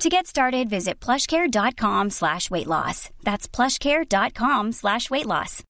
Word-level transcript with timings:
To 0.00 0.10
get 0.10 0.26
started, 0.26 0.68
visit 0.68 1.00
plushcare.com 1.00 2.10
slash 2.10 2.50
weight 2.50 2.66
loss. 2.66 3.08
That's 3.24 3.48
plushcare.com 3.48 4.72
slash 4.72 5.08
weight 5.10 5.24
loss. 5.24 5.62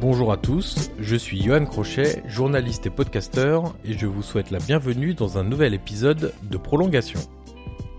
Bonjour 0.00 0.30
à 0.30 0.36
tous, 0.36 0.90
je 1.00 1.16
suis 1.16 1.42
Johan 1.42 1.64
Crochet, 1.66 2.22
journaliste 2.28 2.86
et 2.86 2.90
podcasteur, 2.90 3.74
et 3.84 3.98
je 3.98 4.06
vous 4.06 4.22
souhaite 4.22 4.52
la 4.52 4.58
bienvenue 4.58 5.14
dans 5.14 5.38
un 5.38 5.42
nouvel 5.42 5.74
épisode 5.74 6.32
de 6.42 6.56
Prolongation. 6.58 7.20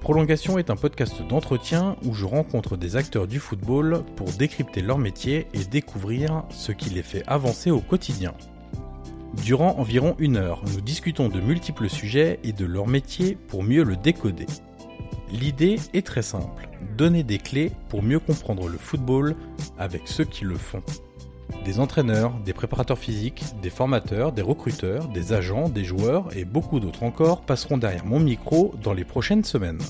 Prolongation 0.05 0.59
est 0.59 0.69
un 0.69 0.75
podcast 0.75 1.23
d'entretien 1.23 1.95
où 2.05 2.13
je 2.13 2.25
rencontre 2.25 2.77
des 2.77 2.95
acteurs 2.95 3.25
du 3.25 3.39
football 3.39 4.03
pour 4.15 4.27
décrypter 4.27 4.83
leur 4.83 4.99
métier 4.99 5.47
et 5.55 5.65
découvrir 5.65 6.43
ce 6.51 6.71
qui 6.71 6.91
les 6.91 7.01
fait 7.01 7.23
avancer 7.25 7.71
au 7.71 7.79
quotidien. 7.79 8.35
Durant 9.43 9.79
environ 9.79 10.15
une 10.19 10.37
heure, 10.37 10.61
nous 10.71 10.79
discutons 10.79 11.27
de 11.27 11.41
multiples 11.41 11.89
sujets 11.89 12.39
et 12.43 12.51
de 12.51 12.65
leur 12.65 12.85
métier 12.85 13.35
pour 13.47 13.63
mieux 13.63 13.81
le 13.81 13.95
décoder. 13.95 14.45
L'idée 15.31 15.77
est 15.95 16.05
très 16.05 16.21
simple, 16.21 16.69
donner 16.95 17.23
des 17.23 17.39
clés 17.39 17.71
pour 17.89 18.03
mieux 18.03 18.19
comprendre 18.19 18.67
le 18.67 18.77
football 18.77 19.35
avec 19.79 20.03
ceux 20.05 20.25
qui 20.25 20.45
le 20.45 20.55
font. 20.55 20.83
Des 21.63 21.79
entraîneurs, 21.79 22.33
des 22.45 22.53
préparateurs 22.53 22.97
physiques, 22.97 23.43
des 23.61 23.69
formateurs, 23.69 24.31
des 24.31 24.41
recruteurs, 24.41 25.07
des 25.07 25.33
agents, 25.33 25.69
des 25.69 25.83
joueurs 25.83 26.35
et 26.35 26.45
beaucoup 26.45 26.79
d'autres 26.79 27.03
encore 27.03 27.41
passeront 27.41 27.77
derrière 27.77 28.05
mon 28.05 28.19
micro 28.19 28.73
dans 28.83 28.93
les 28.93 29.05
prochaines 29.05 29.43
semaines. 29.43 29.81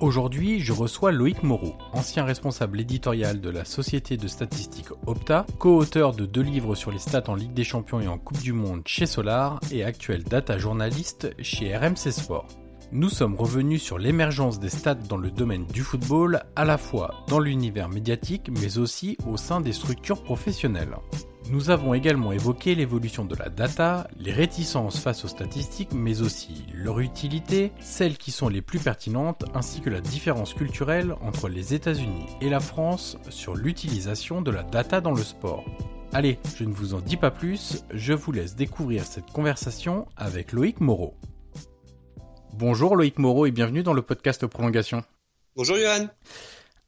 Aujourd'hui, 0.00 0.60
je 0.60 0.72
reçois 0.72 1.10
Loïc 1.10 1.42
Moreau, 1.42 1.74
ancien 1.94 2.24
responsable 2.24 2.80
éditorial 2.80 3.40
de 3.40 3.48
la 3.48 3.64
société 3.64 4.18
de 4.18 4.28
statistiques 4.28 4.90
Opta, 5.06 5.46
co-auteur 5.58 6.12
de 6.12 6.26
deux 6.26 6.42
livres 6.42 6.74
sur 6.74 6.90
les 6.90 6.98
stats 6.98 7.28
en 7.28 7.34
Ligue 7.34 7.54
des 7.54 7.64
Champions 7.64 8.00
et 8.00 8.08
en 8.08 8.18
Coupe 8.18 8.42
du 8.42 8.52
Monde 8.52 8.82
chez 8.84 9.06
Solar 9.06 9.58
et 9.72 9.84
actuel 9.84 10.22
data 10.22 10.58
journaliste 10.58 11.30
chez 11.40 11.74
RMC 11.74 12.10
Sport. 12.12 12.65
Nous 12.92 13.08
sommes 13.08 13.34
revenus 13.34 13.82
sur 13.82 13.98
l'émergence 13.98 14.60
des 14.60 14.68
stats 14.68 14.94
dans 14.94 15.16
le 15.16 15.32
domaine 15.32 15.66
du 15.66 15.82
football, 15.82 16.44
à 16.54 16.64
la 16.64 16.78
fois 16.78 17.24
dans 17.26 17.40
l'univers 17.40 17.88
médiatique, 17.88 18.48
mais 18.60 18.78
aussi 18.78 19.18
au 19.26 19.36
sein 19.36 19.60
des 19.60 19.72
structures 19.72 20.22
professionnelles. 20.22 20.96
Nous 21.50 21.70
avons 21.70 21.94
également 21.94 22.30
évoqué 22.30 22.76
l'évolution 22.76 23.24
de 23.24 23.34
la 23.34 23.48
data, 23.48 24.06
les 24.16 24.32
réticences 24.32 25.00
face 25.00 25.24
aux 25.24 25.28
statistiques, 25.28 25.94
mais 25.94 26.22
aussi 26.22 26.64
leur 26.72 27.00
utilité, 27.00 27.72
celles 27.80 28.18
qui 28.18 28.30
sont 28.30 28.48
les 28.48 28.62
plus 28.62 28.78
pertinentes, 28.78 29.44
ainsi 29.54 29.80
que 29.80 29.90
la 29.90 30.00
différence 30.00 30.54
culturelle 30.54 31.14
entre 31.22 31.48
les 31.48 31.74
États-Unis 31.74 32.26
et 32.40 32.48
la 32.48 32.60
France 32.60 33.18
sur 33.30 33.56
l'utilisation 33.56 34.42
de 34.42 34.52
la 34.52 34.62
data 34.62 35.00
dans 35.00 35.12
le 35.12 35.24
sport. 35.24 35.64
Allez, 36.12 36.38
je 36.56 36.64
ne 36.64 36.72
vous 36.72 36.94
en 36.94 37.00
dis 37.00 37.16
pas 37.16 37.32
plus, 37.32 37.84
je 37.92 38.12
vous 38.12 38.30
laisse 38.30 38.54
découvrir 38.54 39.04
cette 39.04 39.32
conversation 39.32 40.06
avec 40.16 40.52
Loïc 40.52 40.80
Moreau. 40.80 41.16
Bonjour 42.58 42.96
Loïc 42.96 43.18
Moreau 43.18 43.44
et 43.44 43.50
bienvenue 43.50 43.82
dans 43.82 43.92
le 43.92 44.00
podcast 44.00 44.46
Prolongation. 44.46 45.04
Bonjour 45.56 45.76
Johan. 45.76 46.08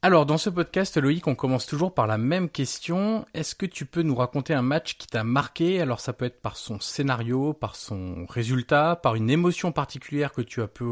Alors 0.01 0.25
dans 0.25 0.39
ce 0.39 0.49
podcast 0.49 0.97
Loïc, 0.97 1.27
on 1.27 1.35
commence 1.35 1.67
toujours 1.67 1.93
par 1.93 2.07
la 2.07 2.17
même 2.17 2.49
question. 2.49 3.23
Est-ce 3.35 3.53
que 3.53 3.67
tu 3.67 3.85
peux 3.85 4.01
nous 4.01 4.15
raconter 4.15 4.55
un 4.55 4.63
match 4.63 4.97
qui 4.97 5.05
t'a 5.05 5.23
marqué? 5.23 5.79
Alors 5.79 5.99
ça 5.99 6.11
peut 6.11 6.25
être 6.25 6.41
par 6.41 6.57
son 6.57 6.79
scénario, 6.79 7.53
par 7.53 7.75
son 7.75 8.25
résultat, 8.27 8.95
par 8.95 9.13
une 9.13 9.29
émotion 9.29 9.71
particulière 9.71 10.31
que 10.31 10.41
tu 10.41 10.63
as 10.63 10.67
pu 10.67 10.83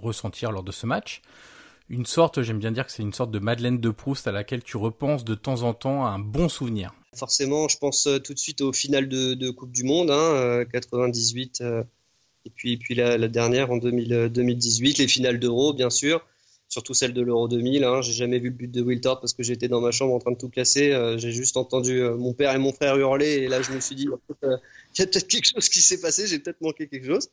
ressentir 0.00 0.52
lors 0.52 0.62
de 0.62 0.70
ce 0.70 0.86
match. 0.86 1.22
Une 1.88 2.06
sorte, 2.06 2.42
j'aime 2.42 2.60
bien 2.60 2.70
dire 2.70 2.86
que 2.86 2.92
c'est 2.92 3.02
une 3.02 3.12
sorte 3.12 3.32
de 3.32 3.40
Madeleine 3.40 3.80
de 3.80 3.90
Proust 3.90 4.28
à 4.28 4.32
laquelle 4.32 4.62
tu 4.62 4.76
repenses 4.76 5.24
de 5.24 5.34
temps 5.34 5.62
en 5.62 5.74
temps 5.74 6.06
à 6.06 6.10
un 6.10 6.20
bon 6.20 6.48
souvenir. 6.48 6.94
Forcément, 7.16 7.66
je 7.66 7.78
pense 7.78 8.06
euh, 8.06 8.20
tout 8.20 8.34
de 8.34 8.38
suite 8.38 8.60
au 8.60 8.72
final 8.72 9.08
de, 9.08 9.50
Coupe 9.50 9.72
du 9.72 9.82
Monde, 9.82 10.12
hein, 10.12 10.64
98. 10.72 11.62
Euh, 11.62 11.82
et 12.46 12.50
puis, 12.50 12.76
puis 12.78 12.94
la, 12.94 13.28
dernière 13.28 13.70
en 13.70 13.76
2018, 13.76 14.98
les 14.98 15.08
finales 15.08 15.38
d'Euro, 15.38 15.74
bien 15.74 15.90
sûr, 15.90 16.26
surtout 16.68 16.94
celle 16.94 17.12
de 17.12 17.20
l'Euro 17.20 17.48
2000. 17.48 17.84
Hein. 17.84 18.00
J'ai 18.00 18.12
jamais 18.12 18.38
vu 18.38 18.48
le 18.48 18.54
but 18.54 18.70
de 18.70 18.82
Wiltord 18.82 19.20
parce 19.20 19.34
que 19.34 19.42
j'étais 19.42 19.68
dans 19.68 19.80
ma 19.80 19.90
chambre 19.90 20.14
en 20.14 20.18
train 20.18 20.32
de 20.32 20.38
tout 20.38 20.48
casser. 20.48 20.92
Euh, 20.92 21.18
j'ai 21.18 21.32
juste 21.32 21.56
entendu 21.56 22.00
euh, 22.00 22.16
mon 22.16 22.32
père 22.32 22.54
et 22.54 22.58
mon 22.58 22.72
frère 22.72 22.96
hurler 22.96 23.32
et 23.32 23.48
là 23.48 23.60
je 23.60 23.72
me 23.72 23.80
suis 23.80 23.94
dit, 23.94 24.08
euh, 24.08 24.56
il 24.94 25.00
y 25.00 25.02
a 25.02 25.06
peut-être 25.06 25.28
quelque 25.28 25.46
chose 25.52 25.68
qui 25.68 25.80
s'est 25.80 26.00
passé, 26.00 26.26
j'ai 26.26 26.38
peut-être 26.38 26.60
manqué 26.60 26.88
quelque 26.88 27.06
chose. 27.06 27.28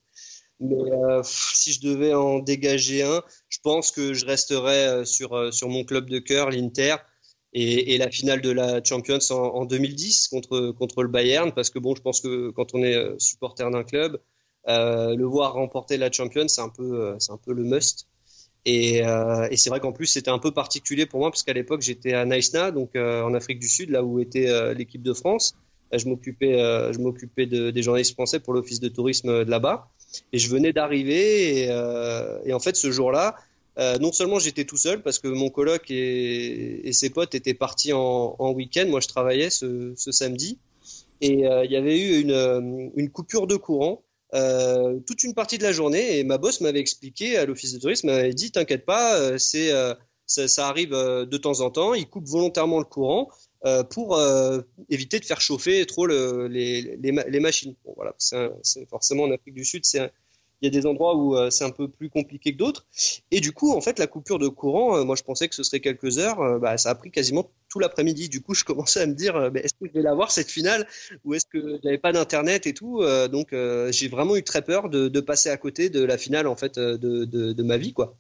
Mais 0.60 0.76
si 1.24 1.72
je 1.72 1.82
devais 1.82 2.16
en 2.16 2.40
dégager 2.40 3.04
un, 3.04 3.22
je 3.48 3.60
pense 3.62 3.92
que 3.92 4.16
je 4.16 4.26
resterais 4.26 5.06
sur, 5.06 5.54
sur 5.54 5.70
mon 5.70 5.84
club 5.84 6.10
de 6.10 6.18
cœur, 6.18 6.50
l'Inter. 6.50 6.96
Et, 7.54 7.98
la 8.00 8.10
finale 8.10 8.42
de 8.42 8.50
la 8.50 8.84
Champions 8.84 9.20
en, 9.30 9.36
en, 9.36 9.66
2010 9.66 10.28
contre, 10.30 10.72
contre 10.72 11.04
le 11.04 11.10
Bayern, 11.10 11.52
parce 11.52 11.70
que 11.70 11.78
bon, 11.78 11.96
je 11.96 12.02
pense 12.02 12.22
que 12.22 12.50
quand 12.52 12.74
on 12.74 12.84
est 12.84 13.20
supporter 13.20 13.70
d'un 13.70 13.84
club, 13.84 14.16
euh, 14.16 14.20
le 14.68 15.24
voir 15.26 15.54
remporter 15.54 15.98
la 15.98 16.12
Champions, 16.12 16.48
c'est 16.48 16.62
un 16.62 16.70
peu, 16.70 17.02
euh, 17.02 17.16
c'est 17.20 17.32
un 17.32 17.38
peu 17.38 17.54
le 17.54 17.64
must. 17.64 18.08
Et, 18.66 19.06
euh, 19.06 19.48
et 19.50 19.56
c'est 19.56 19.70
vrai 19.70 19.80
qu'en 19.80 19.94
plus 19.94 20.08
c'était 20.08 20.30
un 20.30 20.40
peu 20.40 20.52
particulier 20.52 21.06
pour 21.06 21.22
moi 21.22 21.32
parce 21.32 21.44
qu'à 21.44 21.54
l'époque 21.54 21.82
j'étais 21.82 22.14
à 22.14 22.26
Naïsna, 22.26 22.72
donc 22.72 22.96
en 22.98 23.34
Afrique 23.34 23.60
du 23.60 23.70
Sud, 23.70 23.92
là 23.92 24.04
où 24.04 24.20
était 24.20 24.74
l'équipe 24.74 25.02
de 25.02 25.14
France. 25.14 25.56
Je 25.94 26.06
m'occupais, 26.06 26.58
je 26.92 27.00
m'occupais 27.00 27.46
de, 27.46 27.72
des 27.72 27.82
journalistes 27.82 28.12
français 28.14 28.42
pour 28.42 28.54
l'office 28.54 28.82
de 28.82 28.90
tourisme 28.90 29.46
de 29.46 29.50
là-bas. 29.50 29.88
Et 30.34 30.38
je 30.38 30.50
venais 30.50 30.74
d'arriver 30.74 31.62
et, 31.62 31.70
et, 32.46 32.54
en 32.54 32.60
fait 32.60 32.76
ce 32.76 32.92
jour-là, 32.92 33.36
euh, 33.78 33.98
non 34.00 34.12
seulement 34.12 34.38
j'étais 34.38 34.66
tout 34.66 34.76
seul 34.76 35.02
parce 35.02 35.20
que 35.20 35.30
mon 35.30 35.50
coloc 35.50 35.90
et, 35.90 36.86
et 36.86 36.92
ses 36.92 37.10
potes 37.10 37.36
étaient 37.36 37.54
partis 37.54 37.94
en, 37.94 38.36
en 38.38 38.52
week-end, 38.52 38.86
moi 38.90 39.00
je 39.00 39.08
travaillais 39.08 39.50
ce, 39.50 39.94
ce 39.96 40.12
samedi, 40.12 40.58
et 41.22 41.44
il 41.44 41.72
y 41.72 41.78
avait 41.78 41.98
eu 41.98 42.20
une, 42.20 42.92
une 42.98 43.10
coupure 43.10 43.48
de 43.48 43.56
courant 43.56 44.04
euh, 44.34 45.00
toute 45.08 45.24
une 45.24 45.34
partie 45.34 45.58
de 45.58 45.64
la 45.64 45.72
journée 45.72 46.20
et 46.20 46.24
ma 46.26 46.38
boss 46.38 46.60
m'avait 46.60 46.80
expliqué 46.80 47.38
à 47.38 47.46
l'office 47.46 47.74
de 47.74 47.80
tourisme 47.80 48.08
m'avait 48.08 48.34
dit 48.34 48.52
t'inquiète 48.52 48.86
pas 48.86 49.18
euh, 49.18 49.38
c'est 49.38 49.72
euh, 49.72 49.94
ça, 50.26 50.68
arrive 50.68 50.90
de 50.90 51.38
temps 51.38 51.62
en 51.62 51.70
temps 51.70 51.94
ils 51.94 52.10
coupent 52.10 52.28
volontairement 52.28 52.80
le 52.80 52.86
courant 52.86 53.30
pour 53.90 54.20
éviter 54.90 55.20
de 55.20 55.26
faire 55.26 55.40
chauffer 55.42 55.86
trop 55.86 56.06
le, 56.06 56.48
les, 56.48 57.40
machines. 57.40 57.76
Bon 57.86 57.94
voilà 57.96 58.14
c'est 58.18 58.90
forcément 58.90 59.24
en 59.24 59.32
Afrique 59.32 59.54
du 59.54 59.64
Sud 59.64 59.86
c'est 59.86 60.12
il 60.62 60.66
y 60.66 60.68
a 60.76 60.80
des 60.82 60.88
endroits 60.88 61.16
où 61.16 61.36
euh, 61.36 61.50
c'est 61.50 61.64
un 61.64 61.70
peu 61.70 61.88
plus 61.88 62.10
compliqué 62.10 62.52
que 62.52 62.58
d'autres. 62.58 62.86
Et 63.32 63.40
du 63.40 63.52
coup, 63.52 63.74
en 63.74 63.82
fait, 63.82 64.00
la 64.00 64.08
coupure 64.08 64.40
de 64.40 64.48
courant, 64.48 64.98
euh, 64.98 65.04
moi 65.04 65.16
je 65.16 65.24
pensais 65.24 65.48
que 65.48 65.56
ce 65.56 65.64
serait 65.64 65.80
quelques 65.80 66.18
heures, 66.18 66.42
euh, 66.42 66.58
bah, 66.58 66.78
ça 66.78 66.90
a 66.90 66.96
pris 66.96 67.12
quasiment 67.12 67.52
tout 67.70 67.80
l'après-midi. 67.80 68.30
Du 68.30 68.42
coup, 68.42 68.54
je 68.54 68.64
commençais 68.64 69.02
à 69.02 69.06
me 69.06 69.14
dire, 69.14 69.52
est-ce 69.56 69.74
que 69.74 69.88
je 69.88 69.94
vais 69.94 70.02
la 70.02 70.16
voir 70.16 70.32
cette 70.32 70.50
finale 70.50 70.88
ou 71.26 71.34
est-ce 71.34 71.46
que 71.46 71.80
j'avais 71.84 71.98
pas 71.98 72.12
d'internet 72.12 72.66
et 72.66 72.74
tout. 72.74 73.04
donc, 73.30 73.50
j'ai 73.90 74.08
vraiment 74.08 74.38
eu 74.38 74.44
très 74.44 74.62
peur 74.62 74.90
de, 74.90 75.10
de, 75.10 75.20
passer 75.20 75.50
à 75.50 75.58
côté 75.58 75.90
de 75.90 76.02
la 76.02 76.18
finale 76.18 76.48
en 76.48 76.56
fait 76.56 76.80
de, 76.80 76.96
de, 76.96 77.52
de 77.52 77.64
ma 77.64 77.76
vie, 77.76 77.92
quoi. 77.92 78.16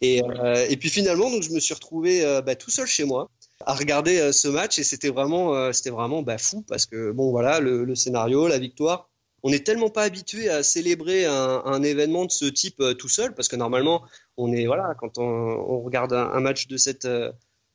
Et, 0.00 0.22
et, 0.68 0.76
puis 0.76 0.90
finalement, 0.90 1.28
donc 1.28 1.42
je 1.42 1.50
me 1.50 1.58
suis 1.58 1.74
retrouvé 1.74 2.22
bah, 2.46 2.54
tout 2.54 2.70
seul 2.70 2.86
chez 2.86 3.02
moi 3.02 3.30
à 3.66 3.74
regarder 3.74 4.32
ce 4.32 4.46
match 4.46 4.78
et 4.78 4.84
c'était 4.84 5.10
vraiment, 5.10 5.72
c'était 5.72 5.90
vraiment 5.90 6.22
bah, 6.22 6.38
fou 6.38 6.62
parce 6.62 6.86
que 6.86 7.10
bon 7.10 7.32
voilà, 7.32 7.58
le, 7.58 7.84
le 7.84 7.94
scénario, 7.96 8.46
la 8.46 8.58
victoire 8.58 9.10
on 9.44 9.50
n'est 9.50 9.60
tellement 9.60 9.90
pas 9.90 10.02
habitué 10.02 10.48
à 10.48 10.62
célébrer 10.62 11.26
un, 11.26 11.82
événement 11.82 12.24
de 12.24 12.32
ce 12.32 12.46
type 12.46 12.80
euh, 12.80 12.94
tout 12.94 13.10
seul, 13.10 13.34
parce 13.34 13.46
que 13.46 13.56
normalement, 13.56 14.02
on 14.38 14.52
est 14.52 14.64
voilà, 14.66 14.94
quand 14.98 15.18
on, 15.18 15.80
regarde 15.82 16.14
un, 16.14 16.40
match 16.40 16.66
de 16.66 16.78
cette 16.78 17.04
euh, 17.04 17.30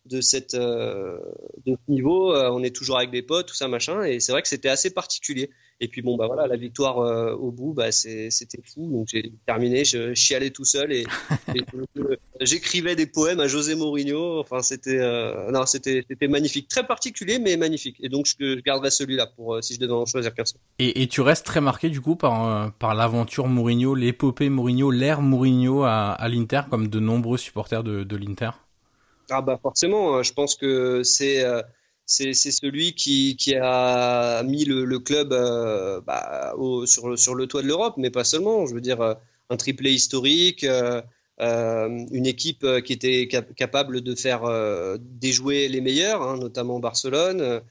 de 0.06 0.20
cette 0.20 0.56
de 0.56 1.22
ce 1.66 1.92
niveau. 1.92 2.36
on 2.36 2.64
est 2.64 2.76
toujours 2.76 2.98
avec 2.98 3.12
des 3.12 3.22
potes, 3.22 3.48
tout 3.48 3.56
ça 3.56 3.68
machin, 3.68 4.04
et 4.04 4.20
c'est 4.20 4.32
vrai 4.32 4.42
que 4.42 4.48
c'était 4.48 4.70
assez 4.70 4.90
particulier. 4.90 5.52
Et 5.82 5.88
puis 5.88 6.02
bon 6.02 6.18
bah 6.18 6.28
voilà, 6.28 6.46
la 6.46 6.58
victoire 6.58 7.00
euh, 7.00 7.34
au 7.34 7.52
bout, 7.52 7.74
bah 7.74 7.92
c'était 7.92 8.62
fou. 8.66 8.90
Donc 8.92 9.08
j'ai 9.10 9.32
terminé, 9.46 9.86
je 9.86 10.14
chialais 10.14 10.50
tout 10.50 10.66
seul 10.66 10.92
et, 10.92 11.06
j'écrivais 12.42 12.98
des 12.98 13.06
poèmes 13.06 13.40
à 13.40 13.48
José 13.48 13.76
Mourinho. 13.76 14.40
Enfin 14.40 14.62
c'était 14.62 15.00
euh, 15.00 15.52
non 15.52 15.66
c'était 15.66 16.04
c'était 16.10 16.28
magnifique, 16.28 16.68
très 16.68 16.86
particulier 16.86 17.40
mais 17.40 17.56
magnifique. 17.56 17.96
Et 18.02 18.10
donc 18.10 18.26
je, 18.26 18.60
garderai 18.60 18.92
celui-là 18.92 19.28
pour 19.28 19.56
euh, 19.56 19.62
si 19.62 19.76
je 19.76 19.80
devais 19.80 19.94
en 19.94 20.06
choisir 20.06 20.34
qu'un 20.34 20.44
seul. 20.44 20.60
Et, 20.80 21.02
et, 21.02 21.08
tu 21.08 21.22
restes 21.22 21.46
très 21.46 21.62
marqué 21.62 21.90
du 21.90 22.02
coup 22.02 22.18
par 22.18 22.74
par 22.74 22.94
l'aventure 22.94 23.48
Mourinho, 23.48 23.96
l'épopée 23.96 24.50
Mourinho, 24.50 24.92
l'ère 24.92 25.22
Mourinho 25.22 25.84
à, 25.84 26.12
à 26.12 26.28
l'Inter, 26.28 26.62
comme 26.70 26.90
de 26.90 27.00
nombreux 27.00 27.38
supporters 27.38 27.84
de, 27.84 28.04
de 28.04 28.16
l'Inter? 28.18 28.52
Ah 29.30 29.42
bah 29.42 29.58
forcément, 29.62 30.18
hein. 30.18 30.24
je 30.24 30.34
pense 30.34 30.56
que 30.56 31.04
c'est 31.04 31.46
c'est 32.10 32.34
celui 32.34 32.94
qui, 32.94 33.36
qui, 33.38 33.56
a 33.56 34.42
mis 34.44 34.66
le, 34.66 35.00
club 35.00 35.32
euh, 35.32 36.02
bah, 36.02 36.56
sur, 36.86 37.18
sur, 37.18 37.36
le 37.36 37.46
toit 37.46 37.62
de 37.62 37.68
l'Europe, 37.68 37.96
mais 37.98 38.10
pas 38.10 38.24
seulement. 38.24 38.66
Je 38.66 38.74
veux 38.74 38.82
dire, 38.82 39.00
euh, 39.02 39.14
un 39.52 39.58
triplé 39.58 39.92
historique, 39.92 40.64
euh, 40.64 41.02
une 41.40 42.26
équipe 42.26 42.66
qui 42.84 42.94
était 42.94 43.28
capable 43.28 44.02
de 44.02 44.16
faire 44.16 44.42
déjouer 45.00 45.68
les 45.70 45.82
meilleurs, 45.82 46.22
hein, 46.24 46.38
notamment 46.38 46.80
Barcelone. 46.80 47.62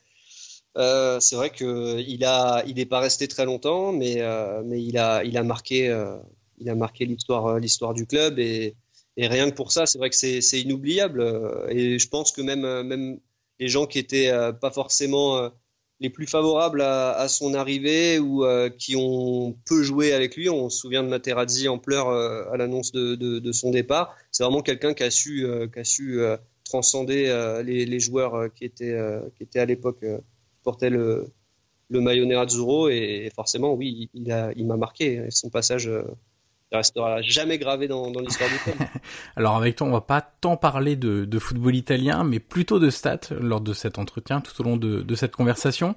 c'est 0.76 1.37
vrai 1.37 1.50
qu'il 1.50 2.20
n'est 2.20 2.87
pas 2.87 3.00
resté 3.00 3.26
très 3.26 3.44
longtemps, 3.44 3.93
mais, 3.93 4.23
mais 4.64 4.82
il 4.82 4.99
a, 4.99 5.25
il 5.25 5.37
a 5.37 5.43
marqué, 5.43 5.93
l'histoire, 6.61 7.94
du 7.94 8.06
club 8.06 8.38
et, 8.38 8.76
rien 9.17 9.50
que 9.50 9.55
pour 9.56 9.73
ça, 9.73 9.85
c'est 9.85 9.99
vrai 9.99 10.11
que 10.11 10.17
c'est 10.17 10.61
inoubliable. 10.61 11.23
Et 11.70 11.99
je 11.99 12.08
pense 12.08 12.31
que 12.31 12.40
même 12.40 13.19
les 13.58 13.69
gens 13.69 13.87
qui 13.87 13.99
étaient 13.99 14.31
euh, 14.31 14.52
pas 14.52 14.70
forcément 14.70 15.38
euh, 15.38 15.49
les 16.00 16.10
plus 16.10 16.26
favorables 16.26 16.81
à, 16.81 17.26
son 17.28 17.55
arrivée 17.55 18.20
ou 18.20 18.44
euh, 18.44 18.70
qui 18.70 18.94
ont 18.94 19.56
peu 19.66 19.82
joué 19.82 20.12
avec 20.12 20.37
lui. 20.37 20.49
On 20.49 20.70
se 20.70 20.78
souvient 20.78 21.02
de 21.02 21.08
Materazzi 21.08 21.66
en 21.69 21.78
pleurs 21.78 22.08
à 22.08 22.56
l'annonce 22.56 22.93
de, 22.93 23.52
son 23.52 23.72
départ. 23.72 24.14
C'est 24.31 24.44
vraiment 24.44 24.62
quelqu'un 24.62 24.94
qui 24.94 25.02
a 25.02 25.10
su, 25.10 25.44
qui 25.72 25.78
a 25.81 25.82
su 25.82 26.20
transcender 26.62 27.62
les, 27.64 27.99
joueurs 27.99 28.55
qui 28.55 28.64
étaient, 28.64 28.96
qui 29.37 29.43
étaient 29.43 29.58
à 29.58 29.64
l'époque 29.64 30.04
portaient 30.62 30.88
le, 30.88 31.32
le 31.88 32.00
maillot 32.00 32.26
Nerazzurro 32.26 32.88
et 32.88 33.32
forcément, 33.34 33.75
oui, 33.75 34.08
il 34.14 34.28
m'a 34.28 34.52
il 34.54 34.66
marqué. 34.66 35.26
Son 35.31 35.50
passage 35.50 35.90
Alors 39.36 39.56
avec 39.56 39.76
toi, 39.76 39.86
on 39.86 39.92
va 39.92 40.00
pas 40.00 40.20
tant 40.20 40.56
parler 40.56 40.96
de, 40.96 41.38
football 41.38 41.74
italien, 41.74 42.24
mais 42.24 42.40
plutôt 42.40 42.78
de 42.78 42.90
stats 42.90 43.20
lors 43.40 43.60
de 43.60 43.72
cet 43.72 43.98
entretien, 43.98 44.40
tout 44.40 44.60
au 44.60 44.64
long 44.64 44.76
de 44.76 45.14
cette 45.14 45.34
conversation. 45.34 45.94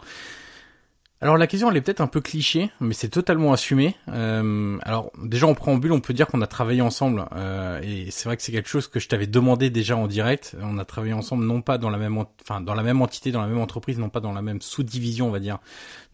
Alors 1.24 1.38
la 1.38 1.46
question 1.46 1.70
elle 1.70 1.78
est 1.78 1.82
peut-être 1.82 2.02
un 2.02 2.08
peu 2.08 2.20
cliché, 2.20 2.72
mais 2.80 2.96
c'est 2.96 3.10
totalement 3.10 3.54
assumé. 3.54 3.96
Euh, 4.10 4.80
alors 4.82 5.12
déjà 5.24 5.46
en 5.46 5.54
préambule, 5.54 5.92
on 5.92 6.00
peut 6.00 6.16
dire 6.16 6.26
qu'on 6.26 6.42
a 6.42 6.48
travaillé 6.48 6.82
ensemble, 6.82 7.26
euh, 7.36 7.80
et 7.84 8.10
c'est 8.10 8.26
vrai 8.26 8.38
que 8.38 8.42
c'est 8.44 8.52
quelque 8.52 8.68
chose 8.68 8.88
que 8.88 9.00
je 9.00 9.08
t'avais 9.08 9.28
demandé 9.28 9.70
déjà 9.70 9.96
en 9.96 10.08
direct. 10.08 10.56
On 10.64 10.80
a 10.80 10.86
travaillé 10.86 11.14
ensemble 11.14 11.46
non 11.46 11.62
pas 11.62 11.78
dans 11.78 11.92
la 11.92 12.00
même, 12.00 12.18
enfin 12.42 12.60
dans 12.60 12.74
la 12.74 12.82
même 12.82 13.04
entité, 13.04 13.32
dans 13.32 13.42
la 13.42 13.48
même 13.48 13.60
entreprise, 13.60 14.00
non 14.00 14.10
pas 14.10 14.20
dans 14.20 14.32
la 14.32 14.42
même 14.42 14.62
sous-division, 14.62 15.28
on 15.28 15.32
va 15.32 15.40
dire, 15.40 15.60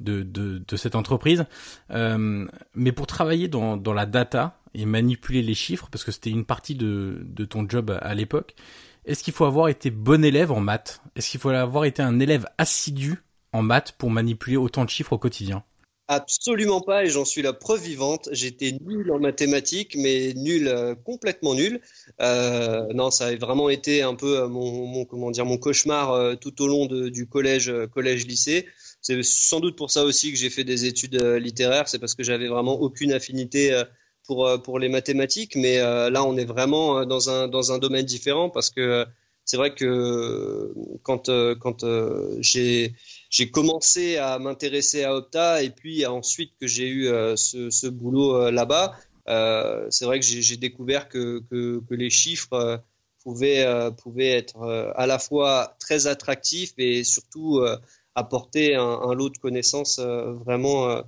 de 0.01 0.23
de, 0.23 0.75
cette 0.75 0.95
entreprise, 0.95 1.45
euh, 1.91 2.45
mais 2.75 2.91
pour 2.91 3.07
travailler 3.07 3.47
dans 3.47 3.77
dans 3.77 3.93
la 3.93 4.05
data 4.05 4.57
et 4.73 4.85
manipuler 4.85 5.41
les 5.41 5.53
chiffres, 5.53 5.87
parce 5.89 6.03
que 6.03 6.11
c'était 6.11 6.31
une 6.31 6.43
partie 6.43 6.75
de 6.75 7.21
de 7.23 7.45
ton 7.45 7.65
job 7.67 7.97
à 8.01 8.13
l'époque. 8.13 8.55
Est-ce 9.05 9.23
qu'il 9.23 9.33
faut 9.33 9.45
avoir 9.45 9.69
été 9.69 9.89
bon 9.89 10.25
élève 10.25 10.51
en 10.51 10.59
maths? 10.59 11.01
Est-ce 11.15 11.29
qu'il 11.29 11.39
faut 11.39 11.47
avoir 11.47 11.85
été 11.85 12.01
un 12.01 12.19
élève 12.19 12.45
assidu 12.57 13.21
en 13.57 13.63
maths 13.63 13.93
pour 13.97 14.11
manipuler 14.11 14.57
autant 14.57 14.85
de 14.85 14.89
chiffres 14.89 15.13
au 15.13 15.17
quotidien 15.17 15.63
Absolument 16.09 16.79
pas, 16.79 17.03
et 17.03 17.09
j'en 17.09 17.25
suis 17.25 17.41
la 17.41 17.51
preuve 17.51 17.81
vivante. 17.81 18.29
J'étais 18.31 18.77
nul 18.79 19.11
en 19.11 19.19
mathématiques, 19.19 19.97
mais 19.97 20.33
nul, 20.35 20.69
euh, 20.69 20.95
complètement 20.95 21.53
nul. 21.53 21.81
Euh, 22.21 22.87
non, 22.93 23.11
ça 23.11 23.25
a 23.25 23.35
vraiment 23.35 23.67
été 23.67 24.03
un 24.03 24.15
peu 24.15 24.39
euh, 24.39 24.47
mon, 24.47 25.03
comment 25.03 25.31
dire, 25.31 25.45
mon 25.45 25.57
cauchemar 25.57 26.39
tout 26.39 26.61
au 26.61 26.67
long 26.67 26.85
du 26.85 27.27
collège, 27.27 27.73
collège-lycée. 27.91 28.67
C'est 29.01 29.21
sans 29.21 29.59
doute 29.59 29.75
pour 29.75 29.91
ça 29.91 30.05
aussi 30.05 30.31
que 30.31 30.37
j'ai 30.37 30.49
fait 30.49 30.63
des 30.63 30.85
études 30.85 31.21
littéraires. 31.21 31.89
C'est 31.89 31.99
parce 31.99 32.15
que 32.15 32.23
j'avais 32.23 32.47
vraiment 32.47 32.79
aucune 32.79 33.11
affinité 33.11 33.83
pour 34.25 34.49
pour 34.63 34.79
les 34.79 34.87
mathématiques. 34.87 35.57
Mais 35.57 35.77
là, 35.77 36.23
on 36.23 36.37
est 36.37 36.45
vraiment 36.45 37.05
dans 37.05 37.29
un 37.29 37.49
dans 37.49 37.73
un 37.73 37.79
domaine 37.79 38.05
différent 38.05 38.49
parce 38.49 38.69
que 38.69 39.05
c'est 39.43 39.57
vrai 39.57 39.75
que 39.75 40.73
quand 41.03 41.29
quand 41.59 41.85
j'ai 42.39 42.95
j'ai 43.37 43.51
commencé 43.51 44.17
à 44.17 44.39
m'intéresser 44.39 45.03
à 45.03 45.15
Opta 45.15 45.61
et 45.61 45.69
puis 45.69 46.07
ensuite 46.07 46.53
que 46.59 46.65
j'ai 46.65 46.87
eu 46.87 47.07
euh, 47.07 47.35
ce, 47.35 47.87
boulot 47.87 48.35
euh, 48.35 48.51
là-bas, 48.51 48.95
euh, 49.29 49.85
c'est 49.91 50.05
vrai 50.05 50.19
que 50.19 50.25
j'ai 50.25 50.57
découvert 50.57 51.07
que, 51.07 51.43
les 51.91 52.09
chiffres 52.09 52.81
pouvaient, 53.23 53.59
être 54.19 54.93
à 54.95 55.05
la 55.05 55.19
fois 55.19 55.75
très 55.79 56.07
attractifs 56.07 56.73
et 56.79 57.03
surtout 57.03 57.61
apporter 58.15 58.73
un, 58.73 59.13
lot 59.13 59.29
de 59.29 59.37
connaissances 59.37 59.99
vraiment, 59.99 61.03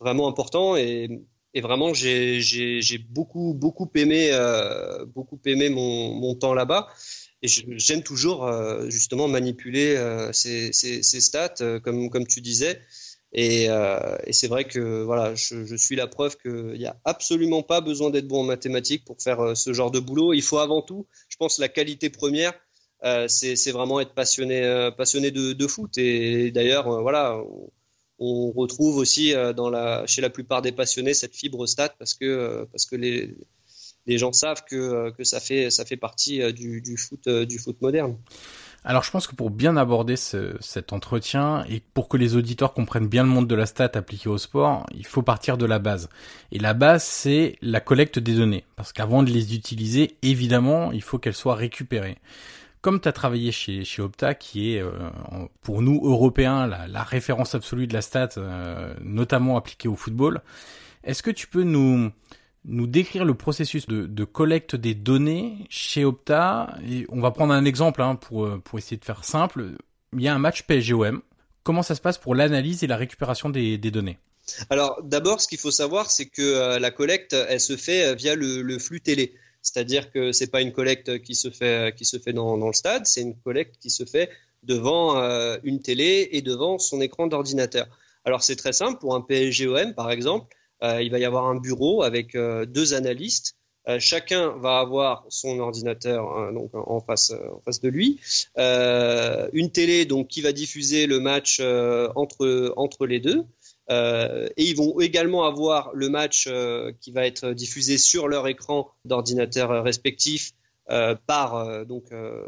vraiment 0.00 0.28
important. 0.28 0.76
Et, 0.76 1.22
vraiment, 1.54 1.94
j'ai 1.94 2.98
beaucoup, 3.08 3.54
beaucoup 3.54 3.90
aimé, 3.94 4.32
beaucoup 5.14 5.40
aimé 5.46 5.70
mon 5.70 6.34
temps 6.34 6.52
là-bas. 6.52 6.88
Et 7.42 7.48
j'aime 7.48 8.02
toujours 8.02 8.46
euh, 8.46 8.88
justement 8.90 9.26
manipuler 9.26 9.96
euh, 9.96 10.30
ces, 10.32 10.72
ces, 10.72 11.20
stats, 11.20 11.54
euh, 11.62 11.80
comme, 11.80 12.10
comme 12.10 12.26
tu 12.26 12.40
disais. 12.40 12.80
Et, 13.32 13.68
c'est 14.32 14.48
vrai 14.48 14.64
que 14.64 15.02
voilà, 15.02 15.34
je, 15.34 15.76
suis 15.76 15.96
la 15.96 16.06
preuve 16.06 16.36
qu'il 16.36 16.78
n'y 16.78 16.86
a 16.86 16.96
absolument 17.04 17.62
pas 17.62 17.80
besoin 17.80 18.10
d'être 18.10 18.26
bon 18.26 18.40
en 18.40 18.44
mathématiques 18.44 19.04
pour 19.04 19.22
faire 19.22 19.56
ce 19.56 19.72
genre 19.72 19.90
de 19.90 20.00
boulot. 20.00 20.34
Il 20.34 20.42
faut 20.42 20.58
avant 20.58 20.82
tout, 20.82 21.06
je 21.28 21.36
pense, 21.36 21.58
la 21.58 21.68
qualité 21.68 22.10
première, 22.10 22.52
c'est 23.28 23.70
vraiment 23.70 24.00
être 24.00 24.14
passionné, 24.14 24.90
passionné 24.96 25.30
de, 25.30 25.52
de 25.52 25.66
foot. 25.68 25.96
Et 25.96 26.50
d'ailleurs, 26.50 27.02
voilà, 27.02 27.36
on, 27.36 27.70
on, 28.18 28.50
retrouve 28.50 28.96
aussi 28.96 29.32
dans 29.54 29.70
la, 29.70 30.04
chez 30.06 30.20
la 30.22 30.30
plupart 30.30 30.60
des 30.60 30.72
passionnés 30.72 31.14
cette 31.14 31.36
fibre 31.36 31.66
stat 31.66 31.94
parce 32.00 32.14
que, 32.14 32.66
parce 32.72 32.84
que 32.84 32.96
les, 32.96 33.36
les 34.06 34.18
gens 34.18 34.32
savent 34.32 34.64
que, 34.68 34.76
euh, 34.76 35.10
que 35.10 35.24
ça, 35.24 35.40
fait, 35.40 35.70
ça 35.70 35.84
fait 35.84 35.96
partie 35.96 36.42
euh, 36.42 36.52
du, 36.52 36.80
du, 36.80 36.96
foot, 36.96 37.26
euh, 37.26 37.44
du 37.44 37.58
foot 37.58 37.80
moderne. 37.80 38.16
Alors 38.82 39.04
je 39.04 39.10
pense 39.10 39.26
que 39.26 39.34
pour 39.34 39.50
bien 39.50 39.76
aborder 39.76 40.16
ce, 40.16 40.56
cet 40.60 40.94
entretien 40.94 41.64
et 41.68 41.82
pour 41.92 42.08
que 42.08 42.16
les 42.16 42.34
auditeurs 42.34 42.72
comprennent 42.72 43.08
bien 43.08 43.24
le 43.24 43.28
monde 43.28 43.46
de 43.46 43.54
la 43.54 43.66
stat 43.66 43.90
appliqué 43.94 44.30
au 44.30 44.38
sport, 44.38 44.86
il 44.94 45.04
faut 45.04 45.20
partir 45.20 45.58
de 45.58 45.66
la 45.66 45.78
base. 45.78 46.08
Et 46.50 46.58
la 46.58 46.72
base, 46.72 47.04
c'est 47.04 47.56
la 47.60 47.80
collecte 47.80 48.18
des 48.18 48.34
données. 48.34 48.64
Parce 48.76 48.94
qu'avant 48.94 49.22
de 49.22 49.30
les 49.30 49.54
utiliser, 49.54 50.16
évidemment, 50.22 50.92
il 50.92 51.02
faut 51.02 51.18
qu'elles 51.18 51.34
soient 51.34 51.56
récupérées. 51.56 52.16
Comme 52.80 53.02
tu 53.02 53.08
as 53.08 53.12
travaillé 53.12 53.52
chez, 53.52 53.84
chez 53.84 54.00
Opta, 54.00 54.34
qui 54.34 54.72
est 54.72 54.82
pour 55.60 55.82
nous, 55.82 56.00
Européens, 56.02 56.66
la, 56.66 56.88
la, 56.88 57.02
référence 57.02 57.54
absolue 57.54 57.86
de 57.86 57.92
la 57.92 58.00
stat, 58.00 58.30
notamment 59.02 59.58
appliquée 59.58 59.88
au 59.88 59.96
football, 59.96 60.40
est-ce 61.04 61.22
que 61.22 61.30
tu 61.30 61.46
peux 61.46 61.62
nous, 61.62 62.10
nous 62.64 62.86
décrire 62.86 63.24
le 63.24 63.34
processus 63.34 63.86
de, 63.86 64.24
collecte 64.24 64.76
des 64.76 64.94
données 64.94 65.66
chez 65.68 66.04
Opta. 66.04 66.74
Et 66.88 67.06
on 67.08 67.20
va 67.20 67.30
prendre 67.30 67.54
un 67.54 67.64
exemple 67.64 68.02
hein, 68.02 68.16
pour, 68.16 68.44
euh, 68.44 68.58
pour 68.58 68.78
essayer 68.78 68.96
de 68.96 69.04
faire 69.04 69.24
simple. 69.24 69.76
Il 70.12 70.22
y 70.22 70.28
a 70.28 70.34
un 70.34 70.38
match 70.38 70.64
PSG-OM. 70.64 71.22
Comment 71.62 71.82
ça 71.82 71.94
se 71.94 72.00
passe 72.00 72.18
pour 72.18 72.34
l'analyse 72.34 72.82
et 72.84 72.86
la 72.86 72.96
récupération 72.96 73.48
des, 73.48 73.78
données? 73.78 74.18
Alors 74.68 75.00
d'abord, 75.02 75.40
ce 75.40 75.48
qu'il 75.48 75.58
faut 75.58 75.70
savoir, 75.70 76.10
c'est 76.10 76.26
que 76.26 76.42
euh, 76.42 76.78
la 76.78 76.90
collecte, 76.90 77.34
elle 77.34 77.60
se 77.60 77.76
fait 77.76 78.04
euh, 78.04 78.14
via 78.14 78.34
le, 78.34 78.78
flux 78.78 79.00
télé. 79.00 79.34
C'est-à-dire 79.62 80.10
que 80.10 80.32
c'est 80.32 80.50
pas 80.50 80.62
une 80.62 80.72
collecte 80.72 81.22
qui 81.22 81.34
se 81.34 81.50
fait 81.50 81.94
qui 81.94 82.06
se 82.06 82.18
fait 82.18 82.32
dans, 82.32 82.56
le 82.56 82.72
stade, 82.72 83.04
c'est 83.04 83.20
une 83.20 83.36
collecte 83.36 83.76
qui 83.78 83.90
se 83.90 84.06
fait 84.06 84.30
devant 84.62 85.16
une 85.64 85.82
télé 85.82 86.30
et 86.32 86.40
devant 86.40 86.78
son 86.78 87.02
écran 87.02 87.26
d'ordinateur. 87.26 87.86
Alors 88.24 88.42
c'est 88.42 88.56
très 88.56 88.72
simple 88.72 88.98
pour 88.98 89.14
un 89.14 89.20
PSG-OM 89.20 89.92
par 89.92 90.10
exemple 90.10 90.56
il 90.82 91.10
va 91.10 91.18
y 91.18 91.24
avoir 91.24 91.46
un 91.46 91.56
bureau 91.56 92.02
avec 92.02 92.34
euh, 92.34 92.66
deux 92.66 92.94
analystes. 92.94 93.56
Euh, 93.88 93.98
chacun 93.98 94.50
va 94.58 94.78
avoir 94.78 95.24
son 95.30 95.58
ordinateur 95.58 96.36
hein, 96.36 96.52
donc 96.52 96.70
en 96.74 97.00
face, 97.00 97.30
en 97.30 97.60
face 97.60 97.80
de 97.80 97.88
lui, 97.88 98.20
une 98.56 99.70
télé 99.72 100.04
donc 100.04 100.28
qui 100.28 100.42
va 100.42 100.52
diffuser 100.52 101.06
le 101.06 101.20
match 101.20 101.60
entre 101.60 102.72
entre 102.76 103.06
les 103.06 103.20
deux. 103.20 103.46
Euh, 103.90 104.48
et 104.56 104.64
ils 104.64 104.76
vont 104.76 105.00
également 105.00 105.44
avoir 105.44 105.90
le 105.94 106.08
match 106.08 106.46
euh, 106.48 106.92
qui 107.00 107.10
va 107.10 107.26
être 107.26 107.50
diffusé 107.50 107.98
sur 107.98 108.28
leur 108.28 108.46
écran 108.46 108.88
d'ordinateur 109.04 109.82
respectif 109.82 110.52
euh, 110.90 111.16
par 111.26 111.86
donc 111.86 112.04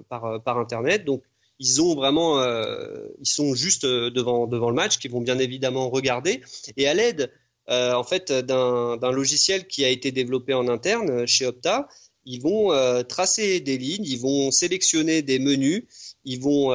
par 0.08 0.42
par 0.42 0.58
internet. 0.58 1.04
Donc 1.04 1.22
ils 1.58 1.82
ont 1.82 1.94
vraiment 1.94 2.42
ils 3.20 3.26
sont 3.26 3.54
juste 3.54 3.84
devant 3.86 4.46
devant 4.46 4.68
le 4.68 4.76
match 4.76 4.98
qu'ils 4.98 5.10
vont 5.10 5.20
bien 5.20 5.38
évidemment 5.38 5.90
regarder 5.90 6.42
et 6.76 6.88
à 6.88 6.94
l'aide 6.94 7.32
euh, 7.72 7.94
en 7.94 8.04
fait 8.04 8.30
d'un 8.32 9.12
logiciel 9.12 9.66
qui 9.66 9.84
a 9.84 9.88
été 9.88 10.12
développé 10.12 10.54
en 10.54 10.68
interne 10.68 11.26
chez 11.26 11.46
Opta. 11.46 11.88
ils 12.24 12.40
vont 12.40 12.70
tracer 13.08 13.58
des 13.60 13.78
lignes, 13.78 14.04
ils 14.04 14.20
vont 14.20 14.52
sélectionner 14.52 15.22
des 15.22 15.40
menus, 15.40 15.84
ils 16.24 16.40
vont 16.40 16.70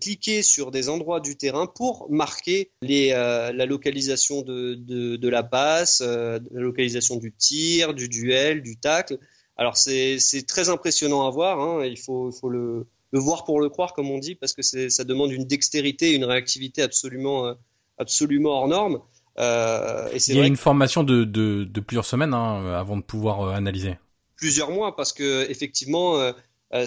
cliquer 0.00 0.42
sur 0.42 0.70
des 0.70 0.88
endroits 0.88 1.18
du 1.18 1.36
terrain 1.36 1.66
pour 1.66 2.06
marquer 2.10 2.70
la 2.82 3.66
localisation 3.66 4.42
de, 4.42 5.28
la 5.28 5.42
passe, 5.42 6.00
la 6.02 6.38
localisation 6.52 7.16
du 7.16 7.32
tir, 7.32 7.94
du 7.94 8.08
duel, 8.08 8.62
du 8.62 8.76
tacle. 8.76 9.18
Alors 9.56 9.76
c'est 9.76 10.46
très 10.46 10.68
impressionnant 10.70 11.26
à 11.26 11.30
voir. 11.30 11.60
Hein. 11.60 11.84
Il 11.84 11.98
faut, 11.98 12.32
le, 12.48 12.86
voir 13.12 13.44
pour 13.44 13.60
le 13.60 13.68
croire, 13.68 13.92
comme 13.92 14.10
on 14.10 14.18
dit, 14.18 14.34
parce 14.34 14.54
que 14.54 14.62
ça 14.62 15.04
demande 15.04 15.32
une 15.32 15.44
dextérité, 15.44 16.14
une 16.14 16.24
réactivité 16.24 16.82
absolument, 16.82 17.46
euh, 17.46 17.54
absolument 17.98 18.50
hors 18.50 18.68
norme. 18.68 19.00
Euh, 19.38 20.08
et 20.12 20.18
Il 20.28 20.36
y 20.36 20.40
a 20.40 20.46
une 20.46 20.56
formation 20.56 21.02
de, 21.02 21.24
de, 21.24 21.64
de, 21.64 21.80
plusieurs 21.80 22.04
semaines 22.04 22.34
hein, 22.34 22.74
avant 22.74 22.96
de 22.96 23.02
pouvoir 23.02 23.40
euh, 23.40 23.52
analyser. 23.52 23.96
Plusieurs 24.36 24.70
mois, 24.70 24.94
parce 24.94 25.12
que 25.12 25.48
effectivement, 25.50 26.18
euh, 26.18 26.32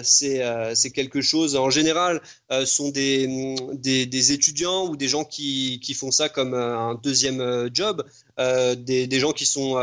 c'est 0.02 0.90
quelque 0.92 1.20
chose, 1.22 1.56
en 1.56 1.70
général, 1.70 2.20
sont 2.66 2.90
des, 2.90 3.56
des, 3.72 4.04
des, 4.04 4.32
étudiants 4.32 4.86
ou 4.88 4.96
des 4.96 5.08
gens 5.08 5.24
qui, 5.24 5.80
qui 5.80 5.94
font 5.94 6.10
ça 6.10 6.28
comme 6.28 6.54
un 6.54 7.00
deuxième 7.02 7.70
job, 7.72 8.04
des, 8.36 9.06
des, 9.06 9.20
gens 9.20 9.32
qui 9.32 9.46
sont, 9.46 9.80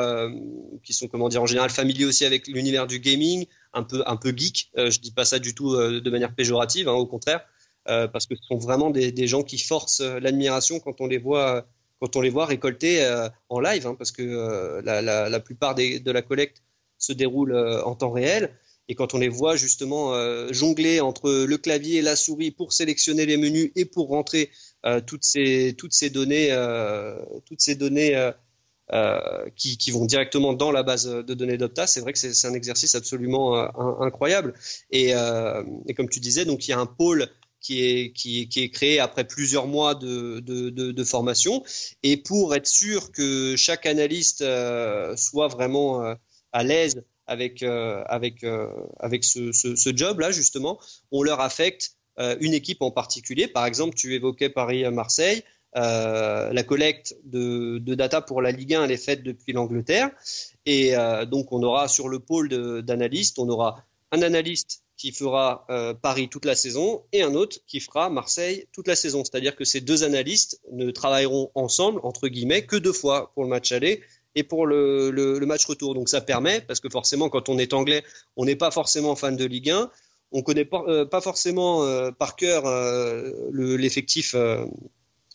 qui 0.84 0.94
sont, 0.94 1.08
comment 1.08 1.30
dire, 1.30 1.42
en 1.42 1.48
général 1.48 1.70
familiers 1.70 2.06
aussi 2.06 2.26
avec 2.26 2.48
l'univers 2.48 2.86
du 2.86 3.00
gaming, 3.00 3.46
un 3.74 3.84
peu, 3.84 4.04
un 4.06 4.18
peu 4.18 4.34
geek. 4.36 4.72
je 4.76 5.00
dis 5.00 5.12
pas 5.12 5.26
ça 5.26 5.40
du 5.40 5.56
tout 5.56 5.76
de 5.76 6.10
manière 6.12 6.36
péjorative, 6.36 6.90
hein, 6.90 6.94
au 6.94 7.08
contraire, 7.08 7.44
parce 7.86 8.28
que 8.28 8.36
ce 8.36 8.44
sont 8.44 8.58
vraiment 8.58 8.92
des 8.92 9.28
gens 9.28 9.42
qui 9.42 9.58
forcent 9.58 10.02
l'admiration 10.02 10.80
quand 10.80 11.00
on 11.00 11.08
les 11.08 11.18
voit 11.18 11.66
quand 12.04 12.18
on 12.18 12.22
les 12.22 12.30
voit 12.30 12.46
récolter 12.46 13.02
en 13.48 13.62
live, 13.62 13.88
hein, 13.88 13.96
parce 13.98 14.12
que 14.12 14.82
la, 14.84 15.02
la, 15.02 15.40
plupart 15.40 15.74
de 15.74 16.12
la 16.12 16.22
collecte 16.22 16.62
se 16.98 17.14
déroule 17.14 17.56
en 17.56 17.96
temps 17.96 18.12
réel. 18.12 18.54
Et 18.90 18.96
quand 18.96 19.14
on 19.14 19.18
les 19.18 19.30
voit 19.30 19.56
justement 19.56 20.14
euh, 20.14 20.52
jongler 20.52 21.00
entre 21.00 21.32
le 21.32 21.58
clavier 21.58 22.00
et 22.00 22.02
la 22.02 22.16
souris 22.16 22.52
pour 22.52 22.74
sélectionner 22.74 23.26
les 23.26 23.38
menus 23.38 23.72
et 23.76 23.86
pour 23.86 24.10
rentrer 24.10 24.50
euh, 24.86 25.00
toutes 25.00 25.24
ces 25.24 25.74
données 26.12 26.52
euh, 26.52 27.16
toutes 27.46 27.62
ces 27.62 27.76
données 27.76 28.32
qui, 29.56 29.78
qui, 29.78 29.92
vont 29.92 30.06
directement 30.06 30.54
dans 30.54 30.72
la 30.72 30.84
base 30.84 31.08
de 31.08 31.34
données 31.34 31.58
d'Opta, 31.58 31.88
c'est 31.88 32.02
vrai 32.02 32.14
que 32.14 32.20
c'est 32.20 32.48
un 32.48 32.54
exercice 32.54 32.94
absolument 32.94 33.56
incroyable. 34.02 34.54
Et, 34.92 35.14
et, 35.88 35.94
comme 35.96 36.10
tu 36.10 36.20
disais, 36.20 36.46
donc 36.46 36.68
il 36.68 36.72
y 36.72 36.74
a 36.74 36.80
un 36.80 36.86
pôle 36.86 37.28
qui 37.64 37.82
est, 37.84 38.70
créé 38.72 39.00
après 39.00 39.24
plusieurs 39.24 39.66
mois 39.66 39.96
de, 39.96 41.04
formation. 41.04 41.64
Et 42.04 42.18
pour 42.18 42.54
être 42.54 42.68
sûr 42.68 43.12
que 43.12 43.56
chaque 43.56 43.88
analyste 43.88 44.46
soit 45.16 45.48
vraiment 45.48 46.16
à 46.52 46.64
l'aise 46.64 47.04
avec, 47.28 47.64
euh, 47.64 48.04
euh, 48.12 49.22
ce, 49.22 49.96
job-là, 49.96 50.32
justement, 50.32 50.80
on 51.12 51.24
leur 51.24 51.42
affecte 51.42 51.96
euh, 52.20 52.36
une 52.40 52.54
équipe 52.54 52.82
en 52.82 52.92
particulier. 52.92 53.48
Par 53.48 53.66
exemple, 53.66 53.96
tu 53.96 54.14
évoquais 54.14 54.50
Paris-Marseille. 54.50 55.44
Euh, 55.76 56.54
la 56.54 56.64
collecte 56.64 57.16
de, 57.24 57.80
data 57.96 58.22
pour 58.22 58.44
la 58.44 58.52
Ligue 58.52 58.76
1 58.76 58.84
elle 58.84 58.92
est 58.92 59.04
faite 59.04 59.24
depuis 59.24 59.54
l'Angleterre 59.54 60.12
et 60.68 60.96
euh, 60.96 61.26
donc 61.26 61.52
on 61.52 61.64
aura 61.64 61.88
sur 61.88 62.10
le 62.10 62.20
pôle 62.20 62.48
d'analystes 62.84 63.40
on 63.40 63.50
aura 63.50 63.84
un 64.12 64.22
analyste 64.22 64.84
qui 65.04 65.12
fera 65.12 65.66
euh, 65.70 65.94
Paris 65.94 66.30
toute 66.30 66.46
la 66.46 66.56
saison 66.56 67.04
et 67.12 67.24
un 67.24 67.34
autre 67.34 67.58
qui 67.68 67.82
fera 67.82 68.10
Marseille 68.10 68.68
toute 68.72 68.88
la 68.88 68.96
saison 68.96 69.26
c'est-à-dire 69.26 69.54
que 69.58 69.66
ces 69.66 69.82
deux 69.82 70.06
analystes 70.06 70.62
ne 70.72 70.92
travailleront 70.92 71.52
ensemble 71.56 72.00
entre 72.04 72.30
guillemets 72.30 72.66
que 72.66 72.78
deux 72.78 72.94
fois 72.94 73.34
pour 73.34 73.44
le 73.44 73.50
match 73.50 73.74
aller 73.74 74.02
et 74.36 74.44
pour 74.44 74.66
le, 74.66 75.42
match 75.46 75.66
retour. 75.66 75.94
Donc 75.94 76.08
ça 76.08 76.22
permet, 76.22 76.62
parce 76.62 76.80
que 76.80 76.88
forcément 76.88 77.28
quand 77.28 77.50
on 77.50 77.58
est 77.58 77.74
anglais, 77.74 78.02
on 78.38 78.46
n'est 78.46 78.56
pas 78.56 78.72
forcément 78.72 79.18
fan 79.18 79.36
de 79.36 79.44
Ligue 79.44 79.72
1, 79.72 79.92
on 80.32 80.42
connaît 80.42 80.64
pas, 80.64 80.86
euh, 80.88 81.06
forcément 81.22 81.84
euh, 81.84 82.12
par 82.12 82.38
cœur 82.38 82.64
l'effectif 83.52 84.38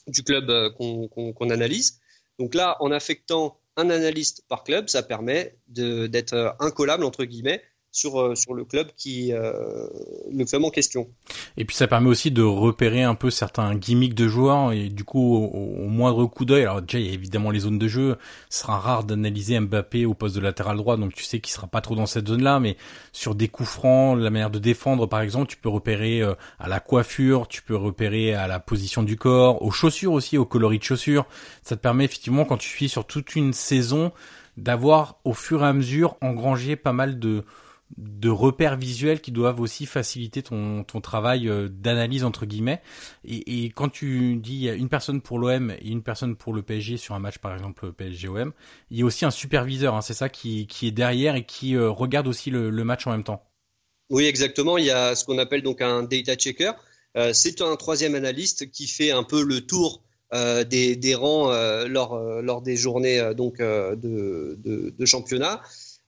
du 0.06 0.22
club 0.22 0.50
qu'on 0.78 1.08
qu 1.08 1.52
analyse. 1.52 2.00
Donc 2.38 2.54
là, 2.54 2.78
en 2.80 2.90
affectant 2.90 3.58
un 3.76 3.90
analyste 3.90 4.44
par 4.48 4.64
club, 4.64 4.88
ça 4.88 5.02
permet 5.02 5.54
d'être 5.68 6.56
incollable 6.58 7.04
entre 7.04 7.25
guillemets 7.25 7.62
sur, 7.90 8.21
euh, 8.21 8.35
sur 8.35 8.54
le 8.54 8.64
club 8.64 8.88
qui 8.97 9.33
euh, 9.33 9.87
le 10.30 10.45
club 10.45 10.64
en 10.64 10.71
question. 10.71 11.09
Et 11.57 11.64
puis 11.64 11.75
ça 11.75 11.87
permet 11.87 12.09
aussi 12.09 12.30
de 12.30 12.42
repérer 12.42 13.02
un 13.02 13.14
peu 13.14 13.30
certains 13.30 13.75
gimmicks 13.75 14.14
de 14.14 14.28
joueurs 14.28 14.73
et 14.73 14.88
du 14.88 15.04
coup 15.04 15.37
au, 15.37 15.87
moindre 15.87 16.26
coup 16.26 16.45
d'œil. 16.45 16.62
Alors 16.62 16.83
déjà 16.83 16.99
il 16.99 17.07
y 17.07 17.11
a 17.11 17.12
évidemment 17.12 17.50
les 17.50 17.61
zones 17.61 17.78
de 17.78 17.88
jeu. 17.88 18.16
Ce 18.50 18.61
sera 18.61 18.78
rare 18.78 19.04
d'analyser 19.04 19.59
Mbappé 19.59 20.07
au 20.07 20.14
poste 20.14 20.37
de 20.37 20.40
latéral 20.40 20.76
droit, 20.76 20.97
donc 20.97 21.14
tu 21.14 21.25
sais 21.25 21.40
qu'il 21.40 21.52
sera 21.52 21.66
pas 21.66 21.80
trop 21.80 21.95
dans 21.95 22.07
cette 22.07 22.28
zone-là. 22.28 22.61
Mais 22.61 22.76
sur 23.12 23.35
des 23.35 23.49
coups 23.49 23.68
francs, 23.68 24.18
la 24.18 24.30
manière 24.30 24.50
de 24.50 24.59
défendre 24.59 25.07
par 25.07 25.21
exemple, 25.21 25.49
tu 25.49 25.57
peux 25.57 25.68
repérer 25.68 26.21
euh, 26.21 26.35
à 26.59 26.68
la 26.68 26.80
coiffure, 26.80 27.49
tu 27.49 27.62
peux 27.62 27.76
repérer 27.76 28.35
à 28.35 28.47
la 28.47 28.61
position 28.61 29.02
du 29.02 29.16
corps, 29.16 29.62
aux 29.62 29.71
chaussures 29.71 30.12
aussi, 30.12 30.38
au 30.38 30.45
coloris 30.45 30.78
de 30.78 30.85
chaussures. 30.85 31.26
Ça 31.62 31.76
te 31.76 31.80
permet 31.80 32.04
effectivement 32.04 32.45
quand 32.45 32.59
tu 32.59 32.68
suis 32.68 32.88
sur 32.88 33.07
toute 33.07 33.35
une 33.35 33.52
saison 33.52 34.12
d'avoir 34.59 35.21
au 35.25 35.33
fur 35.33 35.62
et 35.62 35.66
à 35.66 35.73
mesure 35.73 36.16
engrangé 36.21 36.76
pas 36.76 36.92
mal 36.92 37.18
de 37.18 37.45
de 37.97 38.28
repères 38.28 38.76
visuels 38.76 39.21
qui 39.21 39.33
doivent 39.33 39.61
aussi 39.61 39.87
faciliter 39.87 40.42
ton, 40.42 40.85
ton 40.85 41.00
travail 41.00 41.49
euh, 41.49 41.68
d'analyse 41.68 42.25
entre 42.25 42.45
guillemets. 42.45 42.83
Et, 43.25 43.64
et, 43.64 43.71
quand 43.71 43.88
tu 43.88 44.37
dis 44.37 44.68
une 44.68 44.88
personne 44.88 45.23
pour 45.23 45.38
l'OM 45.38 45.71
et 45.71 45.88
une 45.88 46.02
personne 46.02 46.37
pour 46.37 46.52
le 46.52 46.62
PSG 46.62 46.97
sur 46.99 47.14
un 47.14 47.18
match 47.18 47.38
par 47.38 47.54
exemple 47.54 47.92
PSG-OM, 47.92 48.52
il 48.90 48.99
y 48.99 49.02
a 49.02 49.04
aussi 49.04 49.25
un 49.25 49.30
superviseur, 49.30 49.95
hein, 49.95 50.02
c'est 50.02 50.14
ça 50.14 50.28
qui, 50.28 50.66
qui 50.66 50.87
est 50.87 50.92
derrière 50.92 51.35
et 51.35 51.45
qui 51.45 51.76
euh, 51.76 51.90
regarde 51.90 52.28
aussi 52.28 52.50
le, 52.50 52.71
match 52.85 53.07
en 53.07 53.11
même 53.11 53.25
temps. 53.25 53.42
Oui, 54.11 54.25
exactement. 54.25 54.78
Il 54.78 54.85
y 54.85 54.90
a 54.90 55.14
ce 55.14 55.25
qu'on 55.25 55.38
appelle 55.38 55.62
donc 55.62 55.83
un 55.83 56.02
data 56.02 56.37
checker. 56.37 56.73
Euh, 57.16 57.33
c'est 57.33 57.61
un 57.61 57.76
troisième 57.76 58.14
analyste 58.14 58.71
qui 58.71 58.87
fait 58.87 59.11
un 59.11 59.25
peu 59.25 59.42
le 59.42 59.62
tour 59.62 60.02
des, 60.30 60.95
des, 60.95 61.14
rangs 61.14 61.50
lors, 61.87 62.18
lors 62.42 62.61
des 62.61 62.76
journées 62.76 63.33
donc 63.35 63.61
de, 63.61 64.59
de 64.62 65.07
championnat 65.07 65.62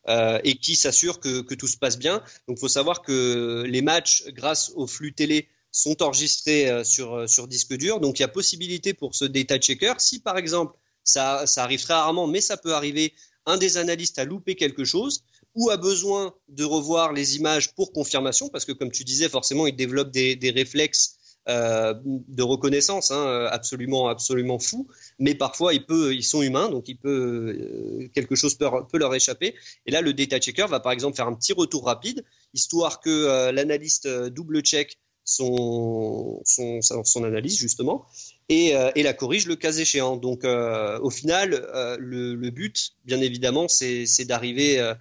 euh, 0.09 0.40
et 0.45 0.57
qui 0.57 0.76
s'assure 0.76 1.21
que, 1.21 1.54
tout 1.54 1.69
se 1.69 1.76
passe 1.76 1.99
bien. 1.99 2.23
Donc, 2.49 2.57
il 2.57 2.61
faut 2.61 2.69
savoir 2.69 3.02
que 3.02 3.64
les 3.66 3.83
matchs, 3.83 4.25
grâce 4.28 4.73
au 4.75 4.87
flux 4.87 5.12
télé, 5.12 5.49
sont 5.73 6.02
enregistrés 6.02 6.71
euh, 6.71 6.85
sur, 6.85 7.14
euh, 7.14 7.26
sur 7.26 7.47
disque 7.47 7.75
dur. 7.75 8.00
Donc, 8.00 8.19
il 8.19 8.23
y 8.23 8.25
a 8.25 8.28
possibilité 8.28 8.95
pour 8.95 9.14
ce 9.14 9.25
data 9.25 9.59
checker. 9.59 9.95
Si, 9.99 10.21
par 10.21 10.38
exemple, 10.38 10.76
ça, 11.04 11.45
arrive 11.57 11.83
très 11.83 11.95
rarement, 11.95 12.26
mais 12.26 12.40
ça 12.40 12.57
peut 12.57 12.75
arriver, 12.75 13.12
un 13.47 13.57
des 13.57 13.76
analystes 13.76 14.19
a 14.19 14.25
loupé 14.25 14.54
quelque 14.54 14.85
chose 14.85 15.23
ou 15.54 15.71
a 15.71 15.76
besoin 15.76 16.35
de 16.49 16.64
revoir 16.64 17.12
les 17.12 17.37
images 17.37 17.75
pour 17.75 17.92
confirmation, 17.92 18.49
parce 18.49 18.64
que, 18.64 18.73
comme 18.73 18.90
tu 18.90 19.04
disais, 19.04 19.28
forcément, 19.28 19.66
il 19.66 19.76
développe 19.76 20.11
des 20.11 20.52
réflexes 20.54 21.19
euh, 21.50 21.95
de 22.04 22.42
reconnaissance 22.45 23.11
hein, 23.11 23.49
absolument 23.50 24.09
absolument 24.09 24.61
fou. 24.61 24.87
Mais 25.19 25.35
parfois 25.35 25.73
ils 25.75 26.23
sont 26.23 26.42
humains 26.42 26.69
donc 26.69 26.88
il 26.88 26.97
peut 26.97 28.00
euh, 28.00 28.09
quelque 28.14 28.37
chose 28.37 28.54
peut, 28.54 28.99
leur 28.99 29.14
échapper. 29.14 29.54
Et 29.87 29.90
là 29.90 30.00
le 30.00 30.12
data 30.12 30.38
checker 30.38 30.66
va 30.69 30.78
par 30.78 30.92
exemple 30.92 31.16
faire 31.16 31.26
un 31.26 31.35
petit 31.35 31.52
retour 31.52 31.87
rapide 31.87 32.25
histoire 32.54 33.00
que 33.00 33.11
euh, 33.11 33.52
l'analyste 33.52 34.07
double 34.28 34.61
check 34.61 34.99
son, 35.25 36.40
son, 36.45 37.25
analyse 37.25 37.59
justement 37.59 38.07
et, 38.49 38.73
la 38.97 39.12
corrige 39.12 39.47
le 39.47 39.57
cas 39.57 39.73
échéant. 39.73 40.16
Donc 40.16 40.45
au 40.45 41.11
final 41.11 41.50
le, 41.99 42.50
but 42.50 42.92
bien 43.04 43.21
évidemment 43.21 43.66
c'est 43.66 44.25
d'arriver 44.25 44.92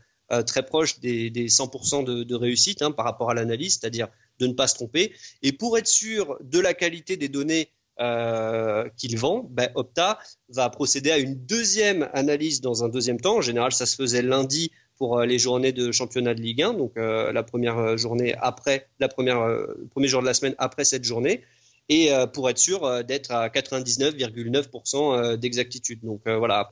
très 0.48 0.66
proche 0.66 1.00
des, 1.00 1.30
des 1.30 1.48
100% 1.48 2.04
de, 2.06 2.24
de 2.24 2.36
réussite 2.36 2.82
hein, 2.82 2.92
par 2.92 3.06
rapport 3.06 3.30
à 3.30 3.34
l'analyse 3.34 3.80
c'est-à-dire 3.80 4.08
de 4.40 4.48
ne 4.48 4.54
pas 4.54 4.68
se 4.68 4.76
tromper. 4.76 5.14
Et 5.44 5.52
pour 5.52 5.78
être 5.78 5.88
sûr 5.88 6.38
de 6.42 6.60
la 6.60 6.74
qualité 6.74 7.18
des 7.18 7.30
données 7.30 7.70
euh, 8.00 8.88
qu'il 8.96 9.18
vend, 9.18 9.46
ben, 9.52 9.70
Opta 9.76 10.20
va 10.48 10.70
procéder 10.70 11.12
à 11.12 11.18
une 11.18 11.36
deuxième 11.36 12.10
analyse 12.14 12.62
dans 12.62 12.86
un 12.86 12.88
deuxième 12.88 13.20
temps. 13.20 13.40
En 13.40 13.42
général, 13.42 13.74
ça 13.74 13.86
se 13.86 13.98
faisait 13.98 14.22
lundi 14.22 14.72
pour 14.98 15.20
euh, 15.20 15.26
les 15.26 15.38
journées 15.38 15.74
de 15.74 15.92
championnat 15.92 16.34
de 16.34 16.40
Ligue 16.40 16.62
1, 16.62 16.76
donc 16.76 16.94
euh, 16.96 17.34
la 17.34 17.44
première 17.44 17.98
journée 17.98 18.36
après, 18.40 18.88
la 19.02 19.10
première, 19.10 19.46
le 19.46 19.90
premier 19.92 20.08
jour 20.08 20.22
de 20.22 20.28
la 20.28 20.34
semaine 20.34 20.56
après 20.60 20.86
cette 20.86 21.04
journée, 21.04 21.44
et 21.90 22.12
pour 22.34 22.50
être 22.52 22.60
sûr 22.60 23.04
d'être 23.04 23.32
à 23.32 23.50
99,9% 23.50 25.38
d'exactitude. 25.38 26.00
Donc 26.04 26.22
voilà, 26.26 26.72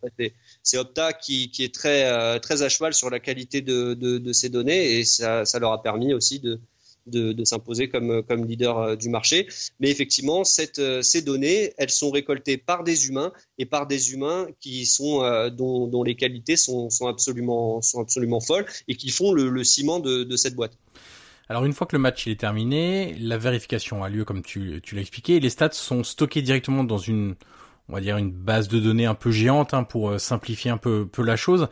c'est 0.62 0.78
Opta 0.78 1.12
qui, 1.12 1.52
est 1.58 1.74
très 1.74 2.40
très 2.40 2.62
à 2.62 2.70
cheval 2.70 2.94
sur 2.94 3.10
la 3.10 3.20
qualité 3.20 3.62
de, 3.62 3.96
de, 3.96 4.32
ces 4.32 4.50
données 4.50 5.00
et 5.00 5.04
ça 5.06 5.44
leur 5.60 5.72
a 5.72 5.82
permis 5.82 6.14
aussi 6.14 6.40
de 6.40 6.60
de, 7.08 7.46
s'imposer 7.46 7.90
comme, 7.90 8.24
comme 8.24 8.46
leader 8.46 8.78
euh, 8.78 8.96
du 8.96 9.10
marché. 9.10 9.48
Mais 9.80 9.90
effectivement, 9.90 10.44
euh, 10.80 11.02
ces 11.02 11.22
données, 11.22 11.74
elles 11.78 11.90
sont 11.90 12.12
récoltées 12.12 12.58
par 12.58 12.84
des 12.84 13.08
humains 13.08 13.32
et 13.58 13.66
par 13.66 13.88
des 13.88 14.14
humains 14.14 14.48
qui 14.60 14.86
sont, 14.86 15.24
euh, 15.24 15.50
dont, 15.50 15.88
dont, 15.88 16.04
les 16.04 16.16
qualités 16.16 16.56
sont, 16.56 16.90
sont, 16.90 17.08
absolument, 17.08 17.82
sont 17.82 18.02
absolument 18.02 18.40
folles 18.40 18.66
et 18.88 18.96
qui 18.96 19.10
font 19.10 19.32
le, 19.32 19.50
le 19.50 19.64
ciment 19.64 20.00
de, 20.00 20.24
de 20.24 20.38
cette 20.38 20.56
boîte. 20.56 20.78
Alors 21.50 21.64
une 21.64 21.74
fois 21.74 21.88
que 21.88 21.96
le 21.96 22.02
match 22.02 22.28
est 22.28 22.40
terminé, 22.40 23.16
la 23.20 23.38
vérification 23.38 24.04
a 24.04 24.10
lieu 24.10 24.26
comme 24.26 24.42
tu, 24.42 24.82
tu 24.84 24.96
l'as 24.96 25.02
expliqué. 25.02 25.40
Les 25.40 25.50
stats 25.50 25.72
sont 25.72 26.04
stockés 26.04 26.42
directement 26.42 26.84
dans 26.84 26.98
une, 26.98 27.36
on 27.88 27.94
va 27.94 28.02
dire 28.02 28.18
une 28.18 28.32
base 28.32 28.68
de 28.68 28.80
données 28.80 29.06
un 29.06 29.16
peu 29.16 29.32
géante 29.32 29.74
hein, 29.74 29.84
pour 29.84 30.20
simplifier 30.20 30.72
un 30.72 30.78
peu, 30.78 31.08
peu 31.08 31.24
la 31.24 31.38
chose. 31.38 31.70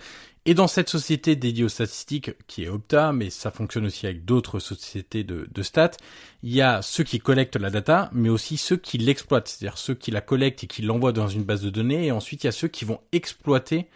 Et 0.48 0.54
dans 0.54 0.68
cette 0.68 0.90
société 0.90 1.36
dédiée 1.36 1.64
aux 1.64 1.70
statistiques, 1.70 2.32
qui 2.46 2.66
est 2.66 2.70
Opta, 2.70 3.12
mais 3.12 3.32
ça 3.32 3.50
fonctionne 3.50 3.88
aussi 3.88 4.06
avec 4.06 4.26
d'autres 4.26 4.60
sociétés 4.60 5.24
de, 5.24 5.64
stats, 5.64 5.98
il 6.44 6.54
y 6.54 6.62
a 6.62 6.84
ceux 6.84 7.04
qui 7.04 7.18
collectent 7.18 7.56
la 7.56 7.72
data, 7.72 8.12
mais 8.14 8.30
aussi 8.30 8.58
ceux 8.58 8.78
qui 8.78 9.00
l'exploitent, 9.00 9.48
c'est-à-dire 9.48 9.80
ceux 9.80 9.96
qui 9.96 10.12
la 10.12 10.22
collectent 10.22 10.64
et 10.64 10.68
qui 10.68 10.84
l'envoient 10.84 11.14
dans 11.14 11.28
une 11.28 11.44
base 11.44 11.62
de 11.62 11.72
données, 11.72 12.06
et 12.06 12.12
ensuite 12.12 12.44
il 12.44 12.48
y 12.48 12.50
a 12.50 12.52
ceux 12.52 12.68
qui 12.68 12.86
vont 12.86 13.02
exploiter 13.12 13.88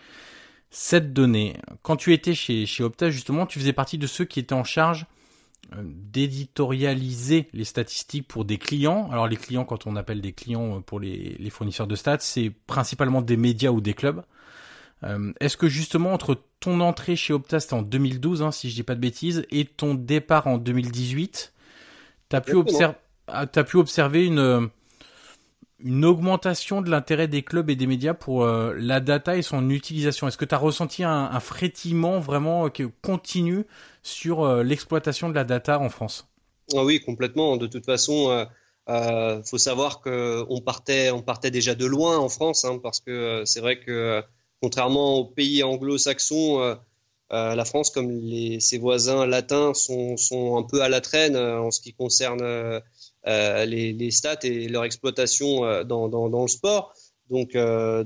cette 0.72 1.13
donnée. 1.13 1.56
Quand 1.84 1.98
tu 1.98 2.13
étais 2.13 2.34
chez, 2.34 2.65
chez 2.65 2.84
Opta, 2.84 3.12
justement, 3.12 3.46
tu 3.46 3.60
faisais 3.60 3.74
partie 3.74 4.00
de 4.00 4.08
ceux 4.08 4.25
qui 4.25 4.39
étaient 4.39 4.53
en 4.53 4.63
charge 4.63 5.06
euh, 5.75 5.84
d'éditorialiser 5.84 7.48
les 7.53 7.63
statistiques 7.63 8.27
pour 8.27 8.44
des 8.44 8.58
clients. 8.58 9.08
Alors 9.12 9.27
les 9.27 9.38
clients, 9.38 9.65
quand 9.65 9.86
on 9.86 9.96
appelle 9.96 10.22
des 10.22 10.34
clients 10.34 10.77
euh, 10.77 10.79
pour 10.79 11.00
les, 11.00 11.36
les 11.38 11.50
fournisseurs 11.51 11.88
de 11.88 11.96
stats, 11.96 12.20
c'est 12.22 12.51
principalement 12.65 13.22
des 13.22 13.38
médias 13.38 13.70
ou 13.70 13.82
des 13.82 13.94
clubs. 13.94 14.24
Euh, 15.03 15.32
Est-ce 15.39 15.58
que 15.58 15.68
justement 15.68 16.13
entre 16.13 16.38
ton 16.60 16.82
entrée 16.82 17.15
chez 17.15 17.34
Opta, 17.34 17.60
c'était 17.60 17.74
en 17.74 17.82
2012, 17.82 18.41
hein, 18.41 18.51
si 18.51 18.70
je 18.70 18.75
dis 18.75 18.84
pas 18.84 18.96
de 18.96 19.00
bêtises, 19.00 19.46
et 19.50 19.65
ton 19.65 19.94
départ 19.94 20.48
en 20.48 20.58
2018, 20.58 21.53
t'as 22.27 22.41
pu, 22.41 22.56
observer, 22.56 22.96
as 23.27 23.48
pu 23.48 23.77
observer 23.77 24.25
une 24.25 24.70
une 25.82 26.03
augmentation 26.03 26.82
de 26.82 26.89
l'intérêt 26.89 27.27
des 27.27 27.41
clubs 27.41 27.70
et 27.70 27.75
des 27.75 27.88
médias 27.88 28.13
pour 28.13 28.44
euh, 28.44 28.74
la 28.77 29.00
data 29.00 29.38
et 29.38 29.41
son 29.41 29.70
utilisation? 29.70 30.27
Est-ce 30.27 30.38
que 30.38 30.46
tu 30.46 30.56
as 30.56 30.60
ressenti 30.60 31.03
un, 31.03 31.29
un, 31.32 31.39
frétillement 31.39 32.20
vraiment 32.20 32.65
euh, 32.65 32.89
continu 33.01 33.65
sur 34.03 34.44
euh, 34.44 34.63
l'exploitation 34.63 35.29
de 35.29 35.36
la 35.36 35.44
data 35.44 35.79
en 35.79 35.89
France? 35.89 36.27
Ah 36.75 36.84
Oui, 36.84 37.00
complètement. 37.00 37.58
De 37.58 37.68
toute 37.68 37.86
façon, 37.86 38.46
il 38.88 39.41
faut 39.46 39.58
savoir 39.58 40.01
qu'on 40.01 40.62
partait, 40.63 41.12
on 41.12 41.22
partait 41.22 41.51
déjà 41.51 41.75
de 41.75 41.86
loin 41.86 42.18
en 42.18 42.29
France, 42.29 42.65
hein, 42.65 42.79
parce 42.82 43.00
que 43.00 43.44
c'est 43.46 43.60
vrai 43.60 43.79
que 43.79 44.24
contrairement 44.62 45.18
aux 45.20 45.25
pays 45.25 45.63
anglo-saxons, 45.63 46.78
la 47.32 47.66
France, 47.66 47.89
comme 47.92 48.60
ses 48.60 48.78
voisins 48.78 49.25
latins, 49.25 49.74
sont, 49.74 50.58
un 50.58 50.63
peu 50.63 50.82
à 50.82 50.89
la 50.89 51.01
traîne 51.01 51.38
en 51.38 51.72
ce 51.72 51.82
qui 51.82 51.94
concerne 51.94 52.82
euh, 53.28 53.66
les, 53.66 54.12
stats 54.12 54.39
et 54.44 54.70
leur 54.70 54.86
exploitation 54.86 55.66
euh, 55.66 55.84
dans, 55.84 56.08
le 56.08 56.48
sport. 56.48 56.94
Donc, 57.30 57.54
euh, 57.56 58.04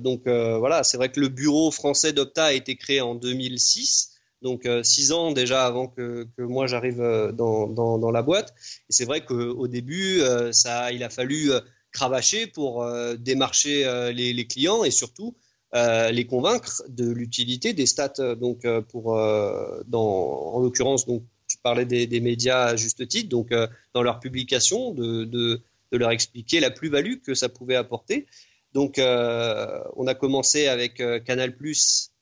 voilà, 0.58 0.84
c'est 0.84 0.98
vrai 0.98 1.12
que 1.12 1.20
le 1.20 1.30
bureau 1.30 1.72
français 1.72 2.14
d'Opta 2.14 2.46
a 2.46 2.54
été 2.54 2.76
créé 2.76 3.02
en 3.02 3.16
2006 3.16 4.10
donc 4.42 4.68
six 4.84 5.14
ans 5.14 5.32
déjà 5.32 5.66
avant 5.66 5.88
que, 5.88 6.28
moi 6.38 6.68
j'arrive 6.68 6.98
dans, 7.34 8.12
la 8.12 8.22
boîte. 8.22 8.54
Et 8.90 8.94
c'est 8.94 9.06
vrai 9.06 9.24
qu'au 9.24 9.70
début, 9.70 10.22
ça, 10.52 10.92
il 10.92 11.02
a 11.02 11.10
fallu 11.10 11.50
cravacher 11.94 12.48
pour 12.48 12.86
démarcher 13.18 14.12
les, 14.14 14.46
clients 14.46 14.84
et 14.84 14.92
surtout 14.92 15.38
les 15.74 16.28
convaincre 16.28 16.84
de 16.88 17.10
l'utilité 17.10 17.74
des 17.74 17.86
stats. 17.86 18.36
Donc 18.36 18.66
pour, 18.90 19.16
dans, 19.16 20.54
en 20.54 20.60
l'occurrence, 20.60 21.06
donc 21.06 21.24
tu 21.54 21.60
parlais 21.62 21.86
des, 21.86 22.20
médias 22.20 22.66
à 22.66 22.76
juste 22.76 23.08
titre, 23.08 23.30
donc 23.30 23.52
euh, 23.52 23.68
dans 23.94 24.02
leur 24.02 24.20
publication, 24.20 24.92
de, 24.92 25.62
leur 25.92 26.10
expliquer 26.10 26.60
la 26.60 26.72
plus-value 26.72 27.18
que 27.24 27.36
ça 27.36 27.50
pouvait 27.50 27.76
apporter. 27.76 28.26
Donc, 28.74 28.98
euh, 28.98 29.80
on 29.96 30.08
a 30.08 30.16
commencé 30.16 30.66
avec 30.66 31.00
euh, 31.00 31.20
Canal 31.20 31.56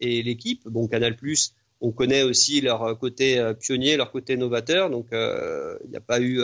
et 0.01 0.22
l'équipe. 0.22 0.67
Bon, 0.67 0.89
Canal 0.89 1.15
Plus, 1.15 1.55
on 1.79 1.93
connaît 1.93 2.24
aussi 2.24 2.60
leur 2.60 3.00
côté 3.00 3.53
pionnier, 3.62 3.96
leur 3.96 4.12
côté 4.12 4.36
novateur. 4.36 4.89
Donc, 4.89 5.08
il 5.13 5.89
n'y 5.89 5.96
a 5.96 6.01
pas 6.01 6.20
eu 6.20 6.41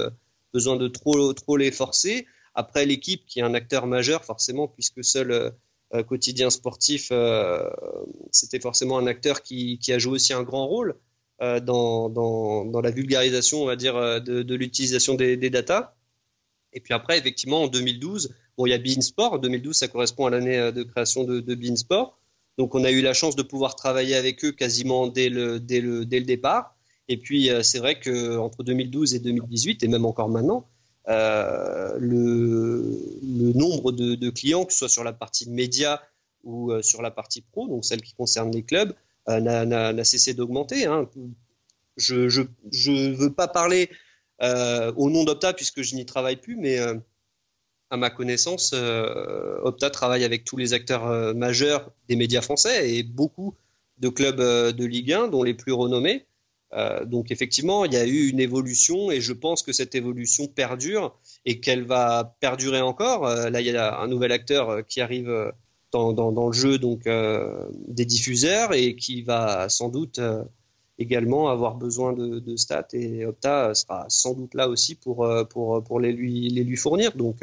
besoin 0.54 0.78
de 0.78 0.88
trop, 0.88 1.34
trop 1.34 1.58
les 1.58 1.72
forcer. 1.72 2.26
Après, 2.56 2.86
l'équipe, 2.86 3.26
qui 3.26 3.40
est 3.40 3.44
un 3.44 3.54
acteur 3.54 3.86
majeur, 3.86 4.24
forcément, 4.24 4.70
puisque 4.70 5.04
seul 5.04 5.54
quotidien 6.08 6.50
sportif, 6.50 7.12
c'était 8.32 8.60
forcément 8.60 8.98
un 8.98 9.08
acteur 9.08 9.42
qui, 9.42 9.80
qui, 9.80 9.94
a 9.94 10.00
joué 10.00 10.14
aussi 10.14 10.34
un 10.34 10.44
grand 10.44 10.68
rôle. 10.68 10.98
Euh, 11.40 11.60
dans, 11.60 12.10
dans, 12.10 12.82
la 12.82 12.90
vulgarisation, 12.90 13.62
on 13.62 13.66
va 13.68 13.76
dire, 13.76 13.96
euh, 13.96 14.20
de, 14.20 14.56
l'utilisation 14.56 15.14
des, 15.14 15.38
des 15.38 15.52
datas. 15.52 15.94
Et 16.74 16.80
puis 16.80 16.96
après, 16.96 17.20
effectivement, 17.20 17.64
en 17.64 17.68
2012, 17.68 18.34
bon, 18.58 18.66
il 18.66 18.72
y 18.72 18.74
a 18.74 18.80
Beansport. 18.80 19.40
2012, 19.40 19.76
ça 19.76 19.88
correspond 19.88 20.26
à 20.26 20.32
l'année 20.32 20.58
euh, 20.58 20.72
de 20.72 20.82
création 20.82 21.26
de, 21.26 21.40
de 21.40 21.56
Beansport. 21.56 22.18
Donc, 22.58 22.74
on 22.74 22.84
a 22.84 22.90
eu 22.90 23.02
la 23.02 23.14
chance 23.14 23.36
de 23.36 23.44
pouvoir 23.44 23.76
travailler 23.76 24.16
avec 24.16 24.44
eux 24.44 24.52
quasiment 24.52 25.06
dès 25.06 25.30
le, 25.30 25.60
dès 25.60 25.80
le, 25.80 26.06
dès 26.06 26.20
le 26.20 26.26
départ. 26.26 26.76
Et 27.08 27.18
puis, 27.18 27.52
c'est 27.62 27.78
vrai 27.78 28.00
qu'entre 28.00 28.64
2012 28.64 29.14
et 29.14 29.20
2018, 29.20 29.84
et 29.84 29.88
même 29.88 30.06
encore 30.06 30.28
maintenant, 30.28 30.68
euh, 30.68 30.77
le, 31.08 32.00
le, 32.00 33.54
nombre 33.54 33.92
de, 33.92 34.30
clients, 34.30 34.66
que 34.66 34.74
ce 34.74 34.80
soit 34.80 34.90
sur 34.90 35.04
la 35.04 35.14
partie 35.14 35.50
média 35.50 36.02
ou 36.44 36.72
sur 36.82 37.02
la 37.02 37.12
partie 37.12 37.42
pro, 37.42 37.68
donc 37.68 37.86
celle 37.86 38.02
qui 38.02 38.14
concerne 38.14 38.52
les 38.52 38.64
clubs, 38.64 38.94
euh, 39.30 39.42
n'a 39.42 40.04
cessé 40.06 40.34
d'augmenter. 40.34 40.86
Hein. 40.86 41.10
Je 41.98 42.16
ne 42.16 43.14
veux 43.14 43.34
pas 43.34 43.48
parler 43.48 43.90
euh, 44.42 44.94
au 44.96 45.10
nom 45.10 45.26
d'Opta 45.26 45.54
puisque 45.54 45.82
je 45.82 45.96
n'y 45.96 46.06
travaille 46.06 46.38
plus, 46.38 46.56
mais 46.56 46.80
euh, 46.80 46.96
à 47.90 47.98
ma 47.98 48.10
connaissance, 48.10 48.74
Opta 48.74 49.90
travaille 49.90 50.24
avec 50.24 50.44
tous 50.44 50.58
les 50.58 50.74
acteurs 50.74 51.34
majeurs 51.36 51.92
des 52.10 52.18
médias 52.18 52.42
français 52.42 52.94
et 52.94 53.04
beaucoup 53.04 53.56
de 53.98 54.10
clubs 54.10 54.40
de 54.40 54.86
Ligue 54.86 55.14
1, 55.14 55.30
dont 55.30 55.42
les 55.42 55.54
plus 55.54 55.72
renommés. 55.72 56.26
Donc 57.06 57.32
effectivement, 57.32 57.86
il 57.86 57.94
y 57.94 57.98
a 57.98 58.06
eu 58.06 58.28
une 58.28 58.40
évolution 58.40 59.10
et 59.10 59.22
je 59.22 59.34
pense 59.34 59.64
que 59.64 59.72
cette 59.72 59.96
évolution 59.96 60.48
perdure 60.48 61.18
et 61.46 61.60
qu'elle 61.60 61.84
va 61.84 62.36
perdurer 62.42 62.82
encore. 62.82 63.24
là, 63.24 63.62
il 63.62 63.68
y 63.68 63.76
a 63.76 64.00
un 64.00 64.08
nouvel 64.08 64.32
acteur 64.32 64.86
qui 64.86 65.00
arrive 65.00 65.52
dans, 65.92 66.48
le 66.48 66.54
jeu 66.54 66.78
donc 66.78 67.08
euh, 67.08 67.66
des 67.88 68.06
diffuseurs 68.06 68.74
et 68.74 68.96
qui 68.96 69.22
va 69.22 69.70
sans 69.70 69.90
doute 69.90 70.20
euh, 70.20 70.44
également 71.00 71.50
avoir 71.50 71.76
besoin 71.76 72.14
de, 72.14 72.56
stats 72.56 72.88
et 72.94 73.26
Opta 73.26 73.74
sera 73.74 74.06
sans 74.10 74.34
doute 74.34 74.54
là 74.54 74.68
aussi 74.68 74.96
pour, 74.96 75.26
euh, 75.26 75.44
les 76.00 76.12
lui 76.14 76.76
fournir. 76.78 77.16
Donc, 77.16 77.42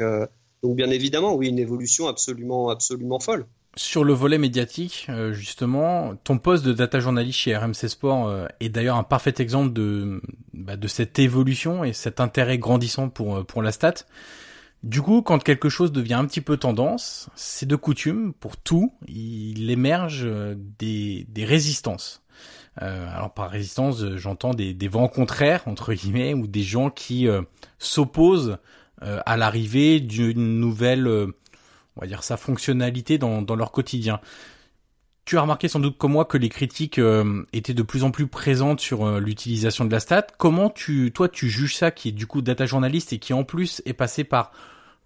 donc 0.61 0.75
bien 0.75 0.89
évidemment, 0.89 1.35
oui, 1.35 1.47
une 1.47 1.59
évolution 1.59 2.07
absolument, 2.07 2.69
absolument 2.69 3.19
folle. 3.19 3.45
Sur 3.77 4.03
le 4.05 4.13
volet 4.13 4.37
médiatique, 4.37 5.09
justement, 5.31 6.15
ton 6.23 6.37
poste 6.37 6.63
de 6.63 6.71
data 6.71 6.99
journaliste 6.99 7.39
chez 7.39 7.57
RMC 7.57 7.89
Sport 7.89 8.47
est 8.61 8.69
d'ailleurs 8.69 8.95
un 8.95 9.03
parfait 9.03 9.33
exemple 9.39 9.73
de, 9.73 10.21
bah, 10.53 10.77
de 10.77 10.87
cette 10.87 11.19
évolution 11.19 11.83
et 11.83 11.91
cet 11.91 12.21
intérêt 12.21 12.57
grandissant 12.57 13.09
pour, 13.09 13.45
pour 13.45 13.61
la 13.61 13.73
stat. 13.73 13.95
Du 14.85 15.01
coup, 15.01 15.23
quand 15.23 15.43
quelque 15.43 15.67
chose 15.67 15.91
devient 15.91 16.13
un 16.13 16.25
petit 16.25 16.41
peu 16.41 16.57
tendance, 16.57 17.29
c'est 17.35 17.65
de 17.65 17.75
coutume, 17.75 18.33
pour 18.33 18.55
tout, 18.55 18.93
il 19.07 19.71
émerge 19.71 20.21
euh, 20.25 20.55
des, 20.77 21.25
des 21.27 21.43
résistances. 21.43 22.23
Euh, 22.81 23.07
alors 23.15 23.33
par 23.33 23.49
résistance, 23.49 24.01
euh, 24.01 24.17
j'entends 24.17 24.53
des, 24.53 24.73
des, 24.73 24.87
vents 24.87 25.07
contraires, 25.07 25.63
entre 25.65 25.93
guillemets, 25.93 26.33
ou 26.33 26.45
des 26.45 26.61
gens 26.61 26.89
qui 26.89 27.27
euh, 27.27 27.41
s'opposent 27.79 28.57
à 29.01 29.35
l'arrivée 29.37 29.99
d'une 29.99 30.59
nouvelle, 30.59 31.27
on 31.95 32.01
va 32.01 32.07
dire 32.07 32.23
ça, 32.23 32.37
fonctionnalité 32.37 33.17
dans, 33.17 33.41
dans, 33.41 33.55
leur 33.55 33.71
quotidien. 33.71 34.19
Tu 35.25 35.37
as 35.37 35.41
remarqué 35.41 35.67
sans 35.67 35.79
doute 35.79 35.97
comme 35.97 36.11
moi 36.11 36.25
que 36.25 36.37
les 36.37 36.49
critiques 36.49 37.01
étaient 37.51 37.73
de 37.73 37.81
plus 37.81 38.03
en 38.03 38.11
plus 38.11 38.27
présentes 38.27 38.79
sur 38.79 39.19
l'utilisation 39.19 39.83
de 39.83 39.91
la 39.91 39.99
stat. 39.99 40.27
Comment 40.37 40.69
tu, 40.69 41.11
toi, 41.11 41.29
tu 41.29 41.49
juges 41.49 41.75
ça, 41.75 41.89
qui 41.89 42.09
est 42.09 42.11
du 42.11 42.27
coup 42.27 42.43
data 42.43 42.67
journaliste 42.67 43.11
et 43.11 43.17
qui 43.17 43.33
en 43.33 43.43
plus 43.43 43.81
est 43.85 43.93
passé 43.93 44.23
par 44.23 44.51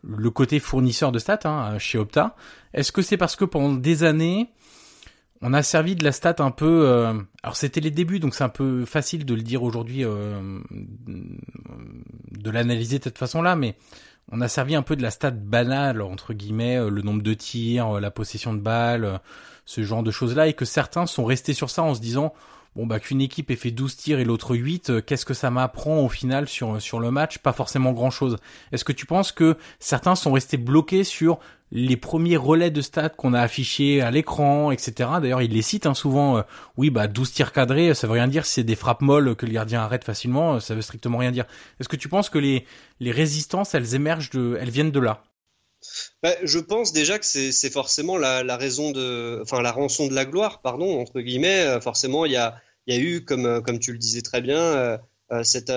le 0.03 0.29
côté 0.29 0.59
fournisseur 0.59 1.13
de 1.13 1.19
stats 1.19 1.39
hein, 1.45 1.77
chez 1.77 1.97
Opta? 1.97 2.35
Est-ce 2.73 2.91
que 2.91 3.01
c'est 3.01 3.15
parce 3.15 3.37
que 3.37 3.45
pendant 3.45 3.75
des 3.75 4.03
années, 4.03 4.49
on 5.41 5.53
a 5.53 5.63
servi 5.63 5.95
de 5.95 6.03
la 6.03 6.11
stat 6.11 6.35
un 6.39 6.51
peu... 6.51 6.87
Euh, 6.87 7.13
alors 7.43 7.55
c'était 7.55 7.79
les 7.79 7.91
débuts, 7.91 8.19
donc 8.19 8.35
c'est 8.35 8.43
un 8.43 8.49
peu 8.49 8.85
facile 8.85 9.25
de 9.25 9.33
le 9.33 9.41
dire 9.41 9.63
aujourd'hui, 9.63 10.03
euh, 10.03 10.59
de 10.71 12.51
l'analyser 12.51 12.99
de 12.99 13.05
cette 13.05 13.17
façon-là, 13.17 13.55
mais 13.55 13.75
on 14.31 14.41
a 14.41 14.47
servi 14.47 14.75
un 14.75 14.81
peu 14.81 14.95
de 14.95 15.01
la 15.01 15.11
stat 15.11 15.31
banale, 15.31 16.01
entre 16.01 16.33
guillemets, 16.33 16.77
euh, 16.77 16.89
le 16.89 17.01
nombre 17.01 17.23
de 17.23 17.33
tirs, 17.33 17.99
la 17.99 18.11
possession 18.11 18.53
de 18.53 18.59
balles, 18.59 19.19
ce 19.65 19.83
genre 19.83 20.03
de 20.03 20.11
choses-là, 20.11 20.47
et 20.47 20.53
que 20.53 20.65
certains 20.65 21.05
sont 21.05 21.25
restés 21.25 21.53
sur 21.53 21.69
ça 21.69 21.83
en 21.83 21.93
se 21.93 22.01
disant 22.01 22.33
bon 22.75 22.85
bah 22.85 22.99
qu'une 22.99 23.21
équipe 23.21 23.51
ait 23.51 23.55
fait 23.55 23.71
12 23.71 23.95
tirs 23.95 24.19
et 24.19 24.23
l'autre 24.23 24.55
8, 24.55 24.89
euh, 24.89 25.01
qu'est-ce 25.01 25.25
que 25.25 25.33
ça 25.33 25.49
m'apprend 25.51 25.99
au 25.99 26.09
final 26.09 26.47
sur 26.47 26.81
sur 26.81 26.99
le 26.99 27.11
match? 27.11 27.37
Pas 27.39 27.53
forcément 27.53 27.91
grand-chose. 27.91 28.37
Est-ce 28.71 28.83
que 28.83 28.91
tu 28.91 29.05
penses 29.05 29.31
que 29.31 29.57
certains 29.79 30.15
sont 30.15 30.31
restés 30.31 30.57
bloqués 30.57 31.03
sur 31.03 31.39
les 31.71 31.97
premiers 31.97 32.37
relais 32.37 32.71
de 32.71 32.81
stats 32.81 33.09
qu'on 33.09 33.33
a 33.33 33.41
affichés 33.41 34.01
à 34.01 34.11
l'écran, 34.11 34.71
etc. 34.71 35.09
D'ailleurs, 35.21 35.41
ils 35.41 35.51
les 35.51 35.61
citent 35.61 35.85
hein, 35.85 35.93
souvent. 35.93 36.37
Euh, 36.37 36.41
oui, 36.77 36.89
bah 36.89 37.07
12 37.07 37.31
tirs 37.31 37.51
cadrés, 37.51 37.93
ça 37.93 38.07
veut 38.07 38.13
rien 38.13 38.27
dire. 38.27 38.45
C'est 38.45 38.63
des 38.63 38.75
frappes 38.75 39.01
molles 39.01 39.35
que 39.35 39.45
le 39.45 39.51
gardien 39.51 39.81
arrête 39.81 40.03
facilement, 40.03 40.55
euh, 40.55 40.59
ça 40.59 40.75
veut 40.75 40.81
strictement 40.81 41.17
rien 41.19 41.31
dire. 41.31 41.45
Est-ce 41.79 41.89
que 41.89 41.95
tu 41.95 42.09
penses 42.09 42.29
que 42.29 42.39
les 42.39 42.65
les 42.99 43.11
résistances, 43.11 43.75
elles 43.75 43.95
émergent 43.95 44.31
de, 44.31 44.57
elles 44.59 44.71
viennent 44.71 44.91
de 44.91 44.99
là? 44.99 45.23
Bah, 46.21 46.35
je 46.43 46.59
pense 46.59 46.91
déjà 46.91 47.17
que 47.19 47.25
c'est 47.25 47.69
forcément 47.69 48.17
la, 48.17 48.43
la, 48.43 48.57
raison 48.57 48.91
de, 48.91 49.39
enfin 49.41 49.61
la 49.61 49.71
rançon 49.71 50.07
de 50.07 50.13
la 50.13 50.25
gloire, 50.25 50.61
pardon 50.61 50.99
entre 50.99 51.21
guillemets. 51.21 51.61
Euh, 51.61 51.81
forcément, 51.81 52.25
il 52.25 52.33
y 52.33 52.37
a, 52.37 52.61
eu, 52.87 53.23
comme 53.23 53.45
euh, 53.45 53.61
comme 53.61 53.79
tu 53.79 53.91
le 53.93 53.97
disais 53.97 54.21
très 54.21 54.41
bien, 54.41 54.59
euh, 55.31 55.43
cette 55.43 55.69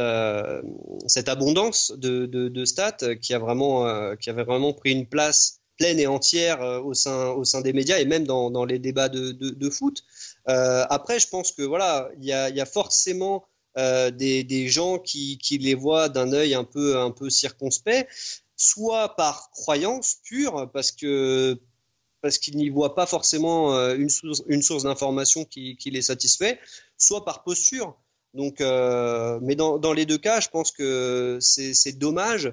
abondance 1.28 1.92
de, 1.96 2.64
stats 2.64 3.16
qui 3.20 3.34
a 3.34 3.38
vraiment 3.38 4.16
qui 4.16 4.30
avait 4.30 4.44
vraiment 4.44 4.72
pris 4.72 4.92
une 4.92 5.06
place 5.06 5.60
pleine 5.78 5.98
et 5.98 6.06
entière 6.06 6.60
au 6.84 6.94
sein 6.94 7.28
au 7.30 7.44
sein 7.44 7.60
des 7.60 7.72
médias 7.72 7.98
et 7.98 8.04
même 8.04 8.26
dans, 8.26 8.64
les 8.64 8.78
débats 8.78 9.10
de, 9.10 9.70
foot. 9.70 10.04
après, 10.46 11.18
je 11.18 11.28
pense 11.28 11.52
que 11.52 11.62
voilà, 11.62 12.08
il 12.18 12.24
y 12.24 12.32
a, 12.32 12.66
forcément 12.66 13.44
des, 13.76 14.42
des, 14.42 14.68
gens 14.68 14.98
qui, 14.98 15.36
qui 15.36 15.58
les 15.58 15.74
voient 15.74 16.08
d'un 16.08 16.32
œil 16.32 16.54
un 16.54 16.64
peu, 16.64 16.98
un 16.98 17.10
peu 17.10 17.28
circonspect, 17.28 18.08
soit 18.62 19.16
par 19.16 19.50
croyance 19.50 20.16
pure, 20.24 20.70
parce 20.72 20.92
que 20.92 21.60
parce 22.20 22.38
qu'ils 22.38 22.56
n'y 22.56 22.68
voient 22.68 22.94
pas 22.94 23.06
forcément 23.06 23.76
une 23.94 24.08
source, 24.08 24.42
une 24.46 24.62
source 24.62 24.84
d'information 24.84 25.44
qui, 25.44 25.76
qui, 25.76 25.90
les 25.90 26.02
satisfait, 26.02 26.60
soit 26.96 27.24
par 27.24 27.42
posture. 27.42 27.96
Donc, 28.32 28.60
mais 28.60 29.56
dans, 29.56 29.92
les 29.92 30.06
deux 30.06 30.18
cas, 30.18 30.38
je 30.38 30.48
pense 30.48 30.70
que 30.70 31.38
c'est 31.40 31.98
dommage 31.98 32.52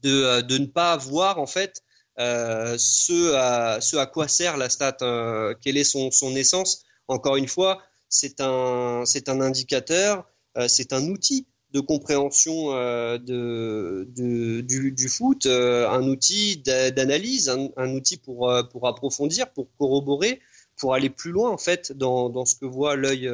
de, 0.00 0.40
de, 0.40 0.56
ne 0.56 0.66
pas 0.66 0.96
voir 0.96 1.38
en 1.38 1.46
fait 1.46 1.82
euh, 2.18 2.76
ce, 2.78 3.34
à, 3.34 3.80
ce 3.80 3.96
à 3.96 4.06
quoi 4.06 4.28
sert 4.28 4.56
la 4.56 4.68
stat, 4.68 4.96
euh, 5.02 5.54
quelle 5.60 5.76
est 5.76 5.84
son, 5.84 6.10
son 6.10 6.36
essence. 6.36 6.84
Encore 7.08 7.36
une 7.36 7.48
fois, 7.48 7.82
c'est 8.08 8.40
un, 8.40 9.02
un 9.02 9.40
indicateur, 9.40 10.24
euh, 10.56 10.68
c'est 10.68 10.92
un 10.92 11.08
outil 11.08 11.46
de 11.74 11.80
compréhension 11.80 12.70
de, 12.72 14.06
du, 14.06 15.08
foot, 15.08 15.46
un 15.46 16.02
outil 16.04 16.56
d'analyse, 16.56 17.50
un, 17.76 17.94
outil 17.94 18.16
pour, 18.16 18.50
pour 18.70 18.86
approfondir, 18.86 19.50
pour 19.50 19.68
corroborer, 19.76 20.40
pour 20.76 20.94
aller 20.94 21.10
plus 21.10 21.32
loin 21.32 21.50
en 21.50 21.58
fait 21.58 21.92
dans, 21.92 22.44
ce 22.44 22.54
que 22.54 22.66
voit 22.66 22.96
l'œil 22.96 23.28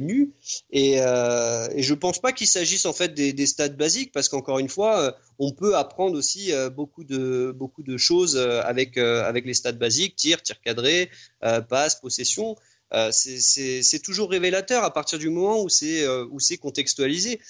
nu. 0.00 0.32
Et, 0.70 1.00
euh, 1.00 1.68
et, 1.74 1.82
je 1.82 1.94
pense 1.94 2.18
pas 2.18 2.32
qu'il 2.32 2.46
s'agisse 2.46 2.86
en 2.86 2.92
fait 2.92 3.14
des, 3.14 3.32
des, 3.32 3.46
stats 3.46 3.68
basiques, 3.68 4.12
parce 4.12 4.28
qu'encore 4.28 4.58
une 4.58 4.68
fois, 4.68 5.00
euh, 5.00 5.12
on 5.38 5.52
peut 5.52 5.76
apprendre 5.76 6.16
aussi 6.16 6.52
euh, 6.52 6.70
beaucoup 6.70 7.04
de 7.04 7.54
beaucoup 7.54 7.82
de 7.82 7.96
choses 7.96 8.36
euh, 8.36 8.62
avec 8.62 8.96
avec 8.96 9.44
les 9.44 9.54
stats 9.54 9.72
basiques, 9.72 10.16
tir, 10.16 10.42
tir 10.42 10.60
cadré, 10.60 11.10
passe, 11.68 11.96
possession. 12.00 12.56
C'est 13.10 14.02
toujours 14.02 14.30
révélateur 14.30 14.84
à 14.84 14.92
partir 14.92 15.18
du 15.18 15.30
moment 15.30 15.62
où 15.62 15.68
c'est 15.68 16.06
où 16.08 16.40
c'est 16.40 16.58
contextualisé. 16.58 17.40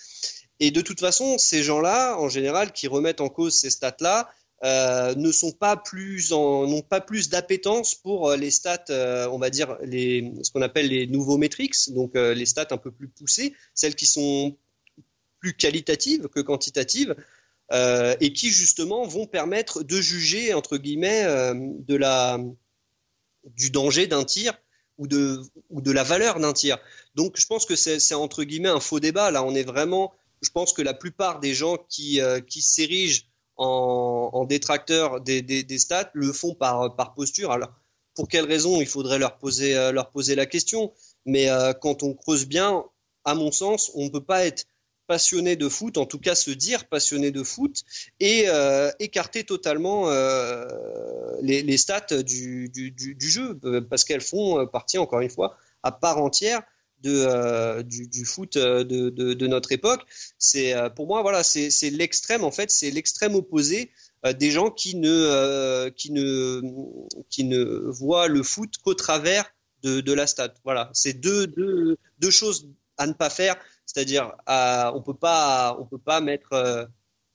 Et 0.61 0.70
de 0.70 0.81
toute 0.81 1.01
façon, 1.01 1.37
ces 1.38 1.62
gens-là, 1.62 2.16
en 2.18 2.29
général, 2.29 2.73
qui 2.73 2.87
remettent 2.87 3.20
en 3.20 3.29
cause 3.29 3.55
ces 3.55 3.70
stats-là, 3.70 4.31
euh, 4.64 5.14
ne 5.16 5.31
sont 5.31 5.53
pas 5.53 5.77
plus 5.77 6.31
n'ont 6.31 6.81
pas 6.81 7.03
plus 7.03 7.29
d'appétence 7.29 7.94
pour 7.94 8.31
euh, 8.31 8.37
les 8.37 8.51
stats, 8.51 8.85
euh, 8.88 9.29
on 9.31 9.38
va 9.38 9.51
dire 9.51 9.77
les, 9.83 10.33
ce 10.42 10.51
qu'on 10.51 10.62
appelle 10.62 10.88
les 10.88 11.07
nouveaux 11.07 11.37
metrics, 11.37 11.92
donc 11.92 12.14
les 12.14 12.47
stats 12.47 12.68
un 12.70 12.79
peu 12.79 12.90
plus 12.90 13.09
poussées, 13.09 13.53
celles 13.75 13.94
qui 13.94 14.07
sont 14.07 14.57
plus 15.40 15.55
qualitatives 15.55 16.29
que 16.29 16.40
quantitatives, 16.40 17.14
et 17.73 18.33
qui 18.33 18.51
justement 18.51 19.07
vont 19.07 19.27
permettre 19.27 19.83
de 19.83 20.01
juger 20.01 20.55
entre 20.55 20.77
guillemets 20.79 21.25
de 21.25 21.97
la, 21.97 22.38
du 23.44 23.70
danger 23.70 24.07
d'un 24.07 24.25
tir 24.25 24.55
ou 24.98 25.07
de, 25.07 25.42
ou 25.70 25.80
de 25.80 25.90
la 25.90 26.02
valeur 26.02 26.40
d'un 26.40 26.52
tir. 26.52 26.78
Donc 27.14 27.35
je 27.37 27.46
pense 27.46 27.66
que 27.66 27.76
c'est 27.76 28.14
entre 28.14 28.44
guillemets 28.44 28.68
un 28.68 28.80
faux 28.80 29.00
débat. 29.00 29.30
Là, 29.30 29.42
on 29.44 29.54
est 29.54 29.64
vraiment, 29.64 30.12
je 30.42 30.50
pense 30.50 30.72
que 30.72 30.83
la 30.83 30.94
plupart 30.94 31.40
des 31.40 31.54
gens 31.54 31.76
qui, 31.88 32.20
qui 32.48 32.62
s'érigent 32.62 33.24
en, 33.57 34.30
en 34.33 34.44
détracteur 34.44 35.20
des, 35.20 35.42
des, 35.42 35.62
des, 35.62 35.78
stats 35.78 36.11
le 36.14 36.33
font 36.33 36.54
par, 36.54 36.94
par 36.96 37.14
posture. 37.14 37.52
Alors, 37.52 37.70
pour 38.14 38.28
quelles 38.28 38.46
raisons 38.46 38.80
Il 38.80 38.87
faudrait 38.87 39.18
leur 39.18 39.38
poser, 39.38 39.76
euh, 39.76 39.92
leur 39.92 40.11
poser 40.11 40.35
la 40.35 40.46
question. 40.46 40.92
Mais 41.26 41.48
euh, 41.50 41.72
quand 41.72 42.02
on 42.02 42.14
creuse 42.14 42.46
bien, 42.46 42.85
à 43.24 43.35
mon 43.35 43.52
sens, 43.52 43.90
on 43.94 44.04
ne 44.04 44.11
peut 44.11 44.24
pas 44.24 44.46
être 44.46 44.64
passionné 45.07 45.57
de 45.57 45.69
foot, 45.69 45.99
en 45.99 46.07
tout 46.07 46.19
cas 46.19 46.35
se 46.35 46.51
dire 46.51 46.87
passionné 46.87 47.31
de 47.31 47.43
foot, 47.43 47.83
et 48.21 48.45
euh, 48.49 48.90
écarter 48.99 49.45
totalement 49.45 50.11
euh, 50.11 50.67
les, 51.43 51.77
stats 51.77 52.23
du, 52.23 52.71
jeu, 53.21 53.59
parce 53.88 54.05
qu'elles 54.05 54.21
font 54.21 54.67
partie, 54.67 54.99
encore 54.99 55.21
une 55.21 55.31
fois, 55.31 55.57
à 55.83 55.93
part 55.93 56.19
entière 56.19 56.62
de, 57.05 57.25
euh, 57.29 57.83
du, 57.83 58.25
foot 58.25 58.57
euh, 58.57 58.83
de, 58.83 59.47
notre 59.47 59.73
époque. 59.73 60.03
C'est 60.38 60.75
euh, 60.75 60.88
pour 60.88 61.07
moi 61.07 61.23
voilà, 61.23 61.43
c'est 61.45 61.90
l'extrême 61.90 62.43
en 62.43 62.51
fait, 62.51 62.71
c'est 62.71 62.90
l'extrême 62.90 63.35
opposé 63.35 63.90
des 64.38 64.51
gens 64.51 64.71
qui 64.71 64.97
ne 64.97 65.90
qui 65.90 66.11
ne 66.11 66.62
qui 67.29 67.45
ne 67.45 67.62
voient 67.90 68.27
le 68.27 68.43
foot 68.43 68.71
qu'au 68.83 68.95
travers 68.95 69.45
de, 69.83 70.01
de 70.01 70.12
la 70.14 70.27
stat. 70.27 70.55
Voilà, 70.64 70.90
c'est 70.95 71.12
deux, 71.12 71.47
deux, 71.47 71.99
deux 72.19 72.31
choses 72.31 72.71
à 72.97 73.07
ne 73.07 73.12
pas 73.12 73.29
faire, 73.29 73.57
c'est-à-dire 73.87 74.33
on 74.49 75.03
peut 75.05 75.14
pas 75.14 75.77
on 75.81 75.87
peut 75.87 75.99
pas 75.99 76.20
mettre 76.20 76.88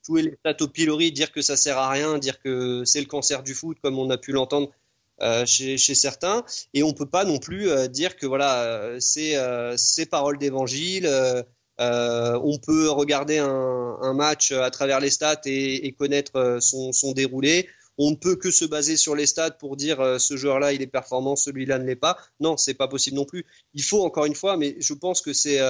tous 0.04 0.16
les 0.16 0.34
stats 0.38 0.64
au 0.64 0.68
pilori, 0.68 1.12
dire 1.12 1.32
que 1.32 1.42
ça 1.42 1.56
sert 1.56 1.78
à 1.78 1.90
rien, 1.90 2.18
dire 2.18 2.40
que 2.40 2.84
c'est 2.84 3.00
le 3.00 3.06
cancer 3.06 3.42
du 3.42 3.54
foot 3.54 3.78
comme 3.82 3.98
on 3.98 4.10
a 4.10 4.18
pu 4.18 4.32
l'entendre 4.32 4.70
euh, 5.22 5.44
chez, 5.44 5.76
certains, 5.76 6.44
et 6.72 6.82
on 6.82 6.94
peut 6.94 7.08
pas 7.08 7.26
non 7.26 7.38
plus 7.38 7.68
euh, 7.68 7.88
dire 7.88 8.16
que 8.16 8.24
voilà, 8.24 8.62
euh, 8.62 9.00
c'est 9.00 9.36
ces 9.76 10.06
paroles 10.06 10.38
d'évangile. 10.38 11.06
on 11.78 12.58
peut 12.58 12.88
regarder 12.90 13.38
un, 13.38 14.14
match 14.14 14.52
à 14.52 14.70
travers 14.70 15.00
les 15.00 15.10
stats 15.10 15.42
et, 15.44 15.92
connaître 15.92 16.58
son, 16.60 16.92
son, 16.92 17.12
déroulé. 17.12 17.68
On 17.98 18.12
ne 18.12 18.16
peut 18.16 18.36
que 18.36 18.50
se 18.50 18.64
baser 18.64 18.96
sur 18.96 19.14
les 19.14 19.26
stats 19.26 19.50
pour 19.50 19.76
dire 19.76 20.18
ce 20.18 20.36
joueur-là 20.36 20.72
il 20.72 20.80
est 20.80 20.86
performant, 20.86 21.36
celui-là 21.36 21.78
ne 21.78 21.84
l'est 21.84 21.96
pas. 21.96 22.16
Non, 22.40 22.56
c'est 22.56 22.74
pas 22.74 22.88
possible 22.88 23.16
non 23.16 23.26
plus. 23.26 23.44
Il 23.74 23.82
faut 23.82 24.02
encore 24.02 24.24
une 24.24 24.34
fois, 24.34 24.56
mais 24.56 24.76
je 24.80 24.94
pense 24.94 25.20
que 25.20 25.34
c'est 25.34 25.60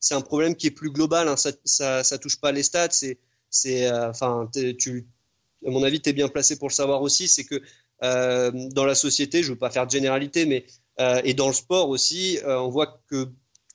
c'est 0.00 0.14
un 0.14 0.20
problème 0.20 0.54
qui 0.54 0.66
est 0.68 0.72
plus 0.72 0.90
global. 0.90 1.28
Hein. 1.28 1.36
Ça, 1.36 2.04
ça, 2.04 2.18
touche 2.18 2.40
pas 2.40 2.52
les 2.52 2.62
stats. 2.62 2.90
C'est 2.90 3.18
c'est 3.50 3.90
enfin 3.90 4.48
tu 4.52 5.06
à 5.66 5.70
mon 5.70 5.82
avis, 5.82 6.00
tu 6.00 6.10
es 6.10 6.12
bien 6.12 6.28
placé 6.28 6.56
pour 6.56 6.68
le 6.68 6.74
savoir 6.74 7.02
aussi, 7.02 7.28
c'est 7.28 7.44
que 7.44 7.60
euh, 8.04 8.50
dans 8.70 8.84
la 8.84 8.94
société, 8.94 9.42
je 9.42 9.52
veux 9.52 9.58
pas 9.58 9.70
faire 9.70 9.86
de 9.86 9.90
généralité, 9.90 10.46
mais 10.46 10.66
euh, 11.00 11.20
et 11.24 11.34
dans 11.34 11.48
le 11.48 11.52
sport 11.52 11.88
aussi, 11.88 12.38
euh, 12.44 12.60
on 12.60 12.68
voit 12.68 13.02
que 13.08 13.28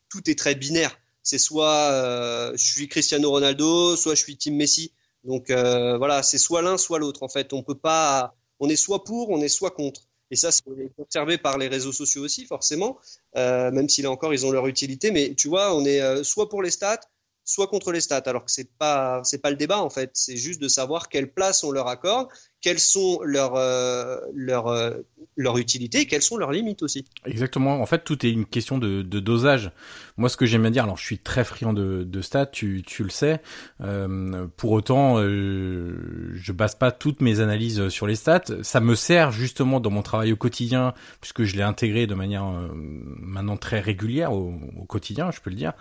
tout 0.10 0.30
est 0.30 0.38
très 0.38 0.56
binaire. 0.56 0.98
C'est 1.24 1.38
soit 1.38 1.92
euh, 1.92 2.52
je 2.56 2.64
suis 2.64 2.88
Cristiano 2.88 3.30
Ronaldo, 3.30 3.96
soit 3.96 4.16
je 4.16 4.24
suis 4.24 4.38
Team 4.38 4.56
Messi. 4.56 4.94
Donc 5.24 5.50
euh, 5.50 5.98
voilà, 5.98 6.24
c'est 6.24 6.38
soit 6.38 6.62
l'un, 6.62 6.78
soit 6.78 7.00
l'autre. 7.00 7.24
En 7.24 7.30
fait, 7.30 7.54
on 7.54 7.64
peut 7.64 7.78
pas, 7.78 8.36
on 8.60 8.70
est 8.70 8.76
soit 8.76 9.04
pour, 9.04 9.30
on 9.30 9.42
est 9.42 9.50
soit 9.50 9.72
contre. 9.72 10.02
Et 10.34 10.36
ça, 10.36 10.52
c'est 10.52 10.64
observé 10.98 11.38
par 11.38 11.60
les 11.60 11.68
réseaux 11.68 11.92
sociaux 11.92 12.24
aussi, 12.24 12.48
forcément, 12.48 12.98
euh, 13.38 13.70
même 13.70 13.88
si 13.88 14.02
là 14.02 14.10
encore, 14.10 14.34
ils 14.34 14.48
ont 14.48 14.52
leur 14.52 14.66
utilité. 14.66 15.12
Mais 15.12 15.36
tu 15.36 15.48
vois, 15.48 15.76
on 15.76 15.86
est 15.86 16.24
soit 16.24 16.50
pour 16.50 16.64
les 16.64 16.72
stats, 16.72 17.02
soit 17.44 17.68
contre 17.68 17.92
les 17.92 18.02
stats. 18.02 18.24
Alors 18.26 18.44
que 18.44 18.52
c'est 18.52 18.76
pas, 18.80 19.22
pas 19.44 19.50
le 19.52 19.56
débat 19.56 19.80
en 19.80 19.92
fait. 19.92 20.10
C'est 20.16 20.36
juste 20.36 20.60
de 20.60 20.68
savoir 20.68 21.08
quelle 21.08 21.32
place 21.32 21.64
on 21.64 21.70
leur 21.70 21.88
accorde 21.88 22.30
quelles 22.64 22.80
sont 22.80 23.20
leurs 23.24 23.56
euh, 23.56 24.18
leurs 24.34 24.68
euh, 24.68 24.92
leur 25.36 25.58
utilité 25.58 26.02
et 26.02 26.06
quelles 26.06 26.22
sont 26.22 26.38
leurs 26.38 26.52
limites 26.52 26.84
aussi. 26.84 27.06
Exactement. 27.26 27.82
En 27.82 27.86
fait, 27.86 28.04
tout 28.04 28.26
est 28.26 28.32
une 28.32 28.46
question 28.46 28.78
de, 28.78 29.02
de 29.02 29.20
dosage. 29.20 29.72
Moi, 30.18 30.30
ce 30.30 30.38
que 30.38 30.46
j'aime 30.46 30.62
bien 30.62 30.72
dire, 30.72 30.84
alors 30.84 30.98
je 30.98 31.04
suis 31.04 31.18
très 31.18 31.44
friand 31.44 31.74
de, 31.74 32.04
de 32.04 32.22
stats, 32.22 32.46
tu, 32.46 32.84
tu 32.86 33.04
le 33.04 33.10
sais. 33.10 33.42
Euh, 33.82 34.48
pour 34.58 34.72
autant, 34.72 35.18
euh, 35.18 36.32
je 36.36 36.52
base 36.52 36.76
pas 36.76 36.92
toutes 36.92 37.22
mes 37.22 37.40
analyses 37.40 37.90
sur 37.90 38.06
les 38.06 38.16
stats. 38.16 38.44
Ça 38.62 38.80
me 38.80 38.96
sert 38.96 39.32
justement 39.32 39.80
dans 39.80 39.90
mon 39.90 40.04
travail 40.04 40.32
au 40.32 40.36
quotidien, 40.36 40.94
puisque 41.20 41.44
je 41.44 41.56
l'ai 41.56 41.64
intégré 41.64 42.06
de 42.06 42.14
manière 42.14 42.46
euh, 42.46 42.70
maintenant 42.74 43.58
très 43.58 43.80
régulière 43.80 44.34
au, 44.34 44.54
au, 44.78 44.86
quotidien, 44.86 45.32
je 45.32 45.40
peux 45.42 45.50
le 45.50 45.56
dire. 45.56 45.74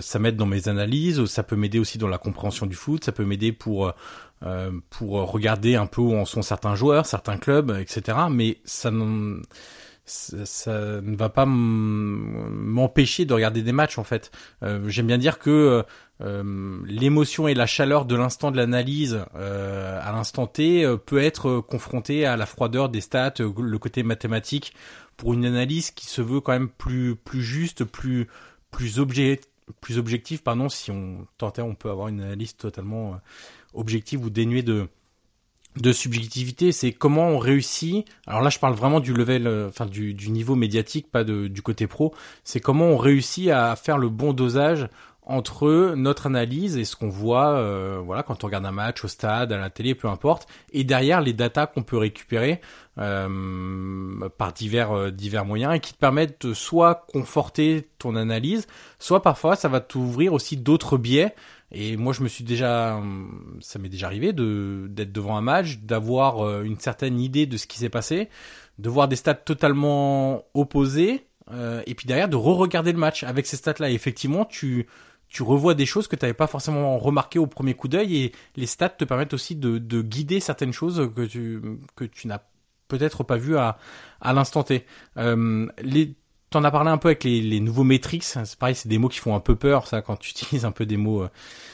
ça 0.00 0.18
m'aide 0.18 0.36
dans 0.36 0.46
mes 0.46 0.68
analyses, 0.68 1.24
ça 1.24 1.42
peut 1.42 1.56
m'aider 1.56 1.78
aussi 1.78 1.96
dans 1.96 2.08
la 2.08 2.18
compréhension 2.18 2.66
du 2.66 2.76
foot, 2.76 3.04
ça 3.04 3.12
peut 3.12 3.24
m'aider 3.24 3.52
pour 3.52 3.86
euh, 3.86 3.92
pour 4.90 5.30
regarder 5.30 5.76
un 5.76 5.86
peu 5.86 6.00
où 6.00 6.14
en 6.14 6.24
sont 6.24 6.42
certains 6.42 6.74
joueurs, 6.74 7.06
certains 7.06 7.36
clubs, 7.36 7.76
etc. 7.78 8.18
Mais 8.30 8.58
ça 8.64 8.90
ne, 8.90 9.40
ça, 10.04 11.00
ne 11.00 11.16
va 11.16 11.28
pas 11.28 11.46
m'empêcher 11.46 13.24
de 13.24 13.34
regarder 13.34 13.62
des 13.62 13.72
matchs 13.72 13.98
en 13.98 14.04
fait. 14.04 14.30
Euh, 14.62 14.88
J'aime 14.88 15.06
bien 15.06 15.18
dire 15.18 15.38
que 15.38 15.84
euh, 16.20 16.80
l'émotion 16.86 17.48
et 17.48 17.54
la 17.54 17.66
chaleur 17.66 18.04
de 18.04 18.14
l'instant 18.14 18.50
de 18.50 18.56
l'analyse 18.56 19.24
euh, 19.34 20.00
à 20.02 20.12
l'instant 20.12 20.46
T 20.46 20.84
euh, 20.84 20.96
peut 20.96 21.22
être 21.22 21.60
confrontée 21.60 22.26
à 22.26 22.36
la 22.36 22.46
froideur 22.46 22.88
des 22.88 23.00
stats, 23.00 23.34
le 23.38 23.78
côté 23.78 24.02
mathématique 24.02 24.74
pour 25.16 25.34
une 25.34 25.44
analyse 25.44 25.90
qui 25.90 26.06
se 26.06 26.22
veut 26.22 26.40
quand 26.40 26.52
même 26.52 26.68
plus 26.68 27.16
plus 27.16 27.42
juste, 27.42 27.84
plus 27.84 28.28
plus 28.70 29.00
objet 29.00 29.40
plus 29.80 29.98
objectif 29.98 30.42
pardon 30.42 30.68
si 30.68 30.90
on 30.90 31.26
tentait 31.38 31.62
on 31.62 31.74
peut 31.74 31.90
avoir 31.90 32.08
une 32.08 32.20
analyse 32.20 32.56
totalement 32.56 33.20
objective 33.74 34.24
ou 34.24 34.30
dénué 34.30 34.62
de 34.62 34.88
de 35.76 35.92
subjectivité, 35.92 36.72
c'est 36.72 36.92
comment 36.92 37.28
on 37.28 37.38
réussit. 37.38 38.06
Alors 38.26 38.42
là, 38.42 38.50
je 38.50 38.58
parle 38.58 38.74
vraiment 38.74 39.00
du 39.00 39.14
level, 39.14 39.46
euh, 39.46 39.68
enfin 39.68 39.86
du, 39.86 40.14
du 40.14 40.30
niveau 40.30 40.54
médiatique, 40.54 41.10
pas 41.10 41.24
de, 41.24 41.46
du 41.46 41.62
côté 41.62 41.86
pro. 41.86 42.14
C'est 42.44 42.60
comment 42.60 42.86
on 42.86 42.96
réussit 42.96 43.48
à 43.48 43.74
faire 43.76 43.98
le 43.98 44.08
bon 44.08 44.32
dosage 44.32 44.88
entre 45.24 45.94
notre 45.94 46.26
analyse 46.26 46.76
et 46.76 46.84
ce 46.84 46.96
qu'on 46.96 47.08
voit, 47.08 47.50
euh, 47.52 48.02
voilà, 48.04 48.24
quand 48.24 48.42
on 48.42 48.48
regarde 48.48 48.66
un 48.66 48.72
match 48.72 49.04
au 49.04 49.08
stade, 49.08 49.52
à 49.52 49.56
la 49.56 49.70
télé, 49.70 49.94
peu 49.94 50.08
importe, 50.08 50.48
et 50.72 50.82
derrière 50.82 51.20
les 51.20 51.32
datas 51.32 51.68
qu'on 51.68 51.84
peut 51.84 51.96
récupérer 51.96 52.60
euh, 52.98 54.28
par 54.36 54.52
divers 54.52 55.12
divers 55.12 55.44
moyens 55.44 55.76
et 55.76 55.80
qui 55.80 55.94
te 55.94 55.98
permettent 55.98 56.44
de 56.44 56.54
soit 56.54 57.06
conforter 57.12 57.88
ton 57.98 58.16
analyse, 58.16 58.66
soit 58.98 59.22
parfois 59.22 59.54
ça 59.54 59.68
va 59.68 59.80
t'ouvrir 59.80 60.32
aussi 60.32 60.56
d'autres 60.56 60.98
biais 60.98 61.36
Et 61.72 61.96
moi, 61.96 62.12
je 62.12 62.22
me 62.22 62.28
suis 62.28 62.44
déjà, 62.44 63.02
ça 63.60 63.78
m'est 63.78 63.88
déjà 63.88 64.06
arrivé 64.06 64.32
de 64.32 64.86
d'être 64.90 65.12
devant 65.12 65.36
un 65.36 65.40
match, 65.40 65.78
d'avoir 65.78 66.62
une 66.62 66.78
certaine 66.78 67.18
idée 67.18 67.46
de 67.46 67.56
ce 67.56 67.66
qui 67.66 67.78
s'est 67.78 67.88
passé, 67.88 68.28
de 68.78 68.88
voir 68.90 69.08
des 69.08 69.16
stats 69.16 69.34
totalement 69.34 70.44
opposées, 70.54 71.26
et 71.86 71.94
puis 71.94 72.06
derrière 72.06 72.28
de 72.28 72.36
re-regarder 72.36 72.92
le 72.92 72.98
match 72.98 73.24
avec 73.24 73.46
ces 73.46 73.56
stats-là. 73.56 73.90
Et 73.90 73.94
effectivement, 73.94 74.44
tu 74.44 74.86
tu 75.32 75.42
revois 75.42 75.74
des 75.74 75.86
choses 75.86 76.08
que 76.08 76.14
tu 76.14 76.24
n'avais 76.24 76.34
pas 76.34 76.46
forcément 76.46 76.98
remarqué 76.98 77.38
au 77.38 77.46
premier 77.46 77.72
coup 77.72 77.88
d'œil 77.88 78.16
et 78.16 78.32
les 78.54 78.66
stats 78.66 78.90
te 78.90 79.04
permettent 79.04 79.32
aussi 79.32 79.56
de, 79.56 79.78
de 79.78 80.02
guider 80.02 80.40
certaines 80.40 80.74
choses 80.74 81.10
que 81.16 81.22
tu 81.22 81.62
que 81.96 82.04
tu 82.04 82.28
n'as 82.28 82.40
peut-être 82.86 83.24
pas 83.24 83.38
vu 83.38 83.56
à 83.56 83.78
à 84.20 84.34
l'instant 84.34 84.62
T. 84.62 84.84
Euh, 85.16 85.66
T'en 86.52 86.64
as 86.64 86.70
parlé 86.70 86.90
un 86.90 86.98
peu 86.98 87.08
avec 87.08 87.24
les, 87.24 87.60
nouveaux 87.60 87.82
métriques. 87.82 88.24
C'est 88.24 88.56
pareil, 88.56 88.74
c'est 88.74 88.88
des 88.88 88.98
mots 88.98 89.08
qui 89.08 89.18
font 89.18 89.34
un 89.34 89.40
peu 89.40 89.56
peur, 89.56 89.88
ça, 89.88 90.02
quand 90.02 90.16
tu 90.16 90.30
utilises 90.30 90.66
un 90.66 90.70
peu 90.70 90.84
des 90.84 90.98
mots 90.98 91.22
euh, 91.22 91.30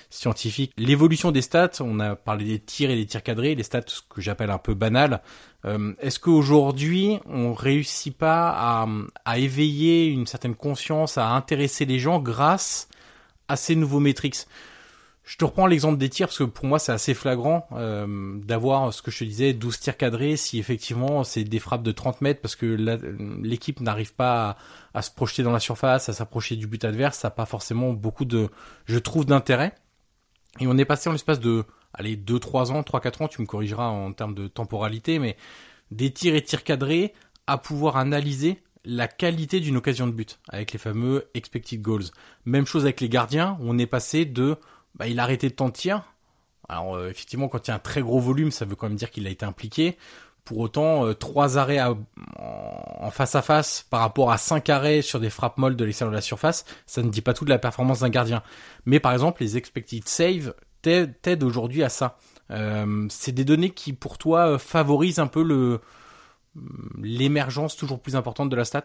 scientifiques. 0.09 0.73
L'évolution 0.79 1.33
des 1.33 1.43
stats, 1.43 1.81
on 1.81 1.99
a 1.99 2.15
parlé 2.15 2.45
des 2.45 2.61
tirs 2.61 2.89
et 2.89 2.95
des 2.95 3.05
tirs 3.05 3.25
cadrés, 3.25 3.57
les 3.57 3.65
stats 3.65 3.83
que 4.09 4.21
j'appelle 4.21 4.51
un 4.51 4.59
peu 4.59 4.75
banales. 4.75 5.21
Euh, 5.65 5.95
Est-ce 5.99 6.21
qu'aujourd'hui, 6.21 7.19
on 7.27 7.55
réussit 7.55 8.17
pas 8.17 8.51
à, 8.51 8.87
à 9.25 9.39
éveiller 9.39 10.07
une 10.07 10.29
certaine 10.29 10.55
conscience, 10.55 11.19
à 11.19 11.27
intéresser 11.31 11.85
les 11.85 11.99
gens 11.99 12.21
grâce 12.21 12.89
assez 13.49 13.75
nouveaux 13.75 14.01
métriques? 14.01 14.47
Je 15.29 15.37
te 15.37 15.45
reprends 15.45 15.67
l'exemple 15.67 15.99
des 15.99 16.09
tirs 16.09 16.29
parce 16.29 16.39
que 16.39 16.45
pour 16.45 16.65
moi 16.65 16.79
c'est 16.79 16.91
assez 16.91 17.13
flagrant 17.13 17.69
euh, 17.73 18.39
d'avoir 18.39 18.95
ce 18.95 19.03
que 19.03 19.11
je 19.11 19.19
te 19.19 19.25
disais 19.25 19.53
12 19.53 19.79
tirs 19.79 19.99
cadrés 19.99 20.39
si 20.39 20.59
effectivement 20.59 21.23
c'est 21.23 21.45
des 21.45 21.59
frappes 21.59 21.83
de 21.83 21.93
30 21.93 22.23
mètres 22.23 22.41
parce 22.41 22.57
que 22.57 22.65
l'équipe 23.43 23.81
n'arrive 23.81 24.15
pas 24.15 24.57
à, 24.95 25.03
se 25.03 25.11
projeter 25.11 25.43
dans 25.43 25.53
la 25.53 25.61
surface, 25.61 26.09
à 26.09 26.15
s'approcher 26.15 26.57
du 26.57 26.67
but 26.67 26.83
adverse, 26.83 27.19
ça 27.19 27.29
n'a 27.29 27.33
pas 27.33 27.45
forcément 27.45 27.93
beaucoup 27.93 28.25
de 28.25 28.49
je 28.87 28.99
trouve 28.99 29.27
d'intérêt. 29.27 29.75
Et 30.61 30.67
on 30.67 30.79
est 30.79 30.87
passé 30.87 31.11
en 31.11 31.13
l'espace 31.13 31.41
de 31.41 31.67
allez 31.93 32.17
2 32.17 32.39
3 32.39 32.73
ans, 32.73 32.83
3 32.83 33.03
4 33.03 33.21
ans, 33.21 33.29
tu 33.29 33.43
me 33.43 33.47
corrigeras 33.47 33.89
en 33.89 34.15
termes 34.15 34.35
de 34.35 34.49
temporalité 34.49 35.19
mais 35.19 35.37
des 35.91 36.11
tirs 36.11 36.37
et 36.37 36.43
tirs 36.43 36.65
cadrés 36.65 37.13
à 37.47 37.59
pouvoir 37.59 37.99
analyser 37.99 38.63
la 38.87 39.09
qualité 39.09 39.61
d'une 39.61 39.77
occasion 39.77 40.07
de 40.07 40.13
but 40.13 40.39
avec 40.49 40.73
les 40.73 40.79
fameux 40.79 41.29
expected 41.35 41.83
goals. 41.83 42.05
Même 42.47 42.65
chose 42.65 42.85
avec 42.85 43.03
les 43.03 43.11
gardiens, 43.11 43.59
on 43.61 43.79
est 43.79 43.87
passé 43.87 44.25
de 44.25 44.57
bah, 44.95 45.07
il 45.07 45.21
a 45.21 45.23
arrêté 45.23 45.49
de 45.49 45.55
temps 45.55 45.69
de 45.69 45.73
tir. 45.73 46.03
Alors 46.69 46.97
euh, 46.97 47.09
effectivement 47.09 47.49
quand 47.49 47.67
il 47.67 47.71
y 47.71 47.73
a 47.73 47.77
un 47.77 47.81
très 47.81 48.03
gros 48.03 48.21
volume, 48.21 48.51
ça 48.51 48.65
veut 48.65 48.77
quand 48.77 48.89
même 48.89 48.97
dire 48.97 49.11
qu'il 49.11 49.27
a 49.27 49.31
été 49.31 49.47
impliqué. 49.47 49.97
Pour 50.45 50.59
autant, 50.59 51.07
euh, 51.07 51.15
trois 51.15 51.59
arrêts 51.59 51.79
en 52.39 53.11
face 53.11 53.35
à 53.35 53.43
face 53.43 53.87
par 53.91 54.01
rapport 54.01 54.33
à 54.33 54.39
cinq 54.39 54.71
arrêts 54.71 55.03
sur 55.03 55.21
des 55.21 55.29
frappes 55.31 55.59
molles 55.59 55.77
de 55.77 55.85
l'extérieur 55.85 56.11
de 56.11 56.17
la 56.17 56.23
surface, 56.23 56.65
ça 56.87 57.03
ne 57.03 57.11
dit 57.11 57.21
pas 57.21 57.35
tout 57.35 57.45
de 57.45 57.51
la 57.51 57.59
performance 57.59 58.01
d'un 58.01 58.09
gardien. 58.09 58.43
Mais 58.87 58.99
par 58.99 59.13
exemple, 59.13 59.43
les 59.43 59.57
expected 59.57 60.09
save 60.09 60.55
t'aident 60.81 61.43
aujourd'hui 61.43 61.83
à 61.83 61.91
ça. 61.91 62.19
Euh, 62.51 63.07
c'est 63.11 63.33
des 63.33 63.45
données 63.45 63.71
qui 63.71 63.93
pour 63.93 64.17
toi 64.17 64.59
favorisent 64.59 65.19
un 65.19 65.27
peu 65.27 65.81
l'émergence 67.03 67.77
toujours 67.77 68.01
plus 68.01 68.17
importante 68.17 68.49
de 68.49 68.57
la 68.57 68.65
stat? 68.65 68.85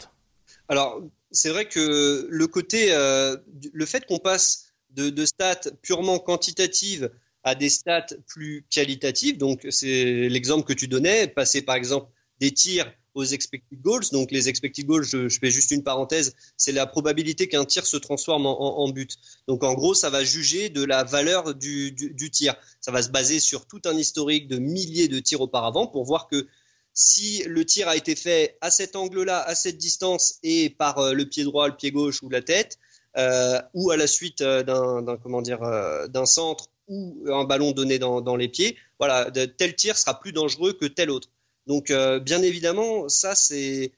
Alors, 0.68 1.02
c'est 1.32 1.50
vrai 1.50 1.70
que 1.70 2.28
le 2.30 2.48
côté, 2.48 2.90
le 2.92 3.86
fait 3.86 4.06
qu'on 4.06 4.20
passe 4.20 4.63
de, 4.94 5.26
stats 5.26 5.72
purement 5.82 6.20
quantitatives 6.20 7.12
à 7.44 7.56
des 7.56 7.70
stats 7.70 8.06
plus 8.28 8.66
qualitatives, 8.70 9.38
donc 9.38 9.68
c'est 9.70 10.30
l'exemple 10.30 10.66
que 10.66 10.74
tu 10.74 10.88
donnais, 10.88 11.28
passer 11.28 11.62
par 11.62 11.76
exemple 11.76 12.10
des 12.40 12.52
tirs 12.52 12.92
aux 13.14 13.26
expected 13.26 13.82
goals. 13.82 14.06
Donc 14.12 14.32
les 14.32 14.50
expected 14.50 14.86
goals, 14.86 15.04
je, 15.04 15.28
fais 15.30 15.52
juste 15.52 15.72
une 15.72 15.84
parenthèse, 15.84 16.36
c'est 16.58 16.72
la 16.72 16.86
probabilité 16.86 17.48
qu'un 17.48 17.66
tir 17.66 17.86
se 17.86 17.98
transforme 17.98 18.46
en, 18.46 18.90
but. 18.90 19.18
Donc 19.48 19.64
en 19.64 19.74
gros, 19.74 19.94
ça 19.94 20.10
va 20.10 20.24
juger 20.24 20.70
de 20.70 20.84
la 20.84 21.04
valeur 21.04 21.54
du, 21.54 21.92
du, 21.92 22.32
tir. 22.32 22.56
Ça 22.82 22.92
va 22.92 23.02
se 23.02 23.10
baser 23.10 23.40
sur 23.40 23.66
tout 23.66 23.82
un 23.86 23.98
historique 23.98 24.48
de 24.48 24.58
milliers 24.58 25.08
de 25.08 25.20
tirs 25.20 25.42
auparavant 25.42 25.88
pour 25.88 26.06
voir 26.06 26.28
que 26.28 26.48
si 26.94 27.44
le 27.44 27.66
tir 27.66 27.88
a 27.88 27.96
été 27.96 28.16
fait 28.16 28.58
à 28.62 28.70
cet 28.70 28.96
angle-là, 28.96 29.42
à 29.42 29.56
cette 29.56 29.78
distance 29.78 30.36
et 30.44 30.70
par 30.70 31.00
euh, 31.00 31.14
le 31.14 31.28
pied 31.28 31.44
droit, 31.44 31.68
le 31.68 31.76
pied 31.76 31.92
gauche 31.92 32.22
ou 32.22 32.30
la 32.30 32.42
tête, 32.42 32.78
ou 33.74 33.92
à 33.92 33.98
la 33.98 34.08
suite 34.08 34.42
euh, 34.42 34.64
d'un 34.64 35.18
comment 35.18 35.42
dire 35.42 35.60
d'un 36.10 36.26
centre 36.26 36.70
ou 36.88 37.26
un 37.32 37.46
ballon 37.46 37.72
donné 37.72 37.98
dans, 37.98 38.36
les 38.36 38.50
pieds, 38.50 38.78
voilà, 39.00 39.32
tel 39.58 39.76
tir 39.76 39.98
sera 39.98 40.20
plus 40.20 40.34
dangereux 40.34 40.74
que 40.74 40.86
tel 40.86 41.10
autre. 41.10 41.30
Donc 41.66 41.92
bien 42.22 42.42
évidemment, 42.42 43.08
ça 43.08 43.36
c'est 43.36 43.92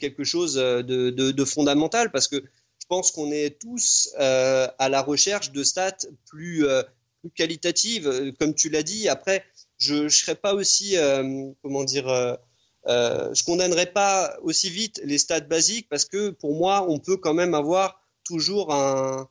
quelque 0.00 0.24
chose 0.24 0.54
de, 0.54 1.44
fondamental 1.44 2.10
parce 2.10 2.28
que 2.28 2.36
je 2.36 2.86
pense 2.88 3.10
qu'on 3.10 3.32
est 3.32 3.58
tous 3.58 4.10
à 4.18 4.88
la 4.90 5.00
recherche 5.00 5.52
de 5.52 5.64
stats 5.64 6.06
plus 6.26 6.66
plus 7.20 7.30
qualitatives, 7.30 8.34
comme 8.38 8.54
tu 8.54 8.68
l'as 8.68 8.82
dit. 8.82 9.08
Après, 9.08 9.44
je 9.78 9.94
ne 10.04 10.08
serais 10.08 10.34
pas 10.34 10.54
aussi, 10.54 10.96
euh, 10.96 11.50
comment 11.62 11.84
dire, 11.84 12.08
euh, 12.08 12.34
euh, 12.86 13.32
je 13.34 13.44
condamnerais 13.44 13.92
pas 13.92 14.36
aussi 14.42 14.70
vite 14.70 15.00
les 15.04 15.18
stades 15.18 15.48
basiques 15.48 15.88
parce 15.88 16.04
que 16.04 16.30
pour 16.30 16.54
moi, 16.54 16.86
on 16.88 16.98
peut 16.98 17.16
quand 17.16 17.34
même 17.34 17.54
avoir 17.54 18.00
toujours 18.24 18.72
un, 18.72 19.28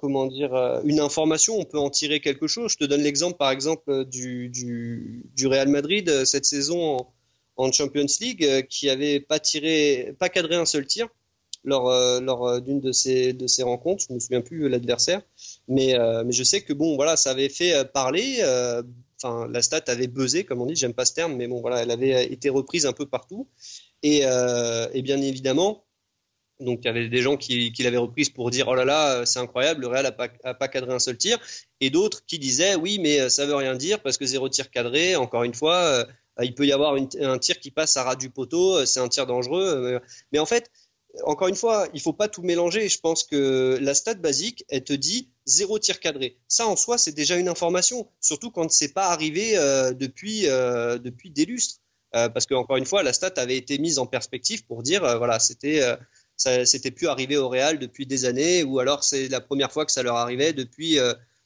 comment 0.00 0.26
dire, 0.26 0.54
une 0.84 1.00
information, 1.00 1.58
on 1.58 1.64
peut 1.64 1.78
en 1.78 1.90
tirer 1.90 2.20
quelque 2.20 2.46
chose. 2.46 2.72
Je 2.72 2.78
te 2.78 2.84
donne 2.84 3.02
l'exemple, 3.02 3.36
par 3.36 3.50
exemple, 3.50 4.04
du, 4.06 4.48
du, 4.48 5.46
Real 5.46 5.68
Madrid 5.68 6.24
cette 6.24 6.44
saison 6.44 7.06
en, 7.56 7.72
Champions 7.72 8.06
League 8.20 8.66
qui 8.68 8.88
avait 8.88 9.20
pas 9.20 9.38
tiré, 9.38 10.14
pas 10.18 10.28
cadré 10.28 10.56
un 10.56 10.66
seul 10.66 10.86
tir 10.86 11.08
lors, 11.64 12.60
d'une 12.60 12.80
de 12.80 12.92
ces, 12.92 13.62
rencontres. 13.62 14.04
Je 14.08 14.14
me 14.14 14.18
souviens 14.18 14.40
plus 14.40 14.68
l'adversaire, 14.68 15.22
mais, 15.68 15.94
je 16.30 16.42
sais 16.42 16.62
que 16.62 16.72
bon, 16.72 16.96
voilà, 16.96 17.16
ça 17.16 17.30
avait 17.30 17.48
fait 17.48 17.84
parler 17.92 18.42
enfin, 19.24 19.48
la 19.48 19.62
stat 19.62 19.82
avait 19.86 20.06
buzzé, 20.06 20.44
comme 20.44 20.60
on 20.60 20.66
dit, 20.66 20.76
j'aime 20.76 20.94
pas 20.94 21.04
ce 21.04 21.14
terme, 21.14 21.36
mais 21.36 21.46
bon, 21.46 21.60
voilà, 21.60 21.82
elle 21.82 21.90
avait 21.90 22.24
été 22.32 22.50
reprise 22.50 22.86
un 22.86 22.92
peu 22.92 23.06
partout. 23.06 23.48
Et, 24.02 24.20
euh, 24.24 24.88
bien 25.02 25.20
évidemment, 25.20 25.83
donc 26.60 26.80
il 26.82 26.86
y 26.86 26.88
avait 26.88 27.08
des 27.08 27.22
gens 27.22 27.36
qui, 27.36 27.72
l'avaient 27.80 27.96
reprise 27.96 28.30
pour 28.30 28.50
dire 28.50 28.68
oh 28.68 28.74
là 28.74 28.84
là, 28.84 29.26
c'est 29.26 29.38
incroyable, 29.38 29.82
le 29.82 29.88
Real 29.88 30.06
a 30.06 30.12
pas, 30.12 30.68
cadré 30.68 30.92
un 30.92 30.98
seul 30.98 31.16
tir, 31.16 31.38
et 31.80 31.90
d'autres 31.90 32.24
qui 32.26 32.38
disaient 32.38 32.74
oui, 32.74 32.98
mais 32.98 33.28
ça 33.28 33.46
veut 33.46 33.56
rien 33.56 33.74
dire 33.74 34.00
parce 34.02 34.18
que 34.18 34.26
zéro 34.26 34.48
tir 34.48 34.70
cadré, 34.70 35.16
encore 35.16 35.44
une 35.44 35.54
fois, 35.54 35.76
euh, 35.76 36.04
il 36.42 36.54
peut 36.54 36.66
y 36.66 36.72
avoir 36.72 36.94
un 36.94 37.38
tir 37.38 37.60
qui 37.60 37.70
passe 37.70 37.96
à 37.96 38.02
ras 38.02 38.16
du 38.16 38.30
poteau, 38.30 38.84
c'est 38.86 39.00
un 39.00 39.08
tir 39.08 39.26
dangereux. 39.26 40.00
mais 40.32 40.38
en 40.38 40.46
fait, 40.46 40.70
encore 41.22 41.48
une 41.48 41.54
fois, 41.54 41.88
il 41.94 42.00
faut 42.00 42.12
pas 42.12 42.28
tout 42.28 42.42
mélanger. 42.42 42.88
Je 42.88 42.98
pense 42.98 43.24
que 43.24 43.78
la 43.80 43.94
stat 43.94 44.14
basique, 44.14 44.64
elle 44.68 44.84
te 44.84 44.92
dit 44.92 45.30
zéro 45.46 45.78
tir 45.78 46.00
cadré. 46.00 46.38
Ça, 46.48 46.66
en 46.66 46.76
soi, 46.76 46.98
c'est 46.98 47.12
déjà 47.12 47.36
une 47.36 47.48
information, 47.48 48.08
surtout 48.20 48.50
quand 48.50 48.70
c'est 48.70 48.92
pas 48.92 49.08
arrivé 49.08 49.56
euh, 49.56 49.92
depuis 49.92 50.48
euh, 50.48 50.98
depuis 50.98 51.30
des 51.30 51.44
lustres. 51.44 51.80
Euh, 52.14 52.28
parce 52.28 52.46
que 52.46 52.54
encore 52.54 52.76
une 52.76 52.86
fois, 52.86 53.02
la 53.02 53.12
stat 53.12 53.32
avait 53.36 53.56
été 53.56 53.78
mise 53.78 53.98
en 53.98 54.06
perspective 54.06 54.64
pour 54.66 54.82
dire 54.82 55.00
voilà, 55.18 55.38
c'était 55.38 55.82
ça 56.36 56.66
c'était 56.66 56.90
plus 56.90 57.06
arrivé 57.08 57.36
au 57.36 57.48
Real 57.48 57.78
depuis 57.78 58.06
des 58.06 58.24
années, 58.24 58.62
ou 58.62 58.78
alors 58.78 59.04
c'est 59.04 59.28
la 59.28 59.40
première 59.40 59.72
fois 59.72 59.86
que 59.86 59.92
ça 59.92 60.02
leur 60.02 60.16
arrivait 60.16 60.52
depuis 60.52 60.98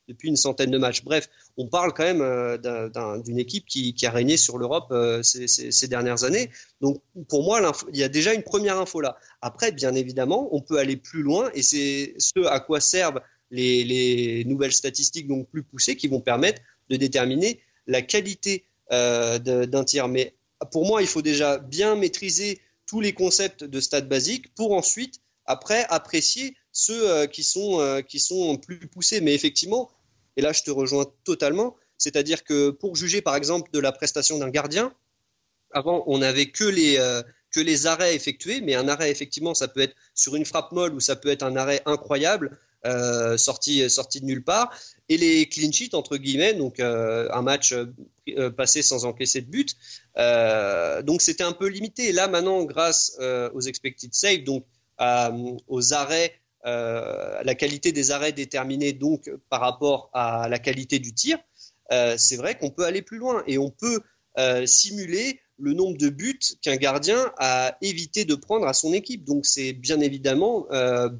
depuis 0.08 0.28
une 0.28 0.36
centaine 0.36 0.70
de 0.70 0.78
matchs. 0.78 1.04
Bref, 1.04 1.28
on 1.56 1.66
parle 1.66 1.92
quand 1.92 2.04
même 2.04 2.22
euh, 2.22 3.18
d'une 3.18 3.38
équipe 3.38 3.66
qui, 3.66 3.94
a 4.04 4.10
régné 4.10 4.36
sur 4.36 4.58
l'Europe 4.58 4.88
euh, 4.90 5.22
ces, 5.22 5.88
dernières 5.88 6.24
années. 6.24 6.50
Donc 6.80 7.02
pour 7.28 7.44
moi, 7.44 7.60
il 7.92 7.98
y 7.98 8.02
a 8.02 8.08
déjà 8.08 8.34
une 8.34 8.42
première 8.42 8.78
info 8.78 9.00
là. 9.00 9.18
Après, 9.42 9.70
bien 9.70 9.94
évidemment, 9.94 10.48
on 10.52 10.60
peut 10.60 10.78
aller 10.78 10.96
plus 10.96 11.22
loin 11.22 11.50
et 11.54 11.62
c'est 11.62 12.14
ce 12.18 12.46
à 12.46 12.58
quoi 12.60 12.80
servent 12.80 13.20
les, 13.50 14.44
nouvelles 14.46 14.72
statistiques 14.72 15.28
donc 15.28 15.48
plus 15.50 15.62
poussées 15.62 15.96
qui 15.96 16.08
vont 16.08 16.20
permettre 16.20 16.60
de 16.88 16.96
déterminer 16.96 17.60
la 17.86 18.02
qualité 18.02 18.64
euh, 18.92 19.38
d'un 19.38 19.84
tir. 19.84 20.08
Mais 20.08 20.34
pour 20.72 20.86
moi, 20.86 21.02
il 21.02 21.08
faut 21.08 21.22
déjà 21.22 21.58
bien 21.58 21.94
maîtriser 21.94 22.60
tous 22.88 23.00
les 23.00 23.12
concepts 23.12 23.62
de 23.62 23.80
stade 23.80 24.08
basique 24.08 24.52
pour 24.54 24.72
ensuite, 24.72 25.20
après, 25.44 25.86
apprécier 25.88 26.56
ceux 26.72 27.26
qui, 27.26 27.44
sont, 27.44 28.02
qui 28.06 28.18
sont 28.18 28.56
plus 28.56 28.88
poussés. 28.88 29.20
Mais 29.20 29.34
effectivement, 29.34 29.90
et 30.38 30.40
là, 30.40 30.52
je 30.52 30.62
te 30.62 30.70
rejoins 30.70 31.06
totalement. 31.24 31.76
C'est-à-dire 31.98 32.44
que 32.44 32.70
pour 32.70 32.94
juger, 32.94 33.20
par 33.20 33.34
exemple, 33.34 33.70
de 33.72 33.80
la 33.80 33.90
prestation 33.90 34.38
d'un 34.38 34.50
gardien, 34.50 34.94
avant, 35.72 36.04
on 36.06 36.18
n'avait 36.18 36.46
que 36.46 36.64
les, 36.64 36.96
euh, 36.96 37.22
que 37.50 37.60
les 37.60 37.86
arrêts 37.86 38.14
effectués, 38.14 38.60
mais 38.60 38.76
un 38.76 38.88
arrêt, 38.88 39.10
effectivement, 39.10 39.52
ça 39.52 39.66
peut 39.66 39.80
être 39.80 39.96
sur 40.14 40.36
une 40.36 40.44
frappe 40.44 40.70
molle 40.70 40.94
ou 40.94 41.00
ça 41.00 41.16
peut 41.16 41.28
être 41.28 41.42
un 41.42 41.56
arrêt 41.56 41.82
incroyable, 41.86 42.56
euh, 42.86 43.36
sorti, 43.36 43.80
de 43.80 44.24
nulle 44.24 44.44
part. 44.44 44.70
Et 45.08 45.16
les 45.16 45.48
clean 45.48 45.72
sheets, 45.72 45.94
entre 45.94 46.16
guillemets, 46.16 46.54
donc 46.54 46.80
euh, 46.80 47.28
un 47.32 47.42
match 47.42 47.74
passé 48.56 48.82
sans 48.82 49.04
encaisser 49.04 49.40
de 49.40 49.50
but. 49.50 49.76
donc 51.04 51.22
c'était 51.22 51.44
un 51.44 51.52
peu 51.52 51.66
limité. 51.66 52.12
Là, 52.12 52.28
maintenant, 52.28 52.64
grâce 52.64 53.18
aux 53.54 53.60
expected 53.60 54.14
saves, 54.14 54.44
donc 54.44 54.64
aux 55.68 55.92
arrêts 55.92 56.34
euh, 56.66 57.40
la 57.44 57.54
qualité 57.54 57.92
des 57.92 58.10
arrêts 58.10 58.32
déterminée 58.32 58.92
donc 58.92 59.30
par 59.48 59.60
rapport 59.60 60.10
à 60.12 60.48
la 60.48 60.58
qualité 60.58 60.98
du 60.98 61.14
tir, 61.14 61.38
euh, 61.92 62.16
c'est 62.18 62.36
vrai 62.36 62.58
qu'on 62.58 62.70
peut 62.70 62.84
aller 62.84 63.02
plus 63.02 63.18
loin 63.18 63.42
et 63.46 63.58
on 63.58 63.70
peut 63.70 64.00
euh, 64.38 64.66
simuler 64.66 65.40
le 65.58 65.72
nombre 65.72 65.98
de 65.98 66.08
buts 66.08 66.38
qu'un 66.62 66.76
gardien 66.76 67.32
a 67.38 67.76
évité 67.82 68.24
de 68.24 68.34
prendre 68.34 68.66
à 68.66 68.72
son 68.72 68.92
équipe. 68.92 69.24
Donc 69.24 69.46
c'est 69.46 69.72
bien 69.72 70.00
évidemment 70.00 70.66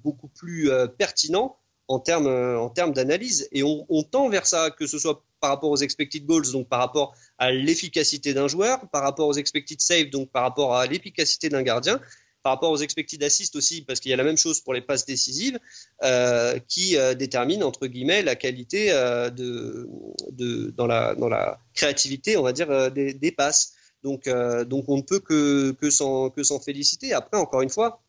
beaucoup 0.03 0.29
plus 0.29 0.71
pertinent 0.97 1.57
en 1.89 1.99
termes 1.99 2.29
en 2.29 2.69
termes 2.69 2.93
d'analyse. 2.93 3.49
Et 3.53 3.63
on, 3.63 4.03
tend 4.03 4.29
vers 4.29 4.47
ça, 4.47 4.71
que 4.71 4.87
ce 4.87 4.99
soit 4.99 5.25
par 5.41 5.51
rapport 5.51 5.71
aux 5.71 5.77
expected 5.77 6.25
goals, 6.25 6.51
donc 6.53 6.69
par 6.69 6.81
rapport 6.81 7.15
à 7.39 7.51
l'efficacité 7.51 8.35
d'un 8.35 8.49
joueur, 8.49 8.89
par 8.91 9.03
rapport 9.03 9.29
aux 9.29 9.35
expected 9.35 9.81
saves, 9.81 10.11
donc 10.11 10.31
par 10.31 10.43
rapport 10.43 10.75
à 10.75 10.87
l'efficacité 10.87 11.49
d'un 11.49 11.63
gardien, 11.63 12.01
par 12.43 12.53
rapport 12.53 12.71
aux 12.71 12.79
expected 12.79 13.23
assists 13.23 13.57
aussi, 13.57 13.83
parce 13.83 14.01
qu'il 14.01 14.11
y 14.11 14.15
a 14.15 14.17
la 14.17 14.25
même 14.25 14.37
chose 14.37 14.61
pour 14.61 14.75
les 14.75 14.81
passes 14.81 15.07
décisives, 15.07 15.59
euh, 16.03 16.59
qui 16.69 16.97
euh, 16.97 17.15
détermine 17.15 17.63
entre 17.63 17.87
guillemets 17.87 18.23
la 18.23 18.37
qualité 18.37 18.91
euh, 18.91 19.31
de, 19.31 19.89
de, 20.31 20.73
dans, 20.77 20.87
la, 20.87 21.15
dans 21.15 21.29
la 21.29 21.61
créativité, 21.75 22.37
on 22.37 22.43
va 22.43 22.53
dire, 22.53 22.71
euh, 22.71 22.91
des, 22.91 23.33
passes. 23.33 23.75
Donc, 24.03 24.27
euh, 24.27 24.65
donc 24.65 24.85
on 24.89 24.97
ne 24.97 25.03
peut 25.03 25.21
que, 25.21 25.73
que 25.73 25.91
s'en 25.91 26.61
féliciter. 26.61 27.13
Après, 27.13 27.37
encore 27.37 27.63
une 27.63 27.71
fois, 27.71 28.03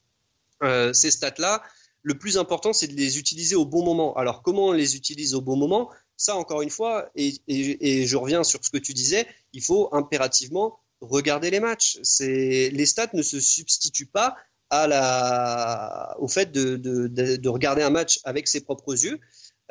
ces 0.93 1.12
stats-là, 1.12 1.62
le 2.02 2.17
plus 2.17 2.38
important, 2.38 2.73
c'est 2.73 2.88
de 2.88 2.95
les 2.95 3.17
utiliser 3.17 3.56
au 3.56 3.65
bon 3.65 3.84
moment. 3.84 4.15
Alors, 4.15 4.41
comment 4.41 4.67
on 4.67 4.71
les 4.71 4.95
utilise 4.95 5.36
au 5.36 5.41
bon 5.41 5.56
moment? 5.56 5.89
Ça, 6.17 6.36
encore 6.36 6.62
une 6.62 6.69
fois, 6.69 7.10
et, 7.15 7.34
et, 7.47 8.06
je 8.06 8.17
reviens 8.17 8.43
sur 8.43 8.63
ce 8.63 8.69
que 8.69 8.78
tu 8.78 8.93
disais, 8.93 9.25
il 9.54 9.63
faut 9.63 9.89
impérativement 9.93 10.80
regardez 11.02 11.49
les 11.49 11.60
matchs. 11.60 11.99
Les 12.19 12.86
stats 12.86 13.10
ne 13.13 13.21
se 13.21 13.39
substituent 13.39 14.06
pas 14.06 14.36
à 14.69 14.88
la, 14.88 16.15
au 16.19 16.28
fait 16.28 16.52
de, 16.52 16.75
de, 16.75 17.08
de, 17.08 17.49
regarder 17.49 17.82
un 17.82 17.89
match 17.89 18.19
avec 18.23 18.47
ses 18.47 18.62
propres 18.62 19.04
yeux. 19.04 19.19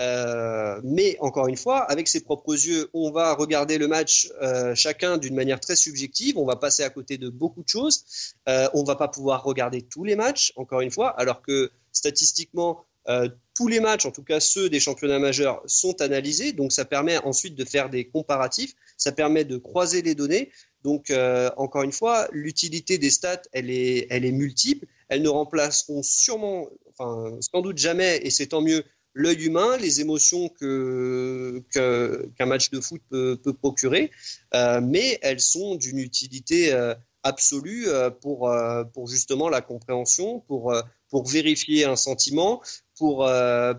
Euh, 0.01 0.81
mais 0.85 1.17
encore 1.21 1.49
une 1.49 1.57
fois, 1.57 1.81
avec 1.81 2.07
ses 2.07 2.21
propres 2.21 2.53
yeux, 2.53 2.89
on 2.93 3.11
va 3.11 3.35
regarder 3.35 3.79
le 3.79 3.89
match 3.89 4.31
euh, 4.41 4.75
chacun 4.75 5.19
d'une 5.19 5.35
manière 5.35 5.59
très 5.59 5.77
subjective. 5.77 6.39
On 6.39 6.45
va 6.45 6.57
passer 6.57 6.85
à 6.85 6.91
côté 6.91 7.19
de 7.19 7.29
beaucoup 7.29 7.63
de 7.63 7.69
choses. 7.69 8.05
Euh, 8.49 8.69
on 8.75 8.85
va 8.85 8.95
pas 8.95 9.09
pouvoir 9.09 9.43
regarder 9.43 9.83
tous 9.83 10.05
les 10.05 10.15
matchs, 10.15 10.53
encore 10.57 10.83
une 10.83 10.91
fois, 10.91 11.09
alors 11.19 11.43
que 11.43 11.73
statistiquement, 11.93 12.85
euh, 13.09 13.29
tous 13.57 13.67
les 13.67 13.81
matchs, 13.81 14.07
en 14.07 14.13
tout 14.13 14.23
cas 14.23 14.39
ceux 14.39 14.69
des 14.71 14.79
championnats 14.79 15.19
majeurs, 15.19 15.63
sont 15.67 16.01
analysés. 16.01 16.53
Donc 16.53 16.71
ça 16.71 16.85
permet 16.85 17.19
ensuite 17.19 17.57
de 17.57 17.65
faire 17.65 17.91
des 17.91 18.07
comparatifs. 18.07 18.75
Ça 18.97 19.11
permet 19.11 19.45
de 19.45 19.57
croiser 19.57 20.03
les 20.03 20.15
données. 20.15 20.53
Donc, 20.85 21.13
encore 21.57 21.83
une 21.83 21.93
fois, 21.93 22.29
l'utilité 22.31 22.99
des 22.99 23.11
stats, 23.11 23.43
elle 23.53 23.69
est, 23.69 24.07
elle 24.11 24.25
est 24.25 24.33
multiple. 24.33 24.87
Elles 25.09 25.23
ne 25.23 25.29
remplaceront 25.29 26.05
sûrement, 26.05 26.69
enfin, 26.91 27.37
sans 27.41 27.63
doute 27.63 27.79
jamais, 27.79 28.21
et 28.23 28.31
c'est 28.31 28.47
tant 28.47 28.61
mieux, 28.61 28.85
l'œil 29.18 29.44
humain, 29.44 29.76
les 29.76 30.00
émotions 30.00 30.48
que, 30.48 31.62
qu'un 31.72 32.46
match 32.46 32.70
de 32.70 32.81
foot 32.81 33.02
peut, 33.11 33.37
peut 33.37 33.52
procurer, 33.52 34.12
euh, 34.54 34.81
mais 34.81 35.18
elles 35.22 35.40
sont 35.40 35.74
d'une 35.74 35.98
utilité 35.98 36.72
euh, 36.72 36.94
absolue 37.24 37.88
euh, 37.88 38.11
pour, 38.11 38.50
pour 38.94 39.09
justement 39.09 39.48
la 39.48 39.61
compréhension, 39.61 40.38
pour, 40.46 40.72
pour 41.11 41.26
vérifier 41.26 41.85
un 41.85 41.96
sentiment, 41.96 42.62
pour, 42.96 43.28